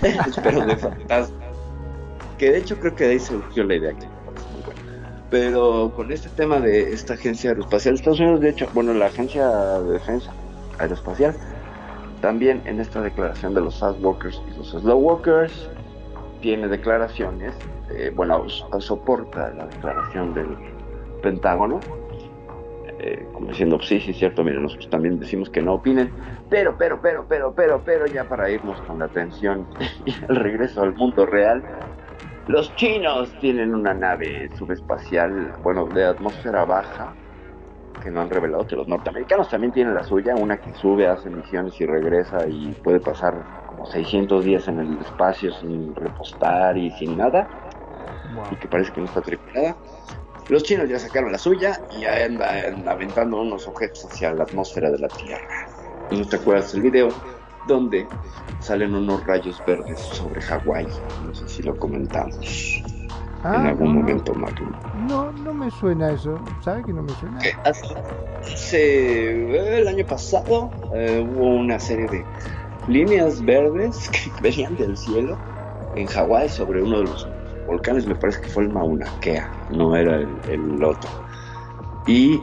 Pero 0.42 0.64
de 0.64 0.76
fantasmas. 0.76 1.32
Que 2.42 2.50
de 2.50 2.58
hecho 2.58 2.76
creo 2.80 2.92
que 2.96 3.04
de 3.04 3.10
ahí 3.10 3.20
surgió 3.20 3.62
la 3.62 3.76
idea. 3.76 3.92
Pero 5.30 5.92
con 5.94 6.10
este 6.10 6.28
tema 6.30 6.58
de 6.58 6.92
esta 6.92 7.14
agencia 7.14 7.50
aeroespacial, 7.50 7.94
Estados 7.94 8.18
Unidos, 8.18 8.40
de 8.40 8.48
hecho, 8.48 8.66
bueno, 8.72 8.92
la 8.94 9.06
agencia 9.06 9.46
de 9.46 9.92
defensa 9.92 10.34
aeroespacial, 10.80 11.36
también 12.20 12.60
en 12.66 12.80
esta 12.80 13.00
declaración 13.00 13.54
de 13.54 13.60
los 13.60 13.78
fast 13.78 14.04
walkers 14.04 14.42
y 14.48 14.58
los 14.58 14.70
slow 14.72 14.98
walkers, 14.98 15.70
tiene 16.40 16.66
declaraciones, 16.66 17.54
eh, 17.94 18.10
bueno, 18.12 18.48
so- 18.48 18.80
soporta 18.80 19.54
la 19.54 19.66
declaración 19.66 20.34
del 20.34 20.48
Pentágono, 21.22 21.80
eh, 22.98 23.24
como 23.34 23.50
diciendo, 23.50 23.78
sí, 23.80 24.00
sí, 24.00 24.12
cierto, 24.12 24.42
miren, 24.42 24.64
nosotros 24.64 24.90
también 24.90 25.20
decimos 25.20 25.48
que 25.48 25.62
no 25.62 25.74
opinen, 25.74 26.12
pero, 26.50 26.76
pero, 26.76 27.00
pero, 27.00 27.24
pero, 27.28 27.54
pero, 27.54 27.82
pero, 27.84 28.06
ya 28.08 28.24
para 28.24 28.50
irnos 28.50 28.80
con 28.80 28.98
la 28.98 29.04
atención 29.04 29.68
y 30.04 30.12
el 30.28 30.34
regreso 30.34 30.82
al 30.82 30.92
mundo 30.96 31.24
real, 31.24 31.62
los 32.46 32.74
chinos 32.76 33.32
tienen 33.40 33.74
una 33.74 33.94
nave 33.94 34.50
subespacial, 34.56 35.52
bueno, 35.62 35.86
de 35.86 36.04
atmósfera 36.04 36.64
baja, 36.64 37.14
que 38.02 38.10
no 38.10 38.20
han 38.20 38.30
revelado 38.30 38.66
que 38.66 38.76
los 38.76 38.88
norteamericanos 38.88 39.48
también 39.48 39.72
tienen 39.72 39.94
la 39.94 40.02
suya, 40.02 40.34
una 40.34 40.56
que 40.56 40.74
sube, 40.74 41.06
hace 41.06 41.30
misiones 41.30 41.80
y 41.80 41.86
regresa 41.86 42.46
y 42.48 42.72
puede 42.82 43.00
pasar 43.00 43.34
como 43.68 43.86
600 43.86 44.44
días 44.44 44.66
en 44.68 44.80
el 44.80 44.98
espacio 44.98 45.52
sin 45.52 45.94
repostar 45.94 46.76
y 46.76 46.90
sin 46.92 47.16
nada, 47.16 47.48
y 48.50 48.56
que 48.56 48.68
parece 48.68 48.92
que 48.92 49.00
no 49.00 49.06
está 49.06 49.20
tripulada. 49.20 49.76
Los 50.48 50.64
chinos 50.64 50.88
ya 50.88 50.98
sacaron 50.98 51.30
la 51.30 51.38
suya 51.38 51.80
y 51.96 52.00
ya 52.00 52.24
anda, 52.24 52.50
anda 52.66 52.92
aventando 52.92 53.40
unos 53.40 53.68
objetos 53.68 54.04
hacia 54.04 54.32
la 54.34 54.42
atmósfera 54.42 54.90
de 54.90 54.98
la 54.98 55.08
Tierra. 55.08 55.68
¿no 56.10 56.26
te 56.26 56.36
acuerdas 56.36 56.72
del 56.72 56.82
video? 56.82 57.08
Donde 57.66 58.08
salen 58.60 58.94
unos 58.94 59.24
rayos 59.24 59.62
verdes 59.66 59.98
sobre 60.00 60.40
Hawái. 60.40 60.86
No 61.26 61.34
sé 61.34 61.48
si 61.48 61.62
lo 61.62 61.76
comentamos 61.76 62.82
Ah, 63.44 63.56
en 63.60 63.66
algún 63.66 63.88
no, 63.88 64.00
momento, 64.00 64.34
Magno. 64.34 64.68
No, 65.08 65.32
no 65.32 65.52
me 65.52 65.70
suena 65.70 66.12
eso. 66.12 66.40
¿Sabe 66.64 66.84
que 66.84 66.92
no 66.92 67.02
me 67.02 67.12
suena? 67.14 67.38
Que 67.40 67.52
hace, 67.64 67.86
hace- 68.40 69.78
el 69.80 69.88
año 69.88 70.04
pasado 70.06 70.70
eh, 70.94 71.24
hubo 71.28 71.56
una 71.56 71.80
serie 71.80 72.06
de 72.08 72.24
líneas 72.86 73.44
verdes 73.44 74.08
que 74.12 74.30
venían 74.40 74.76
del 74.76 74.96
cielo 74.96 75.36
en 75.96 76.06
Hawái 76.06 76.48
sobre 76.48 76.82
uno 76.82 76.98
de 76.98 77.04
los 77.04 77.26
volcanes, 77.66 78.06
me 78.06 78.14
parece 78.14 78.40
que 78.42 78.48
fue 78.48 78.62
el 78.64 78.70
Mauna 78.70 79.06
Kea, 79.20 79.50
no 79.70 79.94
era 79.96 80.16
el, 80.16 80.28
el 80.48 80.84
otro. 80.84 81.10
Y 82.06 82.40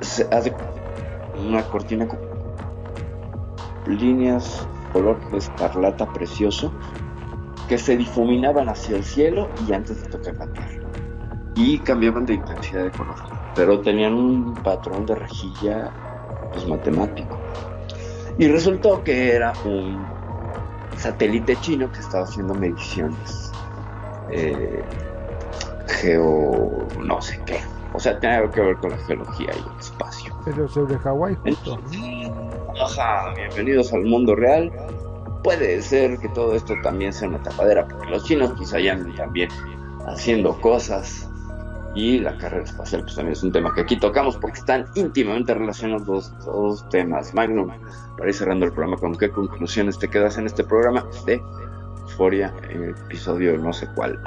se 0.00 0.28
hace 0.30 0.54
una 1.34 1.62
cortina 1.64 2.06
con 2.06 2.18
líneas 3.86 4.66
color 4.92 5.18
escarlata 5.32 6.12
precioso 6.12 6.72
que 7.68 7.78
se 7.78 7.96
difuminaban 7.96 8.68
hacia 8.68 8.96
el 8.96 9.04
cielo 9.04 9.50
y 9.68 9.72
antes 9.72 10.02
de 10.02 10.08
tocar 10.08 10.36
la 10.36 10.46
tierra 10.52 10.86
y 11.56 11.78
cambiaban 11.78 12.26
de 12.26 12.34
intensidad 12.34 12.84
de 12.84 12.90
color, 12.90 13.16
pero 13.54 13.80
tenían 13.80 14.12
un 14.12 14.54
patrón 14.54 15.06
de 15.06 15.14
rejilla 15.14 15.90
pues, 16.52 16.66
matemático. 16.68 17.38
Y 18.38 18.46
resultó 18.48 19.02
que 19.02 19.34
era 19.34 19.54
un 19.64 20.06
satélite 20.98 21.56
chino 21.56 21.90
que 21.90 22.00
estaba 22.00 22.24
haciendo 22.24 22.54
mediciones 22.54 23.50
eh, 24.30 24.84
geo 25.88 26.86
no 27.00 27.20
sé 27.22 27.40
qué. 27.46 27.60
O 27.92 27.98
sea, 28.00 28.18
tenía 28.18 28.38
algo 28.38 28.52
que 28.52 28.60
ver 28.60 28.76
con 28.76 28.90
la 28.90 28.98
geología 28.98 29.50
y 29.54 29.58
el 29.58 29.80
espacio. 29.80 30.36
Pero 30.44 30.68
sobre 30.68 30.98
Hawái 30.98 31.36
justo. 31.36 31.78
Ajá, 32.80 33.32
bienvenidos 33.34 33.92
al 33.94 34.04
mundo 34.04 34.34
real. 34.34 34.70
Puede 35.42 35.80
ser 35.80 36.18
que 36.18 36.28
todo 36.30 36.54
esto 36.54 36.74
también 36.82 37.12
sea 37.12 37.28
una 37.28 37.42
tapadera, 37.42 37.88
porque 37.88 38.10
los 38.10 38.24
chinos 38.24 38.52
allá 38.74 38.92
andan 38.92 39.14
también 39.14 39.48
haciendo 40.06 40.60
cosas 40.60 41.28
y 41.94 42.18
la 42.18 42.36
carrera 42.36 42.64
espacial 42.64 43.02
pues 43.02 43.14
también 43.14 43.32
es 43.32 43.42
un 43.42 43.52
tema 43.52 43.72
que 43.74 43.80
aquí 43.80 43.98
tocamos 43.98 44.36
porque 44.36 44.58
están 44.58 44.84
íntimamente 44.94 45.54
relacionados 45.54 46.06
los 46.06 46.44
dos 46.44 46.88
temas. 46.90 47.32
Magnum, 47.32 47.70
para 48.18 48.28
ir 48.28 48.34
cerrando 48.34 48.66
el 48.66 48.72
programa, 48.72 48.98
¿con 48.98 49.16
qué 49.16 49.30
conclusiones 49.30 49.98
te 49.98 50.08
quedas 50.08 50.36
en 50.36 50.44
este 50.44 50.62
programa 50.62 51.06
de 51.24 51.40
Euforia, 52.02 52.52
eh, 52.68 52.94
episodio 53.06 53.56
no 53.56 53.72
sé 53.72 53.88
cuál? 53.94 54.20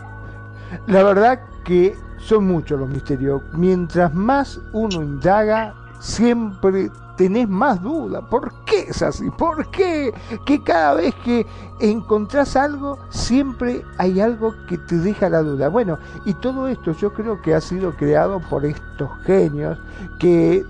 La 0.86 1.02
verdad 1.02 1.42
que 1.64 1.94
son 2.18 2.46
muchos 2.46 2.80
los 2.80 2.88
misterios. 2.88 3.42
Mientras 3.52 4.14
más 4.14 4.58
uno 4.72 5.02
indaga, 5.02 5.74
siempre 6.00 6.90
tenés 7.16 7.48
más 7.48 7.82
dudas. 7.82 8.22
¿Por 8.30 8.52
qué 8.64 8.80
es 8.88 9.02
así? 9.02 9.30
¿Por 9.30 9.70
qué? 9.70 10.12
Que 10.44 10.62
cada 10.62 10.94
vez 10.94 11.14
que 11.24 11.46
encontrás 11.80 12.56
algo, 12.56 12.98
siempre 13.10 13.84
hay 13.98 14.20
algo 14.20 14.54
que 14.68 14.78
te 14.78 14.96
deja 14.96 15.28
la 15.28 15.42
duda. 15.42 15.68
Bueno, 15.68 15.98
y 16.24 16.34
todo 16.34 16.68
esto 16.68 16.92
yo 16.92 17.12
creo 17.12 17.40
que 17.42 17.54
ha 17.54 17.60
sido 17.60 17.94
creado 17.96 18.40
por 18.48 18.64
estos 18.64 19.10
genios 19.24 19.78
que 20.18 20.64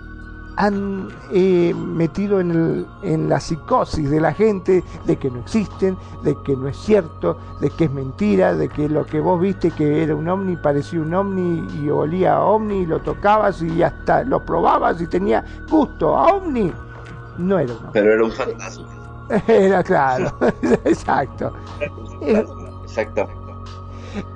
han 0.57 1.09
eh, 1.32 1.74
metido 1.74 2.40
en, 2.40 2.50
el- 2.50 2.86
en 3.02 3.28
la 3.28 3.40
psicosis 3.40 4.11
de 4.11 4.20
la 4.20 4.32
gente 4.32 4.82
de 5.04 5.16
que 5.16 5.30
no 5.30 5.40
existen, 5.40 5.96
de 6.22 6.34
que 6.42 6.57
no 6.57 6.68
es 6.68 6.76
cierto, 6.78 7.36
de 7.61 7.70
que 7.70 7.84
es 7.84 7.90
mentira, 7.92 8.54
de 8.54 8.68
que 8.68 8.88
lo 8.88 9.04
que 9.07 9.20
vos 9.20 9.40
viste 9.40 9.70
que 9.70 10.02
era 10.02 10.14
un 10.14 10.28
ovni 10.28 10.57
parecía 10.57 11.00
un 11.00 11.14
ovni 11.14 11.66
y 11.82 11.90
olía 11.90 12.36
a 12.36 12.44
ovni 12.44 12.78
y 12.78 12.86
lo 12.86 13.00
tocabas 13.00 13.61
y 13.62 13.82
hasta 13.82 14.24
lo 14.24 14.44
probabas 14.44 15.00
y 15.00 15.07
tenía 15.07 15.44
gusto 15.70 16.16
a 16.16 16.34
ovni. 16.34 16.72
No 17.38 17.59
era 17.59 17.72
un 17.74 17.78
ovni. 17.80 17.90
Pero 17.92 18.12
era 18.12 18.24
un 18.24 18.32
fantasma. 18.32 18.86
Era 19.48 19.82
claro, 19.82 20.32
exacto. 20.84 21.52
Exacto. 22.84 23.28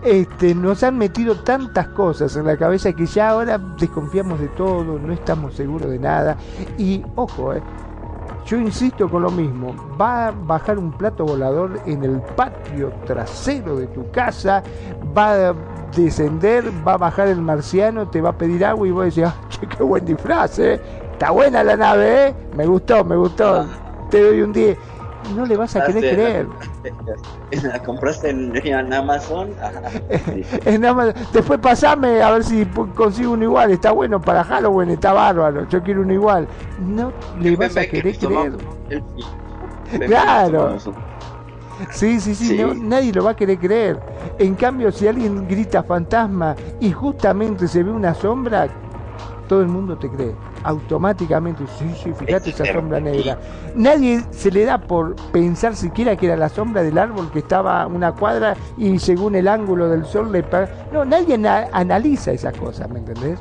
Este, 0.03 0.55
nos 0.55 0.83
han 0.83 0.99
metido 0.99 1.37
tantas 1.37 1.89
cosas 1.89 2.35
en 2.37 2.47
la 2.47 2.57
cabeza 2.57 2.93
que 2.93 3.07
ya 3.07 3.31
ahora 3.31 3.59
desconfiamos 3.59 4.41
de 4.41 4.49
todo, 4.49 4.99
no 4.99 5.13
estamos 5.13 5.55
seguros 5.55 5.91
de 5.91 5.99
nada. 5.99 6.37
Y 6.79 7.03
ojo, 7.17 7.55
eh, 7.55 7.63
yo 8.47 8.57
insisto 8.59 9.09
con 9.09 9.23
lo 9.23 9.31
mismo, 9.31 9.75
va 10.01 10.29
a 10.29 10.31
bajar 10.31 10.79
un 10.79 10.93
plato 10.93 11.25
volador 11.25 11.81
en 11.87 12.03
el 12.05 12.21
patio 12.37 12.93
trasero 13.07 13.77
de 13.77 13.87
tu 13.89 14.11
casa, 14.11 14.63
va 15.17 15.51
a 15.51 15.55
descender, 15.95 16.65
va 16.87 16.95
a 16.95 16.99
bajar 16.99 17.29
el 17.29 17.41
marciano, 17.41 18.09
te 18.09 18.21
va 18.21 18.31
a 18.31 18.39
pedir 18.39 18.65
agua 18.65 18.87
y 18.87 18.91
vos 18.91 19.05
decís, 19.05 19.25
"Ah, 19.25 19.35
che, 19.49 19.67
qué 19.67 19.83
buen 19.83 20.05
disfraz, 20.05 20.59
eh. 20.59 20.81
Está 21.13 21.33
buena 21.33 21.63
la 21.63 21.77
nave, 21.77 22.29
eh. 22.29 22.35
Me 22.57 22.67
gustó, 22.67 23.05
me 23.05 23.15
gustó. 23.17 23.67
Te 24.11 24.23
doy 24.23 24.41
un 24.43 24.53
10. 24.53 24.77
No 25.37 25.47
le 25.47 25.57
vas 25.57 25.77
a 25.77 25.85
querer 25.85 26.15
creer. 26.15 26.47
¿La 27.63 27.79
compraste 27.85 28.31
en, 28.31 28.53
en 28.67 28.93
Amazon? 28.93 29.51
Después 31.33 31.61
pasame 31.61 32.23
a 32.23 32.31
ver 32.33 32.45
si 32.45 32.65
consigo 32.95 33.33
uno 33.33 33.45
igual. 33.45 33.71
Está 33.71 33.93
bueno 33.93 34.21
para 34.21 34.43
Halloween, 34.45 34.91
está 34.91 35.13
bárbaro. 35.13 35.69
Yo 35.69 35.83
quiero 35.83 36.03
uno 36.03 36.13
igual. 36.13 36.49
No 36.81 37.13
le 37.39 37.57
vas 37.57 37.77
a 37.77 37.87
querer 37.87 38.17
creer. 38.19 38.55
Claro. 40.07 40.77
sí, 41.91 42.21
sí, 42.21 42.35
Sí. 42.35 42.59
no- 42.59 42.75
nadie 42.75 43.13
lo 43.13 43.25
va 43.25 43.31
a 43.33 43.37
querer 43.37 43.59
creer. 43.59 44.01
En 44.39 44.55
cambio, 44.55 44.91
si 44.93 45.07
alguien 45.09 45.47
grita 45.49 45.83
fantasma 45.83 46.55
y 46.81 46.93
justamente 46.93 47.67
se 47.69 47.83
ve 47.83 47.91
una 47.91 48.15
sombra, 48.15 48.69
todo 49.49 49.61
el 49.63 49.69
mundo 49.69 49.97
te 49.99 50.09
cree. 50.09 50.35
Automáticamente, 50.65 51.65
sí, 51.79 51.91
sí, 52.03 52.13
fíjate 52.13 52.51
esa 52.51 52.65
sombra 52.81 53.01
negra. 53.01 53.39
Nadie 53.75 54.23
se 54.31 54.51
le 54.51 54.65
da 54.65 54.79
por 54.79 55.15
pensar 55.33 55.75
siquiera 55.75 56.17
que 56.17 56.27
era 56.27 56.37
la 56.37 56.49
sombra 56.49 56.83
del 56.83 56.99
árbol 56.99 57.31
que 57.33 57.39
estaba 57.41 57.83
a 57.83 57.87
una 57.87 58.13
cuadra 58.13 58.57
y 58.77 58.99
según 58.99 59.35
el 59.35 59.49
ángulo 59.49 59.89
del 59.89 60.05
sol 60.05 60.31
le... 60.33 60.45
No, 60.93 61.05
nadie 61.05 61.35
ana- 61.35 61.69
analiza 61.73 62.33
esas 62.33 62.57
cosas, 62.57 62.91
¿me 62.91 62.99
entendés? 62.99 63.39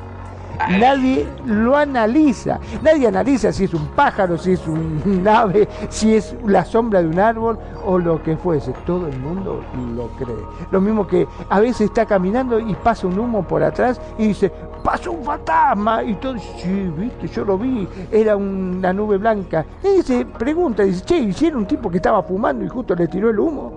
Nadie 0.68 1.26
lo 1.46 1.76
analiza. 1.76 2.58
Nadie 2.82 3.08
analiza 3.08 3.52
si 3.52 3.64
es 3.64 3.74
un 3.74 3.86
pájaro, 3.88 4.36
si 4.38 4.52
es 4.52 4.66
un 4.66 5.26
ave, 5.28 5.68
si 5.88 6.14
es 6.14 6.34
la 6.46 6.64
sombra 6.64 7.02
de 7.02 7.08
un 7.08 7.18
árbol 7.18 7.58
o 7.84 7.98
lo 7.98 8.22
que 8.22 8.36
fuese. 8.36 8.72
Todo 8.84 9.06
el 9.08 9.18
mundo 9.18 9.62
lo 9.96 10.08
cree. 10.18 10.36
Lo 10.70 10.80
mismo 10.80 11.06
que 11.06 11.26
a 11.48 11.60
veces 11.60 11.82
está 11.82 12.06
caminando 12.06 12.58
y 12.60 12.74
pasa 12.74 13.06
un 13.06 13.18
humo 13.18 13.42
por 13.42 13.62
atrás 13.62 14.00
y 14.18 14.28
dice, 14.28 14.52
pasó 14.84 15.12
un 15.12 15.24
fantasma. 15.24 16.02
Y 16.02 16.14
todo, 16.14 16.36
sí, 16.38 16.92
viste, 16.96 17.28
yo 17.28 17.44
lo 17.44 17.58
vi, 17.58 17.88
era 18.10 18.36
una 18.36 18.92
nube 18.92 19.18
blanca. 19.18 19.64
Y 19.82 19.96
dice, 19.98 20.26
pregunta, 20.26 20.82
dice, 20.82 21.04
che, 21.04 21.18
¿y 21.18 21.32
si 21.32 21.46
era 21.46 21.56
un 21.56 21.66
tipo 21.66 21.90
que 21.90 21.96
estaba 21.96 22.22
fumando 22.22 22.64
y 22.64 22.68
justo 22.68 22.94
le 22.94 23.08
tiró 23.08 23.30
el 23.30 23.38
humo? 23.38 23.72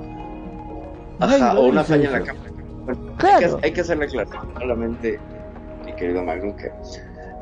Ajá, 1.19 1.57
o 1.57 1.67
una 1.67 1.83
falla 1.83 2.05
en 2.05 2.11
la 2.11 2.21
cámara. 2.21 2.51
Bueno, 2.85 3.01
Claro. 3.17 3.59
Hay 3.63 3.71
que, 3.71 3.81
hay 3.81 3.85
solamente, 4.59 5.19
querido 6.03 6.23
Magnum, 6.23 6.55
que 6.57 6.71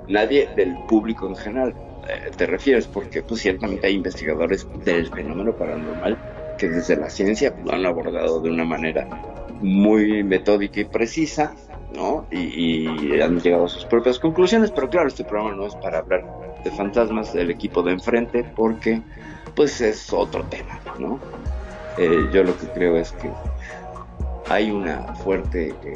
nadie 0.08 0.48
del 0.56 0.78
público 0.88 1.28
en 1.28 1.36
general 1.36 1.74
eh, 2.08 2.30
te 2.36 2.46
refieres, 2.46 2.86
porque 2.86 3.24
pues 3.24 3.42
ciertamente 3.42 3.88
hay 3.88 3.96
investigadores 3.96 4.68
del 4.86 5.08
fenómeno 5.08 5.56
paranormal 5.56 6.18
que 6.60 6.70
desde 6.70 6.96
la 6.96 7.10
ciencia 7.10 7.56
lo 7.66 7.74
han 7.74 7.86
abordado 7.88 8.40
de 8.40 8.52
una 8.52 8.64
manera 8.64 9.08
muy 9.62 10.24
metódica 10.24 10.80
y 10.80 10.86
precisa, 10.86 11.56
¿no? 11.96 12.28
Y, 12.32 13.20
han 13.20 13.40
llegado 13.40 13.66
a 13.66 13.70
sus 13.70 13.86
propias 13.86 14.20
conclusiones, 14.20 14.70
pero 14.70 14.90
claro, 14.90 15.08
este 15.08 15.24
programa 15.24 15.56
no 15.56 15.66
es 15.66 15.76
para 15.76 16.00
hablar 16.00 16.24
de 16.64 16.72
fantasmas 16.72 17.34
del 17.34 17.50
equipo 17.50 17.82
de 17.82 17.94
enfrente, 17.94 18.44
porque 18.56 19.02
pues 19.56 19.82
es 19.82 20.14
otro 20.14 20.44
tema, 20.46 20.80
¿no? 21.00 21.20
Eh, 21.98 22.30
yo 22.32 22.44
lo 22.44 22.58
que 22.58 22.68
creo 22.68 22.96
es 22.96 23.12
que 23.14 23.30
hay 24.50 24.70
una 24.70 25.16
fuerte, 25.16 25.70
eh, 25.70 25.94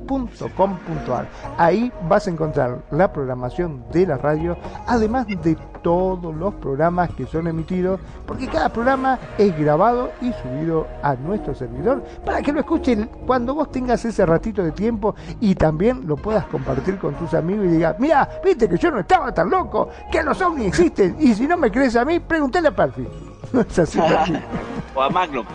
www.radioconsentido.blogspot.com.ar 0.06 1.28
Ahí 1.58 1.92
vas 2.08 2.26
a 2.26 2.30
encontrar 2.30 2.82
la 2.90 3.12
programación 3.12 3.84
de 3.92 4.06
la 4.06 4.18
radio, 4.18 4.56
además 4.86 5.26
de 5.26 5.56
todos 5.82 6.34
los 6.34 6.54
programas 6.54 7.10
que 7.10 7.26
son 7.26 7.46
emitidos, 7.46 8.00
porque 8.26 8.48
cada 8.48 8.68
programa 8.68 9.18
es 9.38 9.56
grabado 9.58 10.10
y 10.20 10.32
subido 10.32 10.86
a 11.02 11.14
nuestro 11.14 11.54
servidor 11.54 12.02
para 12.24 12.42
que 12.42 12.52
lo 12.52 12.60
escuchen 12.60 13.08
cuando 13.26 13.54
vos 13.54 13.70
tengas 13.70 14.04
ese 14.04 14.26
ratito 14.26 14.62
de 14.62 14.72
tiempo 14.72 15.14
y 15.40 15.54
también 15.54 16.06
lo 16.06 16.16
puedas 16.16 16.46
compartir 16.46 16.98
con 16.98 17.14
tus 17.14 17.34
amigos 17.34 17.66
y 17.66 17.68
digas, 17.68 17.96
mira, 17.98 18.28
viste 18.44 18.68
que 18.68 18.78
yo 18.78 18.90
no 18.90 19.00
estaba 19.00 19.32
tan 19.32 19.50
loco, 19.50 19.88
que 20.10 20.22
los 20.22 20.40
ovnis 20.42 20.68
existen, 20.68 21.16
y 21.18 21.34
si 21.34 21.46
no 21.46 21.56
me 21.56 21.70
crees 21.70 21.96
a 21.96 22.04
mí, 22.04 22.20
pregúntale 22.20 22.68
a 22.68 22.76
Perfi. 22.76 23.06
No 23.52 23.60
es 23.60 23.78
así, 23.78 24.00
Perfi. 24.00 24.34
o 24.94 25.02
a 25.02 25.08
Magnum. 25.08 25.46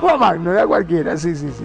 O 0.00 0.06
a 0.06 0.18
Magnum, 0.18 0.58
a 0.58 0.66
cualquiera, 0.66 1.16
sí, 1.16 1.34
sí, 1.34 1.50
sí. 1.50 1.64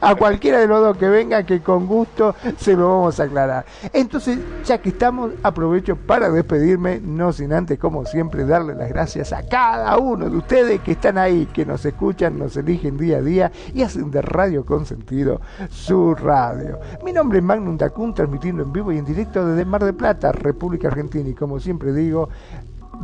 A 0.00 0.14
cualquiera 0.14 0.58
de 0.58 0.66
los 0.66 0.80
dos 0.80 0.96
que 0.96 1.08
venga, 1.08 1.44
que 1.44 1.60
con 1.60 1.86
gusto 1.86 2.34
se 2.56 2.74
lo 2.74 2.88
vamos 2.88 3.20
a 3.20 3.24
aclarar. 3.24 3.64
Entonces, 3.92 4.38
ya 4.64 4.78
que 4.78 4.90
estamos, 4.90 5.32
aprovecho 5.42 5.96
para 5.96 6.30
despedirme, 6.30 7.00
no 7.00 7.32
sin 7.32 7.52
antes, 7.52 7.78
como 7.78 8.04
siempre, 8.04 8.44
darle 8.44 8.74
las 8.74 8.88
gracias 8.88 9.32
a 9.32 9.46
cada 9.46 9.96
uno 9.98 10.28
de 10.28 10.36
ustedes 10.36 10.80
que 10.80 10.92
están 10.92 11.18
ahí, 11.18 11.46
que 11.46 11.64
nos 11.64 11.84
escuchan, 11.84 12.38
nos 12.38 12.56
eligen 12.56 12.96
día 12.96 13.18
a 13.18 13.22
día 13.22 13.52
y 13.74 13.82
hacen 13.82 14.10
de 14.10 14.22
Radio 14.22 14.64
Consentido 14.64 15.40
su 15.70 16.14
radio. 16.14 16.78
Mi 17.04 17.12
nombre 17.12 17.38
es 17.38 17.44
Magnum 17.44 17.76
Dacun, 17.76 18.14
transmitiendo 18.14 18.62
en 18.62 18.72
vivo 18.72 18.92
y 18.92 18.98
en 18.98 19.04
directo 19.04 19.46
desde 19.46 19.64
Mar 19.64 19.84
de 19.84 19.92
Plata, 19.92 20.32
República 20.32 20.88
Argentina, 20.88 21.28
y 21.28 21.34
como 21.34 21.60
siempre 21.60 21.92
digo, 21.92 22.28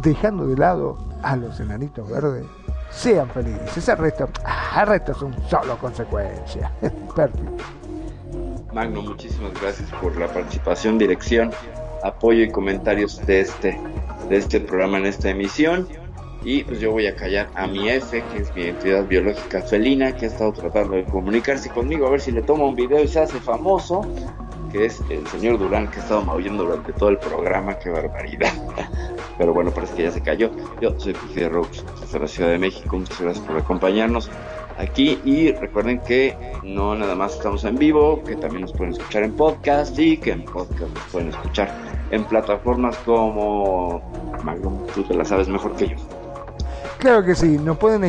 dejando 0.02 0.46
de 0.46 0.56
lado 0.56 0.98
a 1.22 1.36
los 1.36 1.60
enanitos 1.60 2.09
verdes 2.10 2.44
sean 2.94 3.28
felices. 3.30 3.88
El 3.88 3.98
resto, 3.98 4.28
ah, 4.44 4.80
el 4.82 4.86
resto 4.86 5.14
son 5.14 5.34
solo 5.48 5.76
consecuencias. 5.78 6.70
Perfecto. 6.80 7.42
Magno, 8.72 9.02
muchísimas 9.02 9.52
gracias 9.60 9.90
por 10.00 10.16
la 10.16 10.26
participación, 10.26 10.98
dirección, 10.98 11.52
apoyo 12.02 12.42
y 12.42 12.50
comentarios 12.50 13.24
de 13.26 13.40
este, 13.40 13.80
de 14.28 14.36
este 14.36 14.60
programa 14.60 14.98
en 14.98 15.06
esta 15.06 15.30
emisión. 15.30 15.86
Y 16.42 16.62
pues 16.64 16.78
yo 16.80 16.92
voy 16.92 17.06
a 17.06 17.16
callar 17.16 17.48
a 17.54 17.66
mi 17.66 17.88
F, 17.88 18.22
que 18.32 18.42
es 18.42 18.54
mi 18.54 18.64
entidad 18.64 19.06
biológica 19.06 19.62
felina, 19.62 20.14
que 20.14 20.26
ha 20.26 20.28
estado 20.28 20.52
tratando 20.52 20.96
de 20.96 21.04
comunicarse 21.04 21.70
conmigo, 21.70 22.06
a 22.06 22.10
ver 22.10 22.20
si 22.20 22.32
le 22.32 22.42
toma 22.42 22.66
un 22.66 22.74
video 22.74 23.02
y 23.02 23.08
se 23.08 23.20
hace 23.20 23.40
famoso, 23.40 24.04
que 24.70 24.86
es 24.86 25.00
el 25.08 25.26
señor 25.28 25.58
Durán, 25.58 25.88
que 25.88 26.00
ha 26.00 26.02
estado 26.02 26.22
maullando 26.22 26.64
durante 26.64 26.92
todo 26.92 27.08
el 27.08 27.18
programa, 27.18 27.78
qué 27.78 27.88
barbaridad. 27.88 28.52
Pero 29.39 29.52
bueno, 29.52 29.70
parece 29.70 29.94
que 29.94 30.02
ya 30.05 30.11
se 30.11 30.20
cayó. 30.20 30.51
Yo 30.81 30.98
soy 30.98 31.12
Pifi 31.12 31.48
Rocks, 31.48 31.85
desde 32.01 32.20
la 32.20 32.28
Ciudad 32.28 32.51
de 32.51 32.59
México, 32.59 32.97
muchas 32.97 33.20
gracias 33.20 33.44
por 33.47 33.56
acompañarnos 33.56 34.31
aquí 34.78 35.20
y 35.24 35.52
recuerden 35.52 36.01
que 36.01 36.36
no 36.62 36.94
nada 36.94 37.15
más 37.15 37.35
estamos 37.35 37.65
en 37.65 37.77
vivo, 37.77 38.23
que 38.24 38.36
también 38.36 38.62
nos 38.62 38.73
pueden 38.73 38.93
escuchar 38.93 39.23
en 39.23 39.32
podcast 39.32 39.98
y 39.98 40.16
que 40.16 40.32
en 40.32 40.44
podcast 40.44 40.93
nos 40.94 41.05
pueden 41.12 41.28
escuchar 41.28 41.73
en 42.11 42.24
plataformas 42.24 42.97
como 42.98 44.02
Magnum, 44.43 44.86
tú 44.94 45.02
te 45.05 45.15
la 45.15 45.24
sabes 45.24 45.48
mejor 45.48 45.74
que 45.77 45.89
yo. 45.89 45.97
Claro 47.05 47.22
que 47.22 47.35
sí, 47.35 47.59
nos 47.59 47.76
pueden 47.76 48.02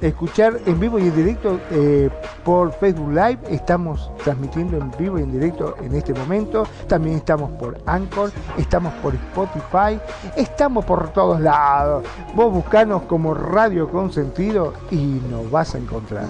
escuchar 0.00 0.58
en 0.66 0.80
vivo 0.80 0.98
y 0.98 1.02
en 1.02 1.14
directo 1.14 1.60
eh, 1.70 2.10
por 2.42 2.72
Facebook 2.72 3.10
Live. 3.10 3.38
Estamos 3.48 4.10
transmitiendo 4.24 4.76
en 4.76 4.90
vivo 4.98 5.20
y 5.20 5.22
en 5.22 5.30
directo 5.30 5.76
en 5.80 5.94
este 5.94 6.12
momento. 6.12 6.66
También 6.88 7.14
estamos 7.14 7.52
por 7.52 7.78
Anchor, 7.86 8.32
estamos 8.58 8.92
por 8.94 9.14
Spotify, 9.14 10.00
estamos 10.36 10.84
por 10.84 11.12
todos 11.12 11.40
lados. 11.40 12.04
Vos 12.34 12.52
buscanos 12.52 13.02
como 13.02 13.34
Radio 13.34 13.88
Consentido 13.88 14.74
y 14.90 14.96
nos 15.30 15.48
vas 15.48 15.76
a 15.76 15.78
encontrar. 15.78 16.26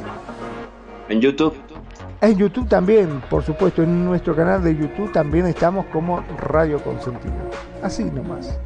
En 1.08 1.22
YouTube, 1.22 1.54
En 2.20 2.36
YouTube 2.36 2.68
también, 2.68 3.22
por 3.30 3.42
supuesto, 3.42 3.82
en 3.82 4.04
nuestro 4.04 4.36
canal 4.36 4.62
de 4.62 4.76
YouTube 4.76 5.10
también 5.10 5.46
estamos 5.46 5.86
como 5.86 6.22
Radio 6.38 6.84
Consentido. 6.84 7.32
Así 7.82 8.04
nomás. 8.04 8.60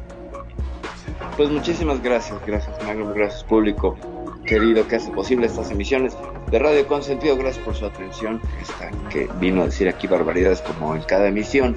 Pues 1.35 1.49
muchísimas 1.49 2.01
gracias, 2.01 2.39
gracias 2.45 2.81
Magnum, 2.83 3.13
gracias 3.13 3.43
público 3.43 3.97
querido 4.45 4.87
que 4.87 4.97
hace 4.97 5.11
posible 5.11 5.47
estas 5.47 5.71
emisiones 5.71 6.15
de 6.51 6.59
Radio 6.59 6.87
Consentido, 6.87 7.35
gracias 7.35 7.63
por 7.65 7.75
su 7.75 7.85
atención, 7.85 8.41
esta 8.61 8.91
que 9.09 9.27
vino 9.39 9.63
a 9.63 9.65
decir 9.65 9.89
aquí 9.89 10.07
barbaridades 10.07 10.61
como 10.61 10.95
en 10.95 11.01
cada 11.03 11.27
emisión. 11.27 11.75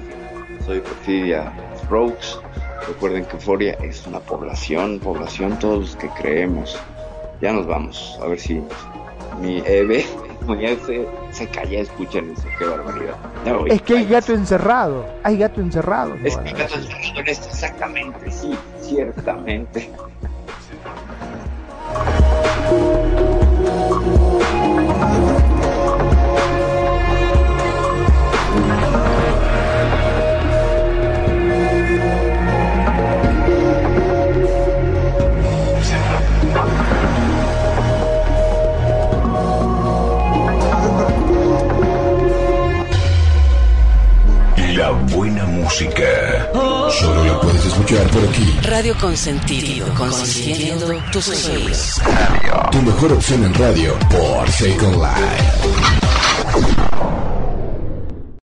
Soy 0.65 0.79
Perfidia 0.81 1.51
Rogues. 1.89 2.39
Recuerden 2.87 3.25
que 3.25 3.33
Euforia 3.33 3.73
es 3.81 4.05
una 4.05 4.19
población, 4.19 4.99
población 4.99 5.57
todos 5.59 5.79
los 5.79 5.95
que 5.95 6.09
creemos. 6.09 6.79
Ya 7.41 7.53
nos 7.53 7.65
vamos, 7.65 8.19
a 8.21 8.27
ver 8.27 8.39
si 8.39 8.61
mi 9.41 9.59
Eve, 9.65 10.05
F 10.55 11.07
se 11.31 11.47
calla, 11.47 11.79
escuchen 11.79 12.31
eso, 12.31 12.47
qué 12.57 12.65
barbaridad. 12.65 13.15
Es 13.67 13.81
que 13.81 13.97
hay 13.97 14.05
gato 14.05 14.33
encerrado, 14.33 15.05
hay 15.23 15.37
gato 15.37 15.61
encerrado. 15.61 16.15
Es 16.23 16.37
que 16.37 16.49
a 16.49 16.53
gato 16.53 16.75
encerrado 16.75 17.19
en 17.19 17.27
esto, 17.27 17.47
exactamente, 17.49 18.31
sí, 18.31 18.51
ciertamente. 18.89 19.89
Música. 45.79 46.49
Solo 46.99 47.23
la 47.23 47.39
puedes 47.39 47.65
escuchar 47.65 48.05
por 48.07 48.21
aquí. 48.27 48.53
Radio 48.63 48.93
Consentido, 48.99 49.87
consintiendo 49.95 51.01
tus 51.11 51.29
oídos. 51.29 52.01
Tu 52.71 52.81
mejor 52.81 53.13
opción 53.13 53.45
en 53.45 53.53
radio 53.53 53.95
por 54.09 54.51
Second 54.51 54.95
Life. 54.95 56.98